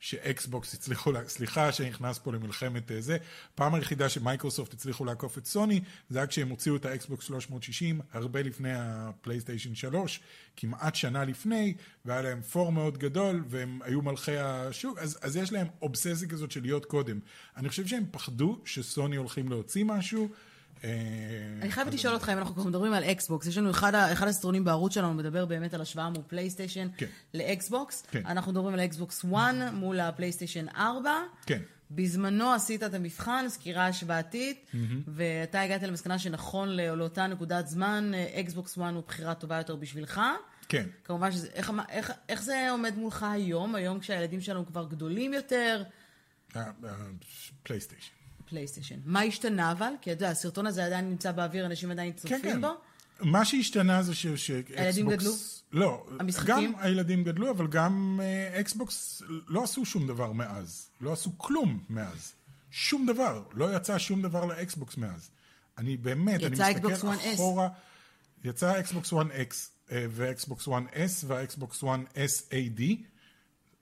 שאקסבוקס 0.00 0.74
הצליחו, 0.74 1.12
לה- 1.12 1.28
סליחה 1.28 1.72
שאני 1.72 1.88
נכנס 1.90 2.18
פה 2.18 2.32
למלחמת 2.32 2.90
אה, 2.92 3.00
זה, 3.00 3.16
פעם 3.54 3.74
היחידה 3.74 4.08
שמייקרוסופט 4.08 4.72
הצליחו 4.74 5.04
לעקוף 5.04 5.38
את 5.38 5.46
סוני, 5.46 5.80
זה 6.10 6.18
היה 6.18 6.26
כשהם 6.26 6.48
הוציאו 6.48 6.76
את 6.76 6.84
האקסבוקס 6.84 7.24
360, 7.24 8.00
הרבה 8.12 8.42
לפני 8.42 8.70
הפלייסטיישן 8.74 9.74
3, 9.74 10.20
כמעט 10.56 10.94
שנה 10.94 11.24
לפני, 11.24 11.74
והיה 12.04 12.22
להם 12.22 12.42
פור 12.42 12.72
מאוד 12.72 12.98
גדול, 12.98 13.44
והם 13.48 13.80
היו 13.82 14.02
מלכי 14.02 14.36
השוק, 14.38 14.98
אז, 14.98 15.18
אז 15.22 15.36
יש 15.36 15.52
להם 15.52 15.66
אובססיה 15.82 16.28
כזאת 16.28 16.50
של 16.50 16.62
להיות 16.62 16.84
קודם. 16.84 17.18
אני 17.56 17.68
חושב 17.68 17.86
שהם 17.86 18.04
פחדו 18.10 18.60
שסוני 18.64 19.16
הולכים 19.16 19.48
להוציא 19.48 19.84
משהו. 19.84 20.28
אה, 20.84 20.90
אני 21.62 21.72
חייבת 21.72 21.94
לשאול 21.94 22.14
אותך 22.14 22.28
אם 22.28 22.38
אנחנו 22.38 22.54
כבר 22.54 22.64
מדברים 22.64 22.92
על 22.92 23.04
אקסבוקס. 23.04 23.46
יש 23.46 23.58
לנו 23.58 23.70
אחד, 23.70 23.94
הסרטונים 23.94 24.64
בערוץ 24.64 24.94
שלנו 24.94 25.14
מדבר 25.14 25.46
באמת 25.46 25.74
על 25.74 25.80
השוואה 25.80 26.10
מול 26.10 26.22
פלייסטיישן 26.26 26.88
כן. 26.96 27.06
לאקסבוקס. 27.34 28.02
כן. 28.10 28.26
אנחנו 28.26 28.52
מדברים 28.52 28.74
על 28.74 28.80
אקסבוקס 28.80 29.24
1 29.24 29.54
מול 29.72 30.00
הפלייסטיישן 30.00 30.66
4. 30.76 31.10
כן. 31.46 31.60
בזמנו 31.90 32.52
עשית 32.52 32.82
את 32.82 32.94
המבחן, 32.94 33.44
סקירה 33.48 33.86
השוואתית, 33.86 34.70
ואתה 35.06 35.60
הגעת 35.60 35.82
למסקנה 35.82 36.18
שנכון 36.18 36.68
לא- 36.68 36.94
לאותה 36.94 37.26
נקודת 37.26 37.66
זמן, 37.68 38.12
אקסבוקס 38.34 38.78
1 38.78 38.92
הוא 38.94 39.02
בחירה 39.06 39.34
טובה 39.34 39.56
יותר 39.58 39.76
בשבילך. 39.76 40.20
כן. 40.68 40.86
כמובן 41.04 41.32
שזה, 41.32 41.48
איך, 41.54 41.72
איך, 41.88 42.12
איך 42.28 42.42
זה 42.42 42.70
עומד 42.70 42.96
מולך 42.96 43.22
היום, 43.30 43.74
היום 43.74 44.00
כשהילדים 44.00 44.40
שלנו 44.40 44.66
כבר 44.66 44.84
גדולים 44.88 45.34
יותר? 45.34 45.82
אה, 46.56 46.62
פלייסטיישן. 47.62 48.12
פלייסטיישן. 48.54 48.96
מה 49.04 49.20
השתנה 49.22 49.72
אבל? 49.72 49.92
כי 50.00 50.12
אתה 50.12 50.24
יודע, 50.24 50.30
הסרטון 50.30 50.66
הזה 50.66 50.84
עדיין 50.86 51.10
נמצא 51.10 51.32
באוויר, 51.32 51.66
אנשים 51.66 51.90
עדיין 51.90 52.12
כן, 52.12 52.16
צופים 52.18 52.40
כן. 52.42 52.60
בו. 52.60 52.68
מה 53.20 53.44
שהשתנה 53.44 54.02
זה 54.02 54.14
ש... 54.14 54.26
ש- 54.26 54.50
הילדים 54.76 55.06
אקסבוקס- 55.10 55.12
גדלו? 55.18 55.32
לא. 55.72 56.06
המשחקים? 56.20 56.72
גם 56.72 56.80
הילדים 56.80 57.24
גדלו, 57.24 57.50
אבל 57.50 57.66
גם 57.66 58.20
אה, 58.22 58.60
אקסבוקס 58.60 59.22
לא 59.48 59.64
עשו 59.64 59.84
שום 59.84 60.06
דבר 60.06 60.32
מאז. 60.32 60.86
לא 61.00 61.12
עשו 61.12 61.38
כלום 61.38 61.84
מאז. 61.90 62.32
שום 62.70 63.06
דבר. 63.06 63.42
לא 63.52 63.76
יצא 63.76 63.98
שום 63.98 64.22
דבר 64.22 64.44
לאקסבוקס 64.44 64.96
מאז. 64.96 65.30
אני 65.78 65.96
באמת, 65.96 66.42
אני 66.42 66.54
מסתכל 66.54 67.34
אחורה. 67.34 67.68
יצא 68.44 68.80
אקסבוקס 68.80 69.12
1 69.12 69.13
S. 69.13 69.15
יצא 69.15 69.19
אקסבוקס 69.19 69.25
1 69.25 69.26
X 69.26 69.54
אה, 69.92 70.06
ואקסבוקס 70.10 70.68
1 70.68 70.82
S 70.94 71.24
והאקסבוקס 71.26 71.84
1 71.84 72.00
SAD. 72.14 72.80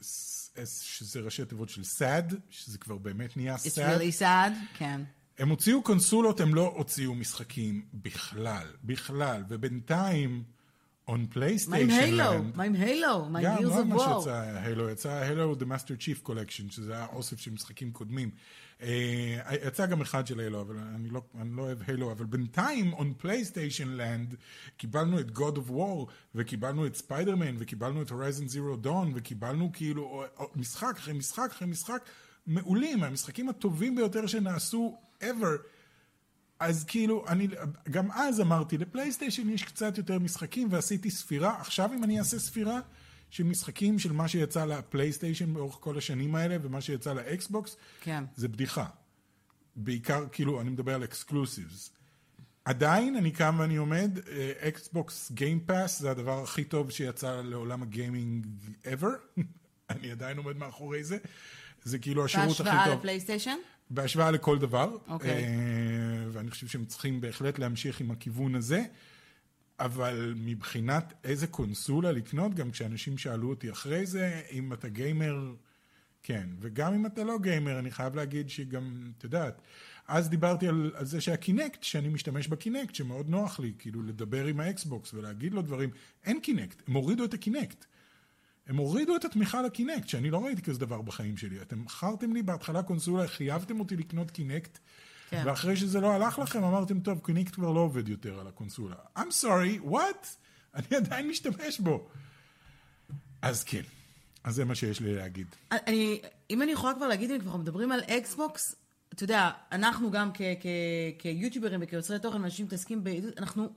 S- 0.01 0.03
S, 0.03 0.32
שזה 0.65 1.21
ראשי 1.21 1.45
תיבות 1.45 1.69
של 1.69 1.83
SAD, 1.83 2.35
שזה 2.51 2.79
כבר 2.79 2.97
באמת 2.99 3.37
נהיה 3.37 3.57
It's 3.57 3.59
SAD. 3.59 3.79
really 3.79 4.21
sad, 4.21 4.53
כן. 4.75 5.01
הם 5.39 5.49
הוציאו 5.49 5.83
קונסולות, 5.83 6.41
הם 6.41 6.55
לא 6.55 6.73
הוציאו 6.77 7.15
משחקים 7.15 7.83
בכלל, 7.95 8.67
בכלל, 8.85 9.43
ובינתיים, 9.49 10.43
on 11.09 11.11
מה 11.11 11.15
עם 11.17 11.27
פלייסטיישן 11.27 11.91
הילו? 11.91 12.43
מה 12.55 12.65
עם 12.65 12.75
הילו? 12.75 13.25
מה 13.29 13.39
עם 13.39 13.45
גם, 13.45 13.57
Gears 13.57 13.63
לא 13.63 13.81
of 13.81 13.85
מה 13.85 13.97
War? 13.97 14.21
שיצא 14.21 14.41
הילו, 14.65 14.91
יצא 14.91 15.13
הילו 15.13 15.55
The 15.55 15.65
Master 15.65 16.03
Chief 16.03 16.29
Collection, 16.29 16.73
שזה 16.73 16.93
היה 16.93 17.07
אוסף 17.13 17.39
של 17.41 17.51
משחקים 17.51 17.93
קודמים. 17.93 18.31
אה, 18.83 19.55
יצא 19.67 19.87
גם 19.87 20.01
אחד 20.01 20.27
של 20.27 20.41
הילו, 20.41 20.61
אבל 20.61 20.77
אני 20.79 21.09
לא, 21.09 21.23
אני 21.41 21.57
לא 21.57 21.63
אוהב 21.63 21.79
הילו, 21.87 22.13
אבל 22.13 22.25
בינתיים, 22.25 22.95
on 22.95 23.05
פלייסטיישן 23.19 23.89
land, 23.89 24.35
קיבלנו 24.77 25.21
את 25.21 25.29
God 25.29 25.57
of 25.57 25.71
War, 25.71 26.11
וקיבלנו 26.35 26.87
את 26.87 26.97
ספיידרמן, 26.97 27.57
וקיבלנו 27.59 28.03
את 28.03 28.11
Horizon 28.11 28.53
Zero 28.53 28.87
Dawn, 28.87 29.09
וקיבלנו 29.15 29.71
כאילו 29.73 30.03
או- 30.03 30.25
או- 30.39 30.51
משחק 30.57 30.95
אחרי 30.97 31.15
משחק 31.15 31.49
אחרי 31.53 31.69
משחק 31.69 32.03
מעולים, 32.47 33.03
המשחקים 33.03 33.49
הטובים 33.49 33.95
ביותר 33.95 34.27
שנעשו 34.27 34.99
ever. 35.21 35.59
אז 36.61 36.85
כאילו, 36.85 37.25
אני 37.29 37.49
גם 37.91 38.11
אז 38.13 38.41
אמרתי, 38.41 38.79
לפלייסטיישן 38.79 39.51
יש 39.51 39.63
קצת 39.65 39.99
יותר 39.99 40.19
משחקים, 40.19 40.69
ועשיתי 40.71 41.11
ספירה. 41.11 41.61
עכשיו 41.61 41.93
אם 41.95 42.05
אני 42.05 42.19
אעשה 42.19 42.39
ספירה 42.39 42.81
של 43.33 43.45
משחקים 43.45 43.99
של 43.99 44.13
מה 44.13 44.29
שיצא 44.29 44.65
לפלייסטיישן 44.65 45.55
באורך 45.55 45.77
כל 45.81 45.99
השנים 45.99 46.35
האלה, 46.35 46.57
ומה 46.63 46.81
שיצא 46.81 47.13
לאקסבוקס, 47.13 47.77
כן. 48.01 48.25
זה 48.37 48.49
בדיחה. 48.49 48.87
בעיקר, 49.77 50.25
כאילו, 50.33 50.61
אני 50.61 50.71
מדבר 50.71 50.95
על 50.95 51.05
exclusives. 51.05 51.91
עדיין, 52.65 53.17
אני 53.17 53.31
קם 53.31 53.57
ואני 53.59 53.77
עומד, 53.77 54.19
אקסבוקס 54.61 55.33
גיימפאס 55.33 56.01
זה 56.01 56.11
הדבר 56.11 56.43
הכי 56.43 56.65
טוב 56.65 56.91
שיצא 56.91 57.41
לעולם 57.45 57.83
הגיימינג 57.83 58.47
ever. 58.85 59.41
אני 59.91 60.11
עדיין 60.11 60.37
עומד 60.37 60.57
מאחורי 60.57 61.05
זה. 61.05 61.19
זה 61.85 61.99
כאילו 61.99 62.25
השירות 62.25 62.61
הכי 62.61 62.63
בהשוואה 62.63 62.85
טוב. 62.87 62.99
לפלייסטיישן? 62.99 63.57
בהשוואה 63.91 64.31
לכל 64.31 64.59
דבר. 64.59 64.97
אוקיי. 65.09 65.45
אה, 65.45 65.45
ואני 66.33 66.51
חושב 66.51 66.67
שהם 66.67 66.85
צריכים 66.85 67.21
בהחלט 67.21 67.59
להמשיך 67.59 68.01
עם 68.01 68.11
הכיוון 68.11 68.55
הזה. 68.55 68.83
אבל 69.85 70.35
מבחינת 70.37 71.13
איזה 71.25 71.47
קונסולה 71.47 72.13
לקנות, 72.13 72.55
גם 72.55 72.71
כשאנשים 72.71 73.19
שאלו 73.19 73.51
אותי 73.51 73.71
אחרי 73.71 74.07
זה, 74.07 74.41
אם 74.53 74.73
אתה 74.73 74.89
גיימר, 74.89 75.55
כן. 76.23 76.49
וגם 76.61 76.95
אם 76.95 77.07
אתה 77.07 77.25
לא 77.25 77.39
גיימר, 77.39 77.79
אני 77.79 77.91
חייב 77.91 78.15
להגיד 78.15 78.51
שגם, 78.51 79.13
את 79.19 79.25
יודעת, 79.25 79.61
אז 80.09 80.29
דיברתי 80.29 80.69
על, 80.69 80.91
על 80.95 81.07
זה 81.07 81.21
שהקינקט, 81.21 81.83
שאני 81.83 82.09
משתמש 82.09 82.49
בקינקט, 82.49 82.95
שמאוד 82.95 83.29
נוח 83.29 83.61
לי, 83.61 83.73
כאילו 83.79 84.03
לדבר 84.03 84.47
עם 84.47 84.61
האקסבוקס 84.61 85.15
ולהגיד 85.15 85.55
לו 85.55 85.63
דברים, 85.63 85.91
אין 86.25 86.41
קינקט, 86.41 86.83
הם 86.89 86.95
הורידו 86.95 87.25
את 87.25 87.35
הקינקט. 87.35 87.85
הם 88.67 88.77
הורידו 88.77 89.17
את 89.17 89.25
התמיכה 89.25 89.63
לקינקט, 89.63 90.09
שאני 90.09 90.31
לא 90.31 90.45
ראיתי 90.45 90.63
כזה 90.63 90.79
דבר 90.79 91.03
בחיים 91.03 91.37
שלי. 91.37 91.63
אתם 91.63 91.83
מכרתם 91.83 92.33
לי 92.33 92.43
בהתחלה 92.43 92.83
קונסולה, 92.83 93.29
חייבתם 93.29 93.81
אותי 93.81 93.97
לקנות 93.97 94.31
קינקט, 94.31 94.79
כן. 95.33 95.43
ואחרי 95.47 95.77
שזה 95.77 96.01
לא 96.01 96.13
הלך 96.13 96.39
לכם, 96.39 96.65
אמרתם, 96.65 97.01
טוב, 97.01 97.21
קינקט 97.25 97.55
כבר 97.55 97.71
לא 97.71 97.81
עובד 97.81 98.09
יותר 98.09 98.41
על 98.41 98.47
הקונסולה. 98.47 98.97
I'm 99.19 99.33
sorry, 99.43 99.91
what? 99.91 100.27
אני 100.77 100.97
עדיין 100.97 101.29
משתמש 101.29 101.81
בו. 101.81 102.09
אז 103.43 103.65
כן, 103.65 103.83
אז 104.45 104.55
זה 104.55 104.65
מה 104.65 104.75
שיש 104.75 105.01
לי 105.01 105.15
להגיד. 105.15 105.47
אני, 105.73 106.21
אם 106.51 106.63
אני 106.63 106.73
יכולה 106.73 106.95
כבר 106.95 107.09
להגיד, 107.09 107.31
אם 107.31 107.41
כבר 107.41 107.57
מדברים 107.57 107.93
על 107.93 108.01
אקסבוקס, 108.01 108.77
אתה 109.15 109.25
יודע, 109.25 109.51
אנחנו 109.73 110.11
גם 110.11 110.31
כיוטיוברים 111.19 111.81
וכיוצרי 111.83 112.19
תוכן, 112.19 112.45
אנשים 112.45 112.67
מתעסקים 112.67 113.05
ב... 113.05 113.09
אנחנו 113.39 113.69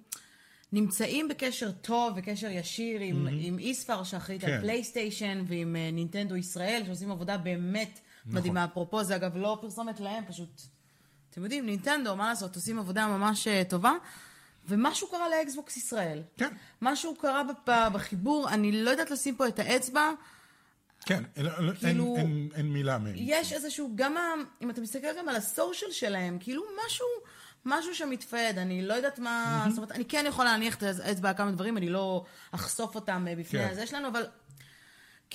נמצאים 0.74 1.28
בקשר 1.28 1.72
טוב 1.72 2.14
וקשר 2.16 2.48
ישיר 2.48 3.02
עם, 3.02 3.28
עם 3.32 3.60
איספר 3.60 4.04
שאחראית 4.04 4.42
כן. 4.42 4.52
על 4.52 4.62
פלייסטיישן 4.62 5.44
ועם 5.48 5.76
אה, 5.76 5.92
נינטנדו 5.92 6.36
ישראל, 6.36 6.82
שעושים 6.86 7.12
עבודה 7.12 7.38
באמת 7.38 8.00
נכון. 8.26 8.40
מדהימה. 8.40 8.66
אפרופו, 8.66 9.04
זה 9.04 9.16
אגב 9.16 9.38
לא 9.38 9.58
פרסומת 9.62 10.00
להם, 10.00 10.24
פשוט, 10.28 10.62
אתם 11.36 11.44
יודעים, 11.44 11.66
נינטנדו, 11.66 12.16
מה 12.16 12.30
לעשות, 12.30 12.56
עושים 12.56 12.80
עבודה 12.80 13.08
ממש 13.08 13.48
אה, 13.48 13.62
טובה. 13.70 13.92
ומשהו 14.68 15.08
קרה 15.08 15.30
לאקסבוקס 15.30 15.78
ישראל. 15.78 16.22
כן. 16.38 16.54
משהו 16.82 17.16
קרה 17.16 17.42
בחיבור, 17.66 18.50
אני 18.50 18.72
לא 18.72 18.90
יודעת 18.90 19.12
לשים 19.12 19.36
פה 19.36 19.48
את 19.48 19.60
האצבע. 19.60 20.12
כן, 21.06 21.24
אין, 21.36 21.46
כאילו- 21.80 22.16
אין, 22.18 22.28
אין, 22.28 22.50
אין 22.56 22.66
מילה 22.74 22.98
מהם. 22.98 23.14
יש 23.18 23.54
איזשהו, 23.54 23.92
גם 23.96 24.16
אם 24.62 24.70
אתה 24.70 24.82
מסתכל 24.82 25.08
גם 25.20 25.30
על 25.30 25.36
הסושיאל 25.36 25.92
שלהם, 25.92 26.38
כאילו 26.40 26.64
משהו, 26.86 27.08
משהו 27.66 27.96
שמתפעד, 27.96 28.58
אני 28.58 28.82
לא 28.82 28.94
יודעת 28.94 29.20
מה, 29.20 29.66
זאת 29.70 29.78
אומרת, 29.78 29.92
אני 29.92 30.06
כן 30.06 30.26
יכולה 30.28 30.52
להניח 30.52 30.76
את 30.76 30.84
האצבע 30.84 31.30
על 31.30 31.36
כמה 31.38 31.52
דברים, 31.52 31.78
אני 31.78 31.90
לא 31.90 32.26
אחשוף 32.52 32.96
אותם 32.96 33.26
אה, 33.30 33.36
בפני 33.36 33.60
כן. 33.60 33.70
הזה 33.72 33.88
שלנו, 33.88 34.08
אבל 34.08 34.26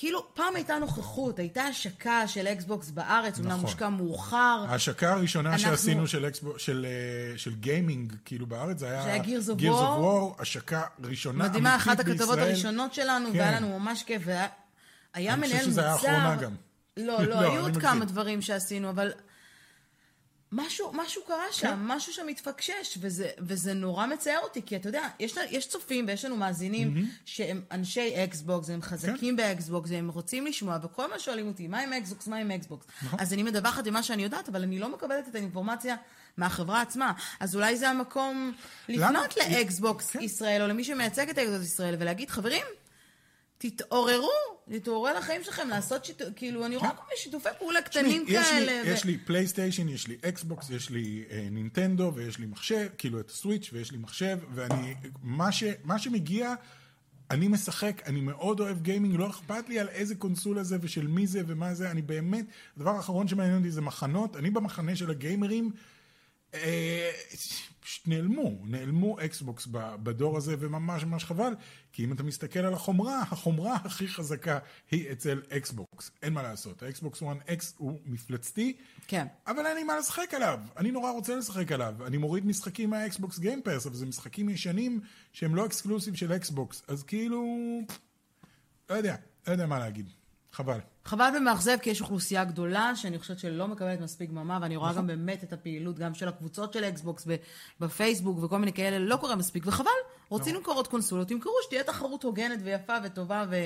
כאילו, 0.00 0.26
פעם 0.34 0.56
הייתה 0.56 0.78
נוכחות, 0.78 1.38
הייתה 1.38 1.62
השקה 1.62 2.28
של 2.28 2.46
אקסבוקס 2.46 2.90
בארץ, 2.90 3.38
אומנם 3.38 3.52
נכון. 3.52 3.64
הושקע 3.64 3.88
מאוחר, 3.88 4.64
ההשקה 4.68 5.12
הראשונה 5.12 5.52
אנחנו- 5.52 5.64
שעשינו 5.70 6.06
של, 6.06 6.26
אקסבו, 6.26 6.58
של, 6.58 6.86
אה, 6.88 7.38
של 7.38 7.54
גיימינג, 7.54 8.12
כאילו 8.24 8.46
בארץ, 8.46 8.78
זה 8.78 8.90
היה... 8.90 9.02
זה 9.02 9.08
היה 9.12 9.22
War. 9.22 9.58
of 9.58 9.62
War, 10.38 10.42
השקה 10.42 10.82
ראשונה 11.04 11.34
אמיתית 11.34 11.50
מדהימה, 11.50 11.76
בישראל. 11.76 11.94
אחת 11.94 12.00
הכתבות 12.00 12.38
הראשונות 12.38 12.94
שלנו, 12.94 13.26
כן. 13.32 13.38
והיה 13.38 13.60
לנו 13.60 13.78
ממש 13.78 14.02
כיף, 14.02 14.22
והיה 14.24 14.46
היה 15.14 15.34
אני 15.34 15.42
חושב 15.42 15.54
מנהל 15.54 15.66
שזה 15.66 15.80
היה 15.80 15.92
מוצר. 15.92 16.08
האחרונה 16.08 16.36
גם. 16.36 16.54
לא, 16.96 17.22
לא, 17.22 17.26
לא, 17.26 17.40
היו 17.40 17.62
עוד. 17.62 17.76
כמה 17.76 18.04
דברים 18.04 18.42
שעשינו, 18.42 18.90
אבל 18.90 19.12
משהו, 20.52 20.92
משהו 20.92 21.22
קרה 21.26 21.44
כן. 21.46 21.52
שם, 21.52 21.78
משהו 21.82 22.12
שם 22.12 22.28
התפקשש, 22.28 22.98
וזה, 23.00 23.30
וזה 23.38 23.74
נורא 23.74 24.06
מצער 24.06 24.38
אותי, 24.42 24.62
כי 24.66 24.76
אתה 24.76 24.88
יודע, 24.88 25.08
יש, 25.20 25.35
יש 25.50 25.68
צופים 25.68 26.04
ויש 26.08 26.25
לנו 26.25 26.37
מאזינים 26.37 27.06
שהם 27.25 27.62
אנשי 27.70 28.25
אקסבוקס, 28.25 28.70
הם 28.70 28.83
חזקים 28.83 29.37
כן. 29.37 29.37
באקסבוקס, 29.37 29.90
והם 29.90 30.08
רוצים 30.08 30.46
לשמוע, 30.46 30.79
וכל 30.83 31.04
הזמן 31.04 31.18
שואלים 31.18 31.48
אותי, 31.48 31.68
מה 31.68 31.81
עם 31.81 31.92
אקסבוקס, 31.92 32.27
מה 32.27 32.37
עם 32.37 32.50
אקסבוקס? 32.50 32.87
נכון. 33.02 33.20
אז 33.20 33.33
אני 33.33 33.42
מדווחת 33.42 33.87
עם 33.87 33.94
מה 33.94 34.02
שאני 34.02 34.22
יודעת, 34.22 34.48
אבל 34.48 34.62
אני 34.62 34.79
לא 34.79 34.88
מקבלת 34.88 35.29
את 35.29 35.35
האינפורמציה 35.35 35.96
מהחברה 36.37 36.81
עצמה. 36.81 37.12
אז 37.40 37.56
אולי 37.56 37.77
זה 37.77 37.88
המקום? 37.88 38.52
לפנות 38.88 39.37
לאקסבוקס 39.37 40.10
כן. 40.10 40.20
ישראל, 40.20 40.62
או 40.62 40.66
למי 40.66 40.85
שמייצג 40.85 41.29
את 41.29 41.38
אקסבוקס 41.38 41.64
ישראל, 41.64 41.96
ולהגיד, 41.98 42.31
חברים, 42.31 42.64
תתעוררו, 43.63 44.31
תתעוררו 44.73 45.08
לחיים 45.17 45.44
שלכם, 45.44 45.69
לעשות 45.69 46.04
שיתוף, 46.04 46.29
כאילו, 46.37 46.67
אני 46.67 46.77
רואה 46.77 46.90
כל 46.90 47.02
מיני 47.08 47.17
שיתופי 47.17 47.48
פעולה 47.58 47.83
קטנים 47.83 48.27
כאלה. 48.27 48.83
יש 48.85 49.04
לי 49.04 49.19
פלייסטיישן, 49.19 49.88
יש 49.88 50.06
לי 50.06 50.17
אקסבוקס, 50.29 50.71
יש 50.71 50.90
לי 50.90 51.25
אה, 51.31 51.48
נינטנדו 51.50 52.13
ויש 52.15 52.38
לי 52.38 52.46
מחשב, 52.46 52.88
כאילו 52.98 53.21
את 53.21 53.31
הסוויץ' 53.31 53.71
ויש 53.73 53.92
לי 53.92 53.98
מחשב, 53.98 54.38
ואני, 54.54 54.94
מה, 55.85 55.98
שמגיע, 55.98 56.54
אני 57.31 57.48
משחק, 57.48 58.02
אני 58.06 58.21
מאוד 58.21 58.61
אוהב 58.61 58.83
גיימינג, 58.83 59.17
לא 59.17 59.31
אכפת 59.31 59.69
לי 59.69 59.79
על 59.79 59.88
איזה 59.88 60.15
קונסולה 60.15 60.63
זה 60.63 60.77
ושל 60.81 61.06
מי 61.06 61.27
זה 61.27 61.42
ומה 61.46 61.75
זה, 61.75 61.90
אני 61.90 62.02
באמת, 62.02 62.44
הדבר 62.77 62.90
האחרון 62.90 63.29
שמעניין 63.29 63.56
אותי 63.56 63.71
זה 63.71 63.81
מחנות, 63.81 64.37
אני 64.37 64.50
במחנה 64.50 64.96
של 64.96 65.11
הגיימרים, 65.11 65.71
אה, 65.75 65.81
נעלמו, 68.07 68.59
נעלמו 68.65 69.21
אקסבוקס 69.21 69.69
בדור 70.03 70.37
הזה, 70.37 70.57
וממש 70.59 71.05
ממש 71.05 71.25
חבל, 71.25 71.55
כי 71.92 72.05
אם 72.05 72.13
אתה 72.13 72.23
מסתכל 72.23 72.59
על 72.59 72.75
החומרה, 72.75 73.21
החומרה 73.21 73.75
הכי 73.75 74.09
חזקה 74.09 74.59
היא 74.90 75.13
אצל 75.13 75.42
אקסבוקס, 75.48 76.11
אין 76.23 76.33
מה 76.33 76.42
לעשות, 76.42 76.83
האקסבוקס 76.83 77.23
1 77.23 77.37
X 77.48 77.65
הוא 77.77 78.01
מפלצתי, 78.05 78.77
כן. 79.07 79.27
אבל 79.46 79.67
אין 79.67 79.77
לי 79.77 79.85
מה 79.85 79.98
לשחק 79.98 80.35
עליו, 80.35 80.61
אני 80.77 80.90
נורא 80.90 81.11
רוצה 81.11 81.37
לשחק 81.37 81.73
עליו, 81.73 81.94
אני 82.07 82.17
מוריד 82.17 82.46
משחקים 82.46 82.90
מהאקסבוקס 82.90 83.38
גיים 83.38 83.66
פס, 83.66 83.87
אבל 83.87 83.94
זה 83.94 84.07
משחקים 84.07 84.48
ישנים 84.48 85.01
שהם 85.33 85.55
לא 85.55 85.67
אקסקלוסיב 85.67 86.15
של 86.15 86.33
אקסבוקס, 86.33 86.83
אז 86.88 87.03
כאילו, 87.03 87.44
לא 88.90 88.94
יודע, 88.94 89.17
לא 89.46 89.53
יודע 89.53 89.67
מה 89.67 89.79
להגיד, 89.79 90.11
חבל. 90.53 90.79
חבל 91.05 91.31
ומאכזב, 91.37 91.77
כי 91.83 91.90
יש 91.90 92.01
אוכלוסייה 92.01 92.44
גדולה 92.44 92.96
שאני 92.96 93.19
חושבת 93.19 93.38
שלא 93.38 93.69
מקבלת 93.69 94.01
מספיק 94.01 94.31
במה, 94.31 94.59
ואני 94.63 94.77
רואה 94.77 94.90
נכון. 94.90 95.03
גם 95.03 95.07
באמת 95.07 95.44
את 95.44 95.53
הפעילות, 95.53 95.98
גם 95.98 96.15
של 96.15 96.29
הקבוצות 96.29 96.73
של 96.73 96.85
אקסבוקס 96.85 97.27
בפייסבוק 97.81 98.42
וכל 98.42 98.59
מיני 98.59 98.73
כאלה, 98.73 98.98
לא 98.98 99.17
קורה 99.17 99.37
מספיק, 99.37 99.63
וחבל, 99.67 99.90
רוצים 100.29 100.55
למכור 100.55 100.75
עוד 100.75 100.88
קונסולות, 100.88 101.29
תמכרו 101.29 101.53
שתהיה 101.63 101.85
תחרות 101.85 102.23
הוגנת 102.23 102.59
ויפה 102.65 102.96
וטובה 103.05 103.44
ו- 103.51 103.65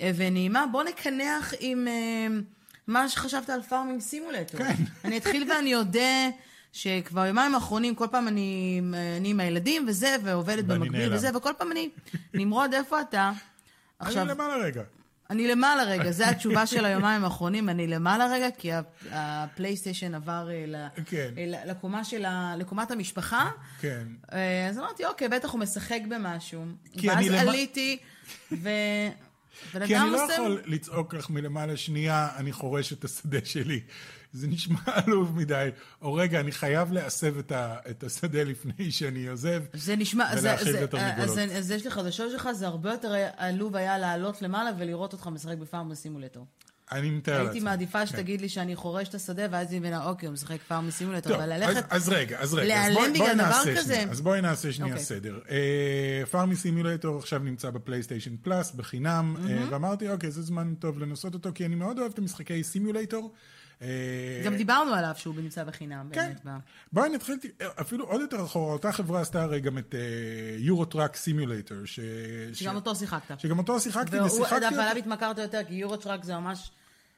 אה, 0.00 0.10
ונעימה. 0.16 0.64
בוא 0.72 0.82
נקנח 0.82 1.54
עם 1.60 1.88
אה, 1.88 2.26
מה 2.86 3.08
שחשבת 3.08 3.50
על 3.50 3.62
Farming 3.62 4.00
Simulator. 4.00 4.60
כן. 4.60 4.74
אני 5.04 5.18
אתחיל 5.18 5.50
ואני 5.50 5.74
אודה 5.74 6.28
שכבר 6.72 7.26
יומיים 7.26 7.54
האחרונים, 7.54 7.94
כל 7.94 8.06
פעם 8.10 8.28
אני, 8.28 8.80
אני 9.16 9.30
עם 9.30 9.40
הילדים 9.40 9.86
וזה, 9.88 10.16
ועובדת 10.22 10.64
במקביל 10.64 11.00
נעלם. 11.00 11.14
וזה, 11.14 11.36
וכל 11.36 11.52
פעם 11.58 11.72
אני, 11.72 11.90
נמרוד, 12.34 12.74
איפה 12.74 13.00
אתה? 13.00 13.32
אני 14.00 14.14
למעלה 14.14 14.56
רגע. 14.56 14.82
אני 15.30 15.48
למעלה 15.48 15.82
רגע, 15.82 16.10
זו 16.10 16.24
התשובה 16.24 16.66
של 16.66 16.84
היומיים 16.84 17.24
האחרונים, 17.24 17.68
אני 17.68 17.86
למעלה 17.86 18.26
רגע, 18.26 18.46
כי 18.58 18.70
הפלייסטיישן 19.10 20.14
עבר 20.14 20.48
אה, 20.50 20.88
כן. 21.06 21.30
אה, 21.38 21.64
לקומה 21.66 22.04
של 22.04 22.24
ה- 22.24 22.54
לקומת 22.58 22.90
המשפחה. 22.90 23.50
כן. 23.80 24.06
אה, 24.32 24.68
אז 24.68 24.78
אמרתי, 24.78 25.04
אוקיי, 25.04 25.28
בטח 25.28 25.50
הוא 25.50 25.60
משחק 25.60 26.00
במשהו. 26.08 26.64
כי 26.98 27.08
ואז 27.10 27.26
עליתי, 27.28 27.98
ו... 28.52 28.68
כי 29.86 29.96
אני 29.96 30.10
לא 30.10 30.18
יכול 30.32 30.62
לצעוק 30.66 31.14
לך 31.14 31.30
מלמעלה 31.30 31.76
שנייה, 31.76 32.28
אני 32.36 32.52
חורש 32.52 32.92
את 32.92 33.04
השדה 33.04 33.38
שלי. 33.44 33.80
זה 34.34 34.46
נשמע 34.46 34.78
עלוב 35.04 35.36
מדי. 35.36 35.68
או 36.02 36.14
רגע, 36.14 36.40
אני 36.40 36.52
חייב 36.52 36.92
להסב 36.92 37.38
את, 37.38 37.52
ה, 37.52 37.76
את 37.90 38.04
השדה 38.04 38.44
לפני 38.44 38.90
שאני 38.90 39.26
עוזב. 39.26 39.62
זה 39.72 39.96
נשמע, 39.96 40.30
ולהאכיל 40.38 40.72
זה, 40.72 40.84
את 40.84 40.94
התרנגולות. 40.94 41.38
אז, 41.38 41.56
אז 41.56 41.70
יש 41.70 41.84
לי 41.84 41.90
חדשות 41.90 42.30
שלך, 42.30 42.48
זה 42.52 42.66
הרבה 42.66 42.90
יותר 42.90 43.12
עלוב 43.36 43.76
היה 43.76 43.98
לעלות 43.98 44.42
למעלה 44.42 44.70
ולראות 44.78 45.12
אותך 45.12 45.26
משחק 45.26 45.58
בפארם 45.58 45.88
בסימולטור. 45.88 46.46
אני 46.92 47.10
מתאר 47.10 47.34
הייתי 47.34 47.46
לעצמי. 47.46 47.60
מעדיפה 47.60 47.98
כן. 47.98 48.06
שתגיד 48.06 48.40
לי 48.40 48.48
שאני 48.48 48.76
חורש 48.76 49.08
את 49.08 49.14
השדה, 49.14 49.42
ואז 49.50 49.68
אני 49.70 49.78
מבינה, 49.78 50.04
אוקיי, 50.04 50.26
הוא 50.26 50.32
משחק 50.32 50.58
פארם 50.68 50.86
בסימולטור, 50.86 51.32
טוב, 51.32 51.40
אבל 51.40 51.52
אז, 51.52 51.60
ללכת... 51.62 51.92
אז 51.92 52.08
רגע, 52.08 52.38
אז 52.38 52.54
רגע. 52.54 52.86
אז 52.86 52.92
להיעלם 52.92 53.12
בגלל 53.12 53.34
דבר 53.34 53.76
כזה? 53.76 54.04
אז 54.10 54.20
בואי 54.20 54.40
נעשה 54.40 54.72
שנייה 54.72 54.92
אוקיי. 54.92 55.04
סדר. 55.04 55.38
Farming 56.30 56.56
Simulator 56.56 57.18
עכשיו 57.18 57.38
נמצא 57.38 57.70
בפלייסטיישן 57.70 58.36
פלאס, 58.42 58.72
בחינם, 58.72 59.36
אה, 59.48 59.64
ואמרתי, 59.70 60.10
אוקיי, 60.10 60.30
זה 60.30 60.42
זמן 60.42 60.74
טוב 60.78 60.98
לנסות 60.98 61.34
אותו, 61.34 61.50
כי 61.54 61.66
אני 61.66 61.74
מאוד 61.74 61.98
אוהב 61.98 62.12
את 62.12 62.18
המשחקי 62.18 62.64
סימולטור. 62.64 63.32
אה, 63.82 64.42
גם 64.44 64.56
דיברנו 64.56 64.94
עליו 64.94 65.12
שהוא 65.16 65.34
נמצא 65.36 65.64
בחינם, 65.64 66.10
כן. 66.12 66.32
באמת. 66.44 66.56
ב- 66.56 66.58
בואי 66.92 67.08
נתחיל 67.08 67.36
אפילו 67.80 68.04
עוד 68.04 68.20
יותר 68.20 68.44
אחורה, 68.44 68.72
אותה 68.72 68.92
חברה 68.92 69.20
עשתה 69.20 69.42
הרי 69.42 69.60
גם 69.60 69.78
את 69.78 69.94
Euro 70.58 70.84
Truck 70.84 71.16
Simulator, 71.16 71.78
שגם 72.52 72.76
אותו 72.76 72.94
שיחקת. 72.94 73.40
שגם 73.40 73.58
אותו 73.58 73.80
שיחקתי, 73.80 74.16
והוא, 74.16 74.26
ושיחקתי 74.26 74.66
אותו. 74.66 74.80
עליו 74.80 74.96
התמכרת 74.96 75.38
יותר, 75.38 75.60
כי 75.68 75.74
Euro 75.74 75.96
Truck 75.96 76.24
זה 76.24 76.34
ממש, 76.36 76.70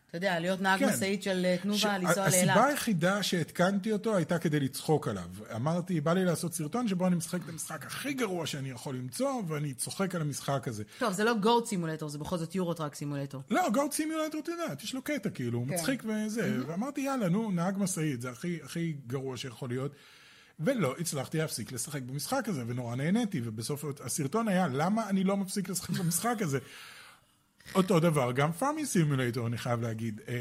אתה 0.09 0.17
יודע, 0.17 0.41
להיות 0.41 0.61
נהג 0.61 0.79
כן. 0.79 0.89
משאית 0.89 1.23
של 1.23 1.43
אה, 1.45 1.57
תנובה, 1.63 1.79
ש- 1.79 1.85
לנסוע 1.85 2.25
הסיבה 2.25 2.55
לאילת. 2.55 2.65
היחידה 2.71 3.23
שהתקנתי 3.23 3.93
אותו 3.93 4.17
הייתה 4.17 4.39
כדי 4.39 4.61
לצחוק 4.61 5.09
עליו. 5.09 5.29
אמרתי, 5.57 6.01
בא 6.01 6.13
לי 6.13 6.25
לעשות 6.25 6.55
סרטון 6.55 6.89
שבו 6.89 7.07
אני 7.07 7.17
משחק 7.17 7.41
את 7.45 7.49
המשחק 7.49 7.87
הכי 7.87 8.13
גרוע 8.13 8.47
שאני 8.47 8.71
יכול 8.71 8.95
למצוא, 8.97 9.43
ואני 9.49 9.75
צוחק 9.75 10.15
על 10.15 10.21
המשחק 10.21 10.69
הזה. 10.69 10.85
טוב, 10.99 11.13
זה 11.13 11.25
לא 11.25 11.35
Goat 11.35 11.67
Simulator, 11.67 12.09
זה 12.09 12.19
בכל 12.19 12.39
זאת 12.39 12.55
Euro 12.55 12.75
Truck 12.75 12.95
Simulator. 12.95 13.43
לא, 13.51 13.71
Goat 13.75 13.93
Simulator, 13.93 14.41
אתה 14.41 14.51
יודעת, 14.51 14.83
יש 14.83 14.95
לו 14.95 15.03
קטע 15.03 15.31
כאילו, 15.31 15.59
הוא 15.59 15.69
כן. 15.69 15.75
מצחיק 15.75 16.03
וזה. 16.07 16.59
ואמרתי, 16.67 17.01
יאללה, 17.01 17.29
נו, 17.29 17.51
נהג 17.51 17.79
משאית, 17.79 18.21
זה 18.21 18.31
הכי, 18.31 18.59
הכי 18.65 18.97
גרוע 19.07 19.37
שיכול 19.37 19.69
להיות. 19.69 19.93
ולא 20.61 20.95
הצלחתי 21.01 21.39
להפסיק 21.39 21.73
לשחק 21.73 22.03
במשחק 22.03 22.49
הזה, 22.49 22.63
ונורא 22.67 22.97
נהניתי, 22.97 23.41
ובסוף 23.45 23.85
הסרטון 24.05 24.49
היה, 24.49 24.69
למה 24.69 25.09
אני 25.09 25.25
לא 25.25 25.37
מפסיק 25.37 25.69
לשחק 25.69 25.91
במשחק 25.91 26.37
הזה? 26.41 26.59
אותו 27.75 28.01
דבר, 28.01 28.33
גם 28.33 28.53
Farming 28.53 28.87
Simulator, 28.87 29.47
אני 29.47 29.59
חייב 29.59 29.83
להגיד. 29.83 30.21
אה, 30.29 30.35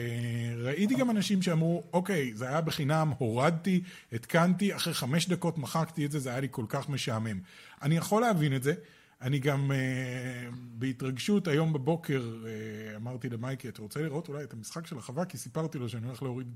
ראיתי 0.58 0.96
גם 0.96 1.10
אנשים 1.10 1.42
שאמרו, 1.42 1.84
אוקיי, 1.94 2.34
זה 2.34 2.48
היה 2.48 2.62
בחינם, 2.62 3.12
הורדתי, 3.18 3.84
התקנתי, 4.14 4.76
אחרי 4.76 4.94
חמש 4.94 5.28
דקות 5.28 5.58
מחקתי 5.58 6.06
את 6.06 6.12
זה, 6.12 6.20
זה 6.20 6.30
היה 6.30 6.40
לי 6.40 6.48
כל 6.52 6.66
כך 6.70 6.90
משעמם. 6.90 7.40
אני 7.82 7.98
יכול 7.98 8.22
להבין 8.22 8.56
את 8.56 8.64
זה. 8.64 8.74
אני 9.22 9.40
גם 9.40 9.72
אה, 9.72 10.50
בהתרגשות 10.54 11.48
היום 11.48 11.74
בבוקר 11.74 12.34
אה, 12.46 12.96
אמרתי 12.96 13.30
למייקי, 13.30 13.70
אתה 13.70 13.82
רוצה 13.82 14.02
לראות 14.02 14.28
אולי 14.28 14.44
את 14.44 14.54
המשחק 14.54 14.88
של 14.88 14.98
החווה? 14.98 15.26
כי 15.26 15.38
סיפרתי 15.38 15.78
לו 15.78 15.90
שאני 15.90 16.08
הולך 16.08 16.24
להוריד 16.24 16.48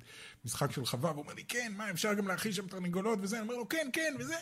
משחק 0.45 0.72
של 0.72 0.86
חווה, 0.86 1.11
והוא 1.11 1.24
אומר 1.24 1.34
לי, 1.34 1.43
כן, 1.47 1.72
מה, 1.78 1.91
אפשר 1.91 2.13
גם 2.13 2.28
להכיל 2.28 2.51
שם 2.51 2.67
תרנגולות 2.67 3.20
וזה? 3.22 3.36
אני 3.36 3.43
אומר 3.43 3.55
לו, 3.55 3.70
כן, 3.70 3.89
כן, 3.93 4.15
וזה. 4.20 4.36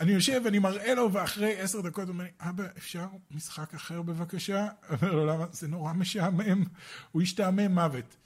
אני 0.00 0.12
יושב, 0.12 0.42
אני 0.46 0.58
מראה 0.58 0.94
לו, 0.94 1.12
ואחרי 1.12 1.60
עשר 1.60 1.80
דקות 1.80 2.04
הוא 2.04 2.12
אומר 2.12 2.24
לי, 2.24 2.30
אבא, 2.40 2.64
אפשר 2.78 3.06
משחק 3.30 3.74
אחר 3.74 4.02
בבקשה? 4.02 4.66
אני 4.90 4.96
אומר 5.02 5.12
לו, 5.14 5.26
למה? 5.26 5.44
זה 5.52 5.68
נורא 5.68 5.92
משעמם. 5.92 6.64
הוא 7.12 7.22
השתעמם 7.22 7.72
מוות. 7.74 8.16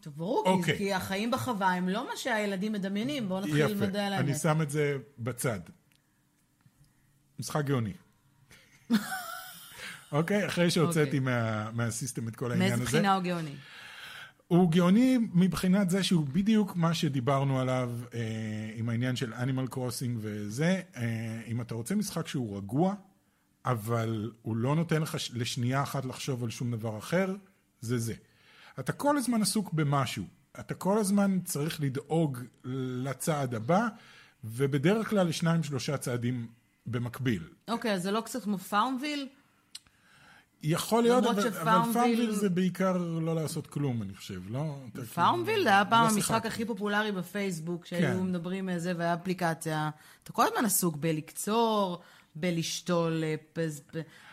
טוב, 0.00 0.12
ברור, 0.16 0.44
כי- 0.44 0.50
אוקיי. 0.50 0.78
כי 0.78 0.94
החיים 0.94 1.30
בחווה 1.30 1.72
הם 1.72 1.88
לא 1.88 2.06
מה 2.06 2.16
שהילדים 2.16 2.72
מדמיינים, 2.72 3.28
בואו 3.28 3.40
נתחיל 3.40 3.74
מדע 3.74 4.06
על 4.06 4.12
אני 4.12 4.28
האמת. 4.30 4.40
שם 4.40 4.62
את 4.62 4.70
זה 4.70 4.96
בצד. 5.18 5.60
משחק 7.38 7.64
גאוני. 7.64 7.92
אוקיי? 10.12 10.46
אחרי 10.46 10.70
שהוצאתי 10.70 11.00
אוקיי. 11.06 11.18
מה- 11.20 11.70
מהסיסטם 11.70 12.28
את 12.28 12.36
כל 12.36 12.50
העניין 12.50 12.68
מאיזה 12.70 12.82
הזה. 12.82 12.92
בחינה 12.92 13.14
הוא 13.14 13.22
גאוני? 13.22 13.54
הוא 14.48 14.70
גאוני 14.70 15.18
מבחינת 15.34 15.90
זה 15.90 16.02
שהוא 16.02 16.26
בדיוק 16.26 16.76
מה 16.76 16.94
שדיברנו 16.94 17.60
עליו 17.60 17.90
אה, 18.14 18.20
עם 18.74 18.88
העניין 18.88 19.16
של 19.16 19.34
אנימל 19.34 19.66
קרוסינג 19.66 20.18
וזה. 20.20 20.80
אה, 20.96 21.42
אם 21.46 21.60
אתה 21.60 21.74
רוצה 21.74 21.94
משחק 21.94 22.26
שהוא 22.26 22.56
רגוע, 22.56 22.94
אבל 23.64 24.30
הוא 24.42 24.56
לא 24.56 24.76
נותן 24.76 25.02
לך 25.02 25.16
לשנייה 25.34 25.82
אחת 25.82 26.04
לחשוב 26.04 26.44
על 26.44 26.50
שום 26.50 26.70
דבר 26.70 26.98
אחר, 26.98 27.34
זה 27.80 27.98
זה. 27.98 28.14
אתה 28.78 28.92
כל 28.92 29.16
הזמן 29.16 29.42
עסוק 29.42 29.72
במשהו. 29.72 30.24
אתה 30.60 30.74
כל 30.74 30.98
הזמן 30.98 31.40
צריך 31.44 31.80
לדאוג 31.80 32.38
לצעד 33.04 33.54
הבא, 33.54 33.88
ובדרך 34.44 35.10
כלל 35.10 35.26
לשניים 35.26 35.62
שלושה 35.62 35.96
צעדים 35.96 36.46
במקביל. 36.86 37.42
אוקיי, 37.68 37.92
אז 37.92 38.02
זה 38.02 38.10
לא 38.10 38.20
קצת 38.20 38.42
כמו 38.42 38.58
פארמוויל? 38.58 39.28
יכול 40.68 41.02
להיות, 41.02 41.24
אבל, 41.26 41.48
אבל 41.48 41.92
פארמוויל 41.92 42.30
זה 42.34 42.48
בעיקר 42.48 42.96
לא 43.20 43.34
לעשות 43.34 43.66
כלום, 43.66 44.02
אני 44.02 44.14
חושב, 44.14 44.40
לא? 44.50 44.76
אתה 44.92 45.02
פארמוויל 45.06 45.46
כאילו- 45.46 45.62
זה 45.64 45.68
היה 45.70 45.84
פעם 45.84 46.04
לא 46.08 46.10
המשחק. 46.12 46.46
הכי 46.46 46.64
פופולרי 46.64 47.12
בפייסבוק, 47.12 47.86
שהיו 47.86 48.18
כן. 48.18 48.22
מדברים 48.22 48.68
על 48.68 48.78
זה, 48.78 48.92
והיה 48.96 49.14
אפליקציה. 49.14 49.90
אתה 50.22 50.32
כל 50.32 50.44
הזמן 50.46 50.64
עסוק 50.64 50.96
בלקצור, 50.96 51.98
בלשתול, 52.34 53.24
אה, 53.24 53.34
פז- 53.52 53.82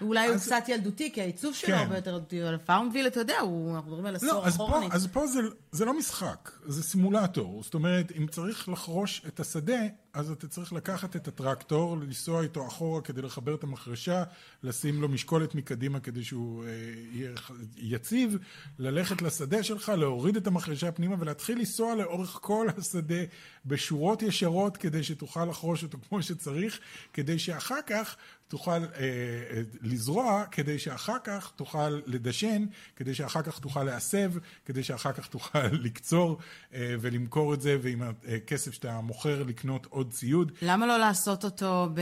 אולי 0.01 0.27
הוא 0.27 0.35
אז- 0.35 0.45
קצת 0.45 0.63
ילדותי, 0.69 1.11
כי 1.13 1.21
העיצוב 1.21 1.53
שלו 1.55 1.67
כן. 1.67 1.73
הרבה 1.73 1.95
יותר 1.95 2.11
ילדותי, 2.13 2.43
אבל 2.43 2.57
פארמוויל, 2.57 3.07
אתה 3.07 3.19
יודע, 3.19 3.39
הוא- 3.39 3.75
אנחנו 3.75 3.87
מדברים 3.89 4.05
על 4.05 4.15
עשור 4.15 4.29
לא, 4.29 4.41
פה, 4.41 4.47
אחורנית. 4.49 4.91
אז 4.93 5.07
פה 5.07 5.27
זה, 5.27 5.39
זה 5.71 5.85
לא 5.85 5.97
משחק, 5.97 6.51
זה 6.65 6.83
סימולטור. 6.83 7.63
זאת 7.63 7.73
אומרת, 7.73 8.11
אם 8.17 8.27
צריך 8.27 8.69
לחרוש 8.69 9.21
את 9.27 9.39
השדה, 9.39 9.79
אז 10.13 10.31
אתה 10.31 10.47
צריך 10.47 10.73
לקחת 10.73 11.15
את 11.15 11.27
הטרקטור, 11.27 11.97
לנסוע 11.97 12.43
איתו 12.43 12.67
אחורה 12.67 13.01
כדי 13.01 13.21
לחבר 13.21 13.55
את 13.55 13.63
המחרשה, 13.63 14.23
לשים 14.63 15.01
לו 15.01 15.09
משקולת 15.09 15.55
מקדימה 15.55 15.99
כדי 15.99 16.23
שהוא 16.23 16.65
אה, 16.65 16.69
יהיה 17.11 17.31
יציב, 17.77 18.37
ללכת 18.79 19.21
לשדה 19.21 19.63
שלך, 19.63 19.89
להוריד 19.89 20.35
את 20.35 20.47
המחרשה 20.47 20.91
פנימה 20.91 21.15
ולהתחיל 21.19 21.57
לנסוע 21.57 21.95
לאורך 21.95 22.39
כל 22.41 22.67
השדה 22.77 23.23
בשורות 23.65 24.21
ישרות 24.21 24.77
כדי 24.77 25.03
שתוכל 25.03 25.45
לחרוש 25.45 25.83
אותו 25.83 25.97
כמו 26.09 26.23
שצריך, 26.23 26.79
כדי 27.13 27.39
שאחר 27.39 27.79
כך 27.87 28.15
תוכל 28.53 28.71
אה, 28.71 28.77
אה, 28.99 29.61
לזרוע, 29.81 30.43
כדי 30.51 30.79
שאחר 30.79 31.17
כך 31.23 31.51
תוכל 31.55 31.89
לדשן, 32.05 32.65
כדי 32.95 33.15
שאחר 33.15 33.41
כך 33.41 33.59
תוכל 33.59 33.83
להסב, 33.83 34.33
כדי 34.65 34.83
שאחר 34.83 35.11
כך 35.11 35.27
תוכל 35.27 35.67
לקצור 35.85 36.37
אה, 36.73 36.95
ולמכור 37.01 37.53
את 37.53 37.61
זה, 37.61 37.77
ועם 37.81 38.01
הכסף 38.35 38.73
שאתה 38.73 39.01
מוכר 39.01 39.43
לקנות 39.43 39.85
עוד 39.85 40.11
ציוד. 40.11 40.51
למה 40.61 40.87
לא 40.87 40.97
לעשות 40.97 41.45
אותו 41.45 41.89
ב... 41.93 42.01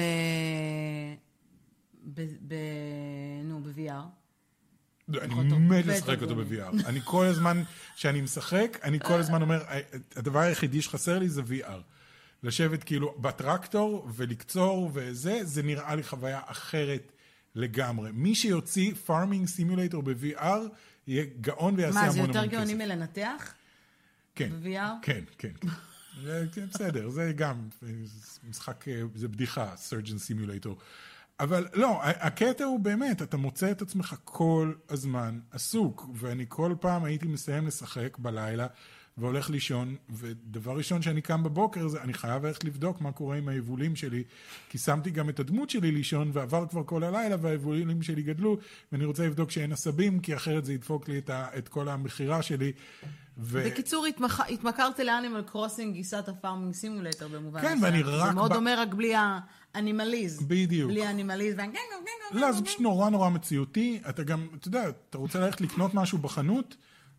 ב... 2.04 2.22
ב... 2.48 2.56
נו, 3.44 3.62
ב-VR? 3.64 4.04
אני 5.22 5.34
אותו 5.34 5.60
מת 5.60 5.86
לשחק 5.86 6.22
אותו. 6.22 6.36
ב-VR. 6.36 6.86
אני 6.86 7.00
כל 7.04 7.26
הזמן, 7.26 7.64
כשאני 7.96 8.22
משחק, 8.22 8.78
אני 8.84 9.00
כל 9.00 9.20
הזמן 9.20 9.42
אומר, 9.42 9.64
הדבר 10.16 10.40
היחידי 10.40 10.82
שחסר 10.82 11.20
לי 11.20 11.30
זה 11.30 11.42
VR. 11.42 11.82
לשבת 12.44 12.84
כאילו 12.84 13.16
בטרקטור 13.22 14.08
ולקצור 14.16 14.92
וזה, 14.94 15.40
זה 15.44 15.64
נראה 15.64 15.96
לי 15.96 16.04
חוויה 16.04 16.40
אחרת 16.46 17.12
לגמרי. 17.56 18.10
מי 18.14 18.36
שיוציא 18.36 18.94
פארמינג 18.94 19.48
סימולטור 19.48 20.04
ב-VR, 20.04 20.46
יהיה 21.08 21.26
גאון 21.42 21.74
ויעשה 21.78 21.94
מה, 21.96 22.02
המון 22.02 22.14
זה 22.14 22.20
המון 22.20 22.30
יותר 22.36 22.48
כסף. 22.48 22.52
גאוני 22.58 22.74
מלנתח? 22.74 23.54
כן. 24.36 24.50
ב-VR? 24.62 24.78
כן, 25.02 25.22
כן. 25.38 25.52
כן. 25.62 25.68
זה- 26.24 26.46
כן, 26.54 26.66
בסדר, 26.74 27.10
זה 27.10 27.34
גם 27.36 27.70
זה 27.82 27.88
משחק, 28.50 28.88
אה, 28.88 29.02
זה 29.16 29.28
בדיחה, 29.28 29.74
surgeon 29.90 30.18
simulator. 30.30 30.70
אבל 31.40 31.68
לא, 31.74 32.00
הקטע 32.04 32.64
הוא 32.64 32.80
באמת, 32.80 33.22
אתה 33.22 33.38
מוצא 33.38 33.72
את 33.72 33.82
עצמך 33.82 34.16
כל 34.24 34.74
הזמן 34.90 35.40
עסוק, 35.52 36.10
ואני 36.16 36.46
כל 36.50 36.76
פעם 36.80 37.04
הייתי 37.04 37.28
מסיים 37.28 37.68
לשחק 37.68 38.18
בלילה 38.18 38.68
והולך 39.18 39.50
לישון, 39.50 39.96
ודבר 40.10 40.72
ראשון 40.72 41.02
שאני 41.02 41.22
קם 41.22 41.44
בבוקר 41.44 41.88
זה, 41.88 42.02
אני 42.02 42.14
חייב 42.14 42.46
ללכת 42.46 42.64
לבדוק 42.64 43.02
מה 43.02 43.12
קורה 43.12 43.38
עם 43.38 43.48
היבולים 43.48 43.96
שלי, 43.96 44.24
כי 44.70 44.78
שמתי 44.78 45.10
גם 45.10 45.30
את 45.30 45.40
הדמות 45.40 45.70
שלי 45.70 45.92
לישון, 45.92 46.32
ועבר 46.34 46.66
כבר 46.70 46.84
כל 46.84 47.04
הלילה, 47.04 47.36
והיבולים 47.42 48.02
שלי 48.02 48.22
גדלו, 48.22 48.58
ואני 48.92 49.06
רוצה 49.06 49.26
לבדוק 49.26 49.52
שאין 49.52 49.72
עשבים, 49.72 50.20
כי 50.20 50.36
אחרת 50.36 50.66
זה 50.66 50.74
ידפוק 50.74 51.10
לי 51.10 51.18
את, 51.18 51.30
ה, 51.30 51.48
את 51.58 51.68
כל 51.68 51.90
המכירה 51.90 52.42
שלי. 52.42 52.72
ו... 53.38 53.64
בקיצור, 53.66 54.06
התמח- 54.06 54.50
התמכרתי 54.50 55.04
לאנימל 55.04 55.42
קרוסינג, 55.42 55.94
גרסת 55.94 56.30
ה 56.30 56.35
Farming 56.35 56.74
Simulator 56.74 57.28
במובן 57.28 57.62
כן, 57.62 57.68
מסוים. 57.78 57.84
ואני 57.84 58.04
רק 58.04 58.28
זה 58.30 58.36
מאוד 58.36 58.52
ב- 58.52 58.54
דומה, 58.54 58.76
רק 58.78 58.94
בלי 58.94 59.14
ה 59.76 59.83
animals. 59.83 60.42
בדיוק. 60.48 60.92
בלי 60.92 61.06
ה 61.06 61.11
animals. 61.11 61.56
לא, 62.32 62.52
זה 62.52 62.66
פשוט 62.66 62.80
נורא 62.82 63.10
נורא 63.10 63.30
מציאותי. 63.30 64.02
אתה 64.10 64.24
גם, 64.24 64.48
אתה 64.60 64.68
יודע, 64.68 64.90
אתה 65.10 65.18
רוצה 65.18 65.40
ללכת 65.40 65.62
לקנות 65.62 65.94
משהו 65.94 66.18
בחנות, 66.18 66.76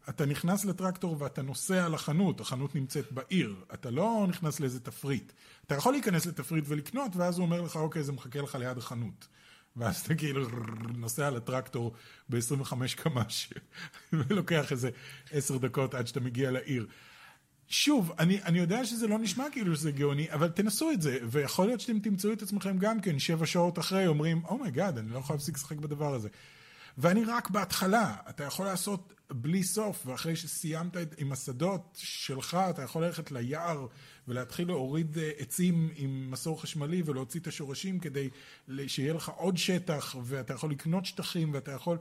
אתה 0.09 0.26
נכנס 0.26 0.64
לטרקטור 0.64 1.16
ואתה 1.18 1.42
נוסע 1.42 1.88
לחנות, 1.88 2.40
החנות 2.40 2.74
נמצאת 2.74 3.12
בעיר, 3.12 3.57
אתה 3.74 3.90
לא 3.90 4.26
נכנס 4.28 4.61
לאיזה 4.61 4.80
תפריט. 4.80 5.32
אתה 5.66 5.74
יכול 5.74 5.92
להיכנס 5.92 6.26
לתפריט 6.26 6.64
ולקנות, 6.68 7.16
ואז 7.16 7.38
הוא 7.38 7.46
אומר 7.46 7.61
לך, 7.61 7.76
אוקיי, 7.76 8.03
זה 8.03 8.12
מחכה 8.12 8.40
לך 8.40 8.55
ליד 8.55 8.78
החנות. 8.78 9.28
ואז 9.76 10.00
אתה 10.00 10.14
כאילו 10.14 10.48
נוסע 10.94 11.30
לטרקטור 11.30 11.92
ב-25 12.28 12.74
קמ"ש, 12.96 13.53
ולוקח 14.12 14.72
איזה 14.72 14.90
עשר 15.30 15.57
דקות 15.57 15.94
עד 15.94 16.07
שאתה 16.07 16.20
מגיע 16.20 16.50
לעיר. 16.50 16.86
שוב, 17.68 18.12
אני, 18.18 18.42
אני 18.42 18.59
יודע 18.59 18.84
שזה 18.84 19.07
לא 19.07 19.18
נשמע 19.18 19.44
כאילו 19.53 19.76
שזה 19.76 19.92
גאוני, 19.92 20.32
אבל 20.32 20.48
תנסו 20.48 20.90
את 20.90 21.03
זה, 21.03 21.18
ויכול 21.30 21.66
להיות 21.66 21.80
שאתם 21.80 21.98
תמצאו 21.98 22.32
את 22.32 22.42
עצמכם 22.42 22.78
גם 22.78 23.00
כן 23.00 23.18
שבע 23.18 23.46
שעות 23.46 23.78
אחרי, 23.78 24.07
אומרים, 24.07 24.44
oh 24.44 24.58
my 24.58 24.71
god, 24.71 24.98
אני 24.98 25.11
לא 25.11 25.18
יכול 25.18 25.36
להפסיק 25.36 25.55
לשחק 25.55 25.76
בדבר 25.76 26.14
הזה. 26.14 26.28
ואני 26.99 27.24
רק 27.24 27.51
בהתחלה, 27.51 28.16
אתה 28.30 28.45
יכול 28.45 28.66
לעשות 28.66 29.12
בלי 29.30 29.62
סוף, 29.62 30.07
ואחרי 30.07 30.36
שסיימת 30.36 30.97
עם 31.18 31.32
השדות 31.32 31.99
שלך, 32.03 32.59
אתה 32.70 32.82
יכול 32.82 33.05
ללכת 33.05 33.32
ליער 33.32 33.86
ולהתחיל 34.28 34.68
להוריד 34.68 35.18
אה, 35.18 35.30
עצים 35.38 35.90
עם 35.97 36.30
מסור 36.30 36.62
חשמלי 36.62 37.03
ולהוציא 37.07 37.40
את 37.40 37.47
השורשים 37.47 37.99
כדי 37.99 38.28
שיהיה 38.86 39.14
לך 39.14 39.28
עוד 39.28 39.57
שטח, 39.57 40.16
ואתה 40.22 40.55
יכול 40.55 40.70
לקנות 40.70 41.07
שטחים, 41.07 41.55
ואתה 41.55 41.72
יכול... 41.72 41.99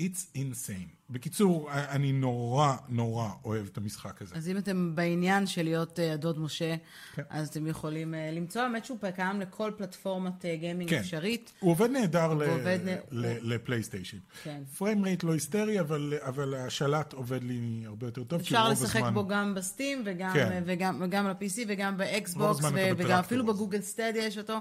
It's 0.00 0.36
insane. 0.36 1.01
בקיצור, 1.12 1.70
אני 1.72 2.12
נורא 2.12 2.76
נורא 2.88 3.28
אוהב 3.44 3.66
את 3.72 3.78
המשחק 3.78 4.22
הזה. 4.22 4.34
אז 4.34 4.48
אם 4.48 4.56
אתם 4.58 4.92
בעניין 4.94 5.46
של 5.46 5.62
להיות 5.62 5.98
אה, 6.00 6.12
הדוד 6.12 6.38
משה, 6.38 6.74
כן. 7.14 7.22
אז 7.30 7.48
אתם 7.48 7.66
יכולים 7.66 8.14
אה, 8.14 8.30
למצוא, 8.30 8.62
האמת 8.62 8.84
שהוא 8.84 8.98
קיים 9.14 9.40
לכל 9.40 9.72
פלטפורמת 9.76 10.44
אה, 10.44 10.56
גיימינג 10.56 10.90
כן. 10.90 10.98
אפשרית. 10.98 11.52
הוא 11.60 11.70
עובד 11.70 11.90
נהדר 11.90 12.34
ל- 12.34 12.42
עובד 12.42 12.78
ל- 13.10 13.54
לפלייסטיישן. 13.54 14.16
כן. 14.42 14.62
frame 14.78 15.04
rate 15.04 15.24
לא 15.24 15.32
היסטרי, 15.32 15.80
אבל, 15.80 16.14
אבל 16.20 16.54
השלט 16.54 17.12
עובד 17.12 17.42
לי 17.44 17.60
הרבה 17.86 18.06
יותר 18.06 18.24
טוב. 18.24 18.40
אפשר 18.40 18.68
לשחק 18.68 18.96
הזמן- 19.00 19.14
בו 19.14 19.26
גם 19.26 19.54
ב 19.54 19.61
Steam, 19.61 20.02
וגם, 20.06 20.32
כן. 20.34 20.62
וגם, 20.66 20.98
וגם 21.04 21.26
ל-PC, 21.28 21.58
וגם 21.68 21.96
באקסבוקס, 21.96 22.64
ו- 22.64 22.68
וגם 22.96 23.18
אפילו. 23.18 23.46
בגוגל 23.46 23.80
סטדיה 23.80 24.26
יש 24.26 24.38
אותו. 24.38 24.58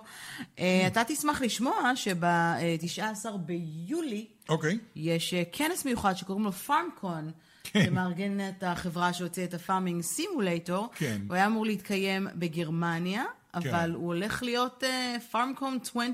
אתה 0.88 1.02
תשמח 1.08 1.42
לשמוע 1.42 1.74
שב-19 1.96 3.02
ביולי, 3.46 4.26
אוקיי. 4.50 4.78
יש 4.96 5.34
כנס 5.52 5.86
מיוחד 5.86 6.14
שקוראים 6.14 6.41
לו 6.44 6.52
פארמקון, 6.52 7.32
כן. 7.64 7.86
שמארגנת 7.86 8.64
החברה 8.64 9.14
שהוציאה 9.14 9.46
את 9.46 9.54
ה 9.54 9.60
Farming 9.60 10.02
Simulator. 10.02 10.90
כן. 10.96 11.22
הוא 11.28 11.36
היה 11.36 11.46
אמור 11.46 11.66
להתקיים 11.66 12.28
בגרמניה, 12.36 13.24
אבל 13.54 13.92
הוא 13.96 14.06
הולך 14.06 14.44
להיות 14.44 14.84
פארמקון 15.32 15.80
20, 15.82 16.14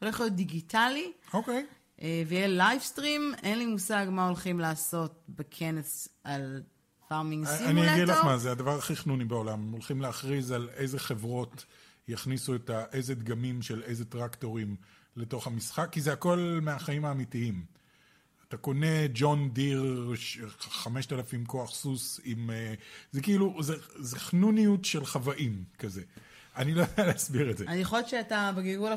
הולך 0.00 0.20
להיות 0.20 0.32
דיגיטלי, 0.32 1.12
אוקיי. 1.32 1.66
אה, 2.02 2.22
ויהיה 2.26 2.46
livestream. 2.46 3.32
אין 3.42 3.58
לי 3.58 3.66
מושג 3.66 4.06
מה 4.10 4.26
הולכים 4.26 4.60
לעשות 4.60 5.22
בכנס 5.28 6.08
על 6.24 6.62
Farming 7.08 7.46
Simulator. 7.46 7.84
אני 7.84 7.94
אגיד 7.94 8.08
לך 8.08 8.24
מה, 8.24 8.38
זה 8.38 8.52
הדבר 8.52 8.78
הכי 8.78 8.96
חנוני 8.96 9.24
בעולם. 9.24 9.62
הם 9.62 9.72
הולכים 9.72 10.00
להכריז 10.00 10.50
על 10.50 10.68
איזה 10.76 10.98
חברות 10.98 11.64
יכניסו 12.08 12.54
את 12.54 12.70
ה... 12.70 12.84
איזה 12.92 13.14
דגמים 13.14 13.62
של 13.62 13.82
איזה 13.82 14.04
טרקטורים 14.04 14.76
לתוך 15.16 15.46
המשחק, 15.46 15.88
כי 15.92 16.00
זה 16.00 16.12
הכל 16.12 16.58
מהחיים 16.62 17.04
האמיתיים. 17.04 17.75
אתה 18.48 18.56
קונה 18.56 19.06
ג'ון 19.14 19.50
דיר, 19.50 20.12
ש- 20.16 20.38
5,000 20.58 21.44
כוח 21.44 21.74
סוס 21.74 22.20
עם... 22.24 22.50
אה, 22.50 22.74
זה 23.12 23.20
כאילו, 23.20 23.62
זה, 23.62 23.74
זה 23.98 24.18
חנוניות 24.18 24.84
של 24.84 25.04
חוואים 25.04 25.64
כזה. 25.78 26.02
אני 26.56 26.74
לא 26.74 26.80
יודע 26.80 27.06
להסביר 27.06 27.50
את 27.50 27.58
זה. 27.58 27.64
אני 27.68 27.84
חושבת 27.84 28.08
שאתה 28.08 28.50
בגלגול, 28.56 28.92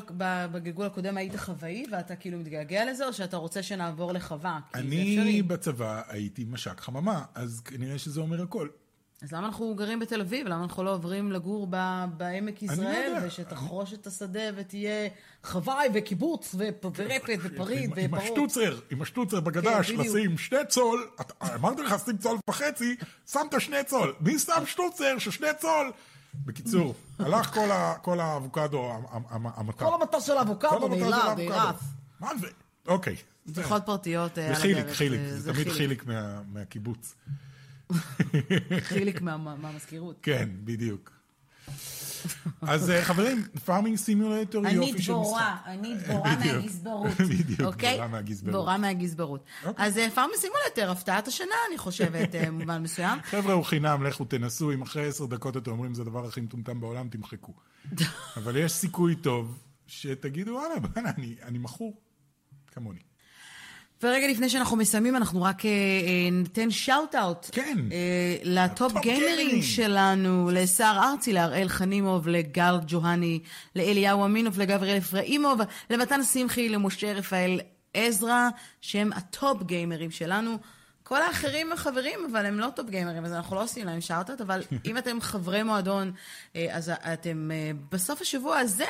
בגלגול 0.52 0.86
הקודם 0.86 1.16
היית 1.16 1.36
חוואי, 1.36 1.84
ואתה 1.92 2.16
כאילו 2.16 2.38
מתגעגע 2.38 2.90
לזה, 2.90 3.06
או 3.06 3.12
שאתה 3.12 3.36
רוצה 3.36 3.62
שנעבור 3.62 4.12
לחווה? 4.12 4.60
אני. 4.74 5.42
בצבא 5.42 6.02
הייתי 6.08 6.44
מש"ק 6.48 6.80
חממה, 6.80 7.24
אז 7.34 7.60
כנראה 7.64 7.98
שזה 7.98 8.20
אומר 8.20 8.42
הכל. 8.42 8.68
אז 9.22 9.32
למה 9.32 9.46
אנחנו 9.46 9.74
גרים 9.74 9.98
בתל 10.00 10.20
אביב? 10.20 10.46
למה 10.46 10.62
אנחנו 10.62 10.84
לא 10.84 10.94
עוברים 10.94 11.32
לגור 11.32 11.66
ב- 11.70 12.04
בעמק 12.16 12.62
יזרעאל, 12.62 13.12
יודע. 13.14 13.26
ושתחרוש 13.26 13.92
את 13.94 14.06
השדה 14.06 14.40
ותהיה 14.56 15.08
חוואי 15.44 15.88
וקיבוץ 15.94 16.54
ופ- 16.54 16.84
ורפת 16.96 17.38
ופריד 17.42 17.84
עם, 17.84 17.98
עם 17.98 18.14
ופרות? 18.14 18.22
השטוצר, 18.22 18.78
עם 18.90 19.02
השטוצר 19.02 19.40
בגדש, 19.40 19.90
כן. 19.92 19.96
לשים 20.00 20.38
שני 20.38 20.58
צול, 20.68 21.10
אמרתי 21.54 21.82
לך 21.82 21.94
שים 22.04 22.18
צול 22.18 22.38
וחצי, 22.50 22.96
שמת 23.32 23.60
שני 23.60 23.84
צול. 23.86 24.14
מי 24.20 24.38
שם 24.38 24.62
שטוצר 24.66 25.18
של 25.18 25.30
שני 25.30 25.48
צול? 25.58 25.92
בקיצור, 26.34 26.94
הלך 27.18 27.58
כל 28.02 28.20
האבוקדו 28.20 28.92
המ- 28.92 29.22
המ- 29.30 29.52
המטע. 29.54 29.84
כל 29.84 29.94
המטוס 29.94 30.24
של 30.26 30.36
האבוקדו 30.36 30.86
המטע 30.86 31.08
נעלם. 31.10 31.38
נערף. 31.48 31.80
מה 32.20 32.30
זה? 32.40 32.46
אוקיי. 32.88 33.16
בדיחות 33.46 33.82
פרטיות 33.86 34.38
אה, 34.38 34.48
זה 34.54 34.60
חיליק, 34.60 34.76
הדרך, 34.84 34.96
חיליק, 34.96 35.20
אה, 35.20 35.34
זה 35.38 35.52
תמיד 35.52 35.68
חיליק 35.68 36.06
מה- 36.06 36.40
מהקיבוץ. 36.52 37.14
חיליק 38.88 39.20
מה- 39.20 39.36
מה- 39.36 39.54
מהמזכירות. 39.56 40.16
כן, 40.22 40.48
בדיוק. 40.64 41.12
אז 42.62 42.90
אה, 42.90 43.04
חברים, 43.04 43.42
Farming 43.64 43.96
Simulator 43.96 44.66
אני 44.66 44.72
יופי 44.74 44.90
של 44.90 44.96
משחק. 44.96 45.10
דבורה, 45.12 45.56
אני 45.66 45.94
דבורה. 45.94 46.36
מהגזברות. 46.36 47.20
בדיוק, 47.30 47.60
אוקיי? 47.60 47.92
דבורה 47.94 48.08
מהגזברות. 48.08 48.52
דבורה 48.54 48.78
מהגזברות. 48.78 49.44
אוקיי. 49.64 49.86
אז 49.86 49.98
Farming 50.14 50.36
Simulator, 50.40 50.90
הפתעת 50.90 51.28
השנה, 51.28 51.46
אני 51.68 51.78
חושבת, 51.78 52.34
אה, 52.34 52.46
במובן 52.46 52.82
מסוים. 52.82 53.18
חבר'ה, 53.30 53.52
הוא 53.52 53.64
חינם, 53.64 54.02
לכו 54.02 54.24
תנסו, 54.24 54.72
אם 54.72 54.82
אחרי 54.82 55.06
עשר 55.08 55.26
דקות 55.26 55.56
אתם 55.56 55.70
אומרים 55.70 55.94
זה 55.94 56.02
הדבר 56.02 56.26
הכי 56.26 56.40
מטומטם 56.40 56.80
בעולם, 56.80 57.08
תמחקו. 57.08 57.52
אבל 58.36 58.56
יש 58.56 58.72
סיכוי 58.72 59.16
טוב 59.16 59.58
שתגידו, 59.86 60.50
וואלה, 60.52 60.74
אני, 60.96 61.36
אני 61.42 61.58
מכור, 61.58 62.00
כמוני. 62.66 63.00
ורגע 64.02 64.28
לפני 64.28 64.48
שאנחנו 64.48 64.76
מסיימים, 64.76 65.16
אנחנו 65.16 65.42
רק 65.42 65.66
אה, 65.66 65.70
אה, 65.70 66.30
ניתן 66.32 66.70
shout-out. 66.70 67.46
כן. 67.52 67.78
אה, 67.92 68.36
ל 68.42 68.55
top 68.55 68.92
גיימרים. 69.02 69.62
שלנו, 69.62 70.50
לסער 70.52 71.10
ארצי, 71.10 71.32
להראל 71.32 71.68
חנימוב, 71.68 72.28
לגל 72.28 72.76
ג'והני, 72.86 73.40
לאליהו 73.76 74.24
אמינוב, 74.24 74.60
לגבריאל 74.60 74.98
אפראימוב, 74.98 75.60
למתן 75.90 76.22
שמחי, 76.22 76.68
למשה 76.68 77.12
רפאל 77.12 77.60
עזרא, 77.94 78.48
שהם 78.80 79.12
ה 79.12 79.24
top 79.24 79.62
גיימרים 79.62 80.10
שלנו. 80.10 80.58
כל 81.10 81.22
האחרים 81.22 81.72
הם 81.72 81.76
חברים, 81.76 82.18
אבל 82.32 82.46
הם 82.46 82.58
לא 82.58 82.68
top 82.76 82.90
גיימרים, 82.90 83.24
אז 83.24 83.32
אנחנו 83.32 83.56
לא 83.56 83.62
עושים 83.62 83.86
להם 83.86 84.00
shout-outs, 84.00 84.40
אבל 84.40 84.62
אם 84.88 84.98
אתם 84.98 85.20
חברי 85.20 85.62
מועדון, 85.62 86.12
אה, 86.56 86.66
אז 86.70 86.90
אתם 87.12 87.50
אה, 87.52 87.70
בסוף 87.92 88.20
השבוע 88.20 88.58
הזה 88.58 88.84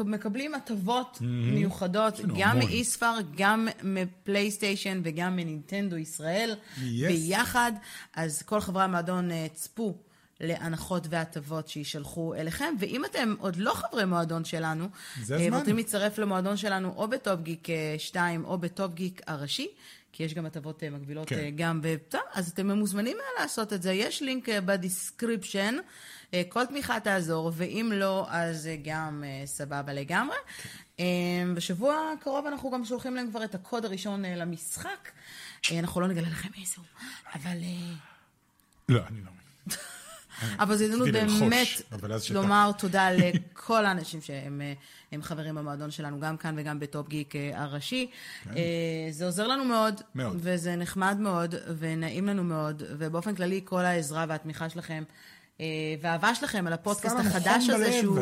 מקבלים 0.00 0.54
הטבות 0.54 1.18
מיוחדות, 1.20 2.20
גם. 2.38 2.58
מישפאר, 2.58 3.14
גם 3.36 3.68
מפלייסטיישן 3.82 5.00
וגם 5.04 5.36
מנינטנדו 5.36 5.96
ישראל. 5.96 6.54
ביחד. 6.76 7.72
אז 8.14 8.42
כל 8.42 8.60
חברי 8.60 8.82
המועדון 8.82 9.30
אה, 9.30 9.46
צפו. 9.54 9.96
להנחות 10.40 11.06
והטבות 11.10 11.68
שיישלחו 11.68 12.34
אליכם, 12.34 12.74
ואם 12.78 13.04
אתם 13.04 13.34
עוד 13.38 13.56
לא 13.56 13.74
חברי 13.74 14.04
מועדון 14.04 14.44
שלנו, 14.44 14.88
זה 15.22 15.36
אה, 15.36 15.40
הזמן. 15.40 15.58
רוצים 15.58 15.76
להצטרף 15.76 16.18
למועדון 16.18 16.56
שלנו 16.56 16.94
או 16.96 17.08
ב 17.08 17.16
Top 17.16 17.40
Geek 17.40 17.68
2 17.98 18.44
או 18.44 18.58
ב 18.58 18.67
Top 18.67 18.94
Geek 18.94 19.20
הראשי, 19.26 19.68
כי 20.18 20.24
יש 20.24 20.34
גם 20.34 20.46
הטבות 20.46 20.82
אה, 20.82 20.90
מקבילות 20.90 21.28
כן. 21.28 21.38
אה, 21.38 21.50
גם 21.56 21.82
ב... 21.82 21.96
טוב, 22.08 22.20
אז 22.34 22.50
אתם 22.50 22.70
מוזמנים 22.70 23.16
אה, 23.16 23.42
לעשות 23.42 23.72
את 23.72 23.82
זה. 23.82 23.92
יש 23.92 24.22
לינק 24.22 24.48
ב 24.48 24.58
description, 24.58 25.76
כל 26.48 26.66
תמיכה 26.66 27.00
תעזור, 27.00 27.52
ואם 27.54 27.92
לא, 27.94 28.26
אז 28.30 28.68
גם 28.84 29.24
סבבה 29.44 29.92
לגמרי. 29.92 30.36
אה, 31.00 31.04
בשבוע 31.54 32.12
הקרוב 32.18 32.46
אנחנו 32.46 32.70
גם 32.70 32.84
שולחים 32.84 33.14
להם 33.14 33.30
כבר 33.30 33.44
את 33.44 33.54
הקוד 33.54 33.84
הראשון 33.84 34.24
למשחק. 34.24 35.08
אנחנו 35.72 36.00
לא 36.00 36.08
נגלה 36.08 36.28
לכם 36.28 36.48
איזה 36.60 36.74
הוא, 36.76 36.84
אבל... 37.34 37.58
לא, 38.88 39.00
אני 39.06 39.20
לא... 39.24 39.37
אבל 40.58 40.76
זו 40.76 40.84
הזדמנות 40.84 41.08
באמת. 41.08 41.68
לומר 42.30 42.70
תודה 42.78 43.10
לכל 43.10 43.86
האנשים 43.86 44.20
שהם 44.20 44.60
אה, 44.60 44.72
חברים 45.22 45.54
במועדון 45.54 45.90
שלנו, 45.90 46.20
גם 46.20 46.36
כאן 46.36 46.54
וגם 46.58 46.80
בטופ 46.80 47.08
גיק 47.08 47.36
אה, 47.36 47.62
הראשי. 47.62 48.10
אה, 48.56 48.62
זה 49.10 49.26
עוזר 49.26 49.46
לנו 49.46 49.64
מאוד, 49.64 49.98
כן. 49.98 50.04
מאוד. 50.14 50.36
וזה 50.40 50.76
נחמד 50.76 51.16
מאוד, 51.20 51.54
ונעים 51.78 52.26
לנו 52.26 52.44
מאוד, 52.44 52.82
ובאופן 52.98 53.34
כללי 53.34 53.60
כל 53.64 53.84
העזרה 53.84 54.24
והתמיכה 54.28 54.68
שלכם, 54.68 55.02
אה, 55.60 55.66
והאהבה 56.00 56.34
שלכם 56.34 56.66
על 56.66 56.72
הפודקאסט 56.72 57.16
החדש 57.18 57.68
הזה, 57.68 57.84
בלב. 57.84 58.00
שהוא... 58.00 58.18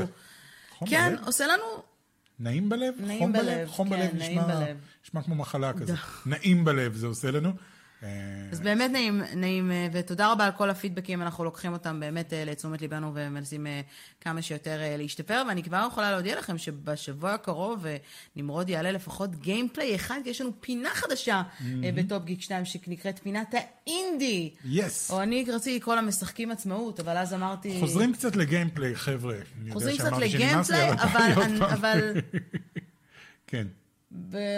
כן, 0.86 1.12
בלב? 1.16 1.26
עושה 1.26 1.46
לנו... 1.46 1.82
נעים 2.38 2.68
בלב? 2.68 2.94
נעים 2.98 3.18
חום 3.18 3.32
בלב, 3.32 3.68
חום 3.68 3.88
כן, 3.88 3.96
בלב 3.96 4.14
נשמע, 4.14 4.46
בלב. 4.46 4.76
נשמע 5.04 5.22
כמו 5.22 5.34
מחלה 5.34 5.72
כזה. 5.72 5.94
נעים 6.26 6.64
בלב 6.64 6.94
זה 6.94 7.06
עושה 7.06 7.30
לנו. 7.30 7.52
אה, 8.02 8.08
אז 8.52 8.60
באמת 8.60 8.90
נעים, 8.90 9.22
נעים, 9.36 9.70
אה, 9.70 9.88
ותודה 9.92 10.32
רבה 10.32 10.44
על 10.44 10.52
כל 10.52 10.70
הפידבקים, 10.70 11.22
אנחנו 11.22 11.44
לוקחים 11.44 11.72
אותם 11.72 12.00
באמת 12.00 12.32
אה, 12.32 12.44
לתשומת 12.44 12.80
ליבנו 12.80 13.12
ומנסים 13.14 13.66
כמה 14.20 14.42
שיותר 14.42 14.80
להשתפר, 14.98 15.42
ואני 15.48 15.62
כבר 15.62 15.86
יכולה 15.88 16.10
להודיע 16.10 16.38
לכם 16.38 16.58
שבשבוע 16.58 17.32
הקרוב 17.32 17.84
נמרוד 18.36 18.68
יעלה 18.68 18.92
לפחות 18.92 19.36
gameplay 19.36 19.94
אחד, 19.94 20.20
כי 20.24 20.30
יש 20.30 20.40
לנו 20.40 20.50
פינה 20.60 20.90
חדשה 20.90 21.42
אה, 21.84 21.90
ב 21.94 22.02
Top 22.02 22.24
Geek 22.24 22.42
2 22.42 22.64
שנקראת 22.64 23.18
פינת 23.22 23.54
האינדי. 23.54 24.50
Yes. 24.64 25.10
או 25.10 25.22
אני 25.22 25.44
רציתי 25.48 25.76
לקרוא 25.76 25.94
לה 25.94 26.00
משחקים 26.00 26.50
עצמאות, 26.50 27.00
אבל 27.00 27.16
אז 27.16 27.34
אמרתי... 27.34 27.76
חוזרים 27.80 28.12
קצת 28.12 28.36
ל 28.36 28.42
gameplay, 28.42 28.94
חבר'ה. 28.94 29.36
חוזרים 29.70 29.96
קצת 29.96 30.12
ל 30.20 30.28
gameplay, 30.28 30.92
אבל. 30.92 31.62
אבל 31.62 32.12
כן. 33.46 33.66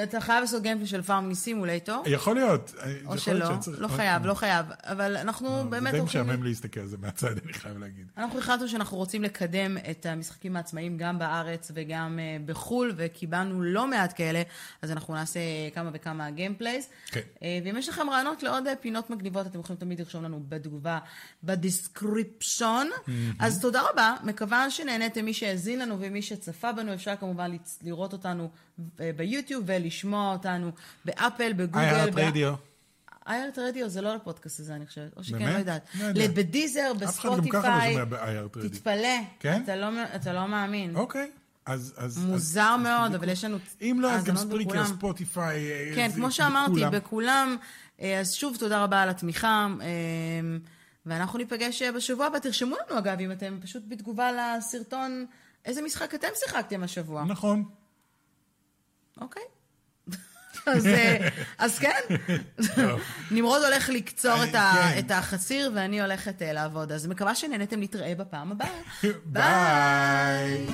אתה 0.02 0.20
חייב 0.20 0.40
לעשות 0.40 0.62
gameplay 0.62 0.88
של 0.88 1.02
Farming 1.02 1.34
Simulator, 1.34 2.02
יכול 2.06 2.34
להיות. 2.34 2.74
או 3.06 3.18
שלא, 3.18 3.48
לא 3.78 3.88
חייב, 3.88 4.26
לא 4.26 4.34
חייב, 4.34 4.66
אבל 4.82 5.16
אנחנו 5.16 5.70
באמת 5.70 5.84
זה 5.84 5.90
די 5.90 5.98
הולכים... 5.98 6.22
משעמם 6.22 6.42
להסתכל 6.42 6.80
על 6.80 6.86
זה 6.86 6.96
מהצד, 6.98 7.38
אני 7.44 7.52
חייב 7.52 7.78
להגיד. 7.78 8.06
אנחנו 8.16 8.38
החלטנו 8.38 8.68
שאנחנו 8.68 8.96
רוצים 8.96 9.22
לקדם 9.22 9.76
את 9.90 10.06
המשחקים 10.06 10.56
העצמאיים 10.56 10.96
גם 10.96 11.18
בארץ 11.18 11.70
וגם 11.74 12.18
אה, 12.18 12.36
בחו"ל, 12.46 12.92
וקיבלנו 12.96 13.62
לא 13.62 13.86
מעט 13.86 14.12
כאלה, 14.16 14.42
אז 14.82 14.90
אנחנו 14.90 15.14
נעשה 15.14 15.40
כמה 15.74 15.90
וכמה 15.92 16.30
gameplays. 16.30 16.86
כן. 17.06 17.20
אה, 17.42 17.58
ואם 17.64 17.76
יש 17.76 17.88
לכם 17.88 18.10
רעיונות 18.10 18.42
לעוד 18.42 18.66
אה, 18.66 18.76
פינות 18.76 19.10
מגניבות, 19.10 19.46
אתם 19.46 19.60
יכולים 19.60 19.80
תמיד 19.80 20.00
לרשום 20.00 20.24
לנו 20.24 20.42
בתגובה 20.48 20.98
ב 21.44 21.56
description. 21.56 22.90
אז 23.38 23.60
תודה 23.60 23.82
רבה, 23.92 24.14
מקווה 24.24 24.70
שנהניתם 24.70 25.24
מי 25.24 25.34
שהאזין 25.34 25.78
לנו 25.78 25.96
ומי 26.00 26.22
שצפה 26.22 26.72
בנו. 26.72 26.94
אפשר 26.94 27.16
כמובן 27.16 27.56
לראות 27.82 28.12
אותנו 28.12 28.50
אה, 29.00 29.10
ביוטיוב 29.48 29.64
ולשמוע 29.66 30.32
אותנו 30.32 30.70
באפל, 31.04 31.52
בגוגל. 31.52 31.78
איי 31.80 32.10
ב- 32.10 32.18
רדיו. 32.18 32.54
איירט 33.28 33.58
רדיו 33.58 33.88
זה 33.88 34.00
לא 34.00 34.14
לפודקאסט 34.14 34.60
הזה, 34.60 34.74
אני 34.74 34.86
חושבת. 34.86 35.16
או 35.16 35.24
שכן? 35.24 35.52
לא 35.52 35.58
יודעת. 35.58 35.88
לא. 36.14 36.26
בדיזר, 36.34 36.88
לא 36.88 36.94
בספוטיפיי. 36.94 37.96
תתפלא. 38.62 39.08
כן? 39.40 39.62
אתה 39.64 39.76
לא, 39.76 39.86
אתה 40.14 40.32
לא 40.32 40.46
מאמין. 40.48 40.96
אוקיי. 40.96 41.30
אז... 41.66 41.94
אז- 41.96 42.18
מוזר 42.24 42.60
אז- 42.74 42.80
מאוד, 42.82 43.10
אז 43.10 43.16
אבל 43.16 43.28
יש 43.28 43.44
לנו 43.44 43.56
אם 43.82 43.98
לא, 44.02 44.12
אז 44.12 44.24
גם 44.24 44.36
ספריקר. 44.36 44.86
ספוטיפיי. 44.86 45.70
אה, 45.72 45.92
כן, 45.94 46.10
כמו 46.14 46.32
שאמרתי, 46.32 46.70
בכולם. 46.72 46.90
בכולם. 46.92 47.56
אה, 48.00 48.20
אז 48.20 48.32
שוב, 48.34 48.56
תודה 48.56 48.84
רבה 48.84 49.02
על 49.02 49.08
התמיכה. 49.08 49.66
אה, 49.80 49.86
ואנחנו 51.06 51.38
ניפגש 51.38 51.82
אה, 51.82 51.92
בשבוע 51.92 52.26
הבא. 52.26 52.38
תרשמו 52.38 52.76
לנו, 52.88 52.98
אגב, 52.98 53.20
אם 53.20 53.32
אתם 53.32 53.58
פשוט 53.62 53.82
בתגובה 53.88 54.30
לסרטון, 54.32 55.26
איזה 55.64 55.82
משחק 55.82 56.14
אתם 56.14 56.28
שיחקתם 56.34 56.82
השבוע. 56.82 57.24
נכון. 57.24 57.64
אוקיי. 59.20 59.42
אז, 60.66 60.86
אה, 60.86 61.28
אז 61.58 61.78
כן, 61.78 62.00
נמרוד 63.30 63.62
הולך 63.64 63.88
לקצור 63.88 64.44
את, 64.44 64.54
ה, 64.54 64.72
כן. 64.74 64.98
את 64.98 65.10
החסיר 65.10 65.70
ואני 65.74 66.00
הולכת 66.00 66.42
אה, 66.42 66.52
לעבוד. 66.52 66.92
אז 66.92 67.06
מקווה 67.06 67.34
שנהנתם 67.34 67.80
להתראה 67.80 68.14
בפעם 68.14 68.52
הבאה. 68.52 68.68
ביי. 69.24 70.66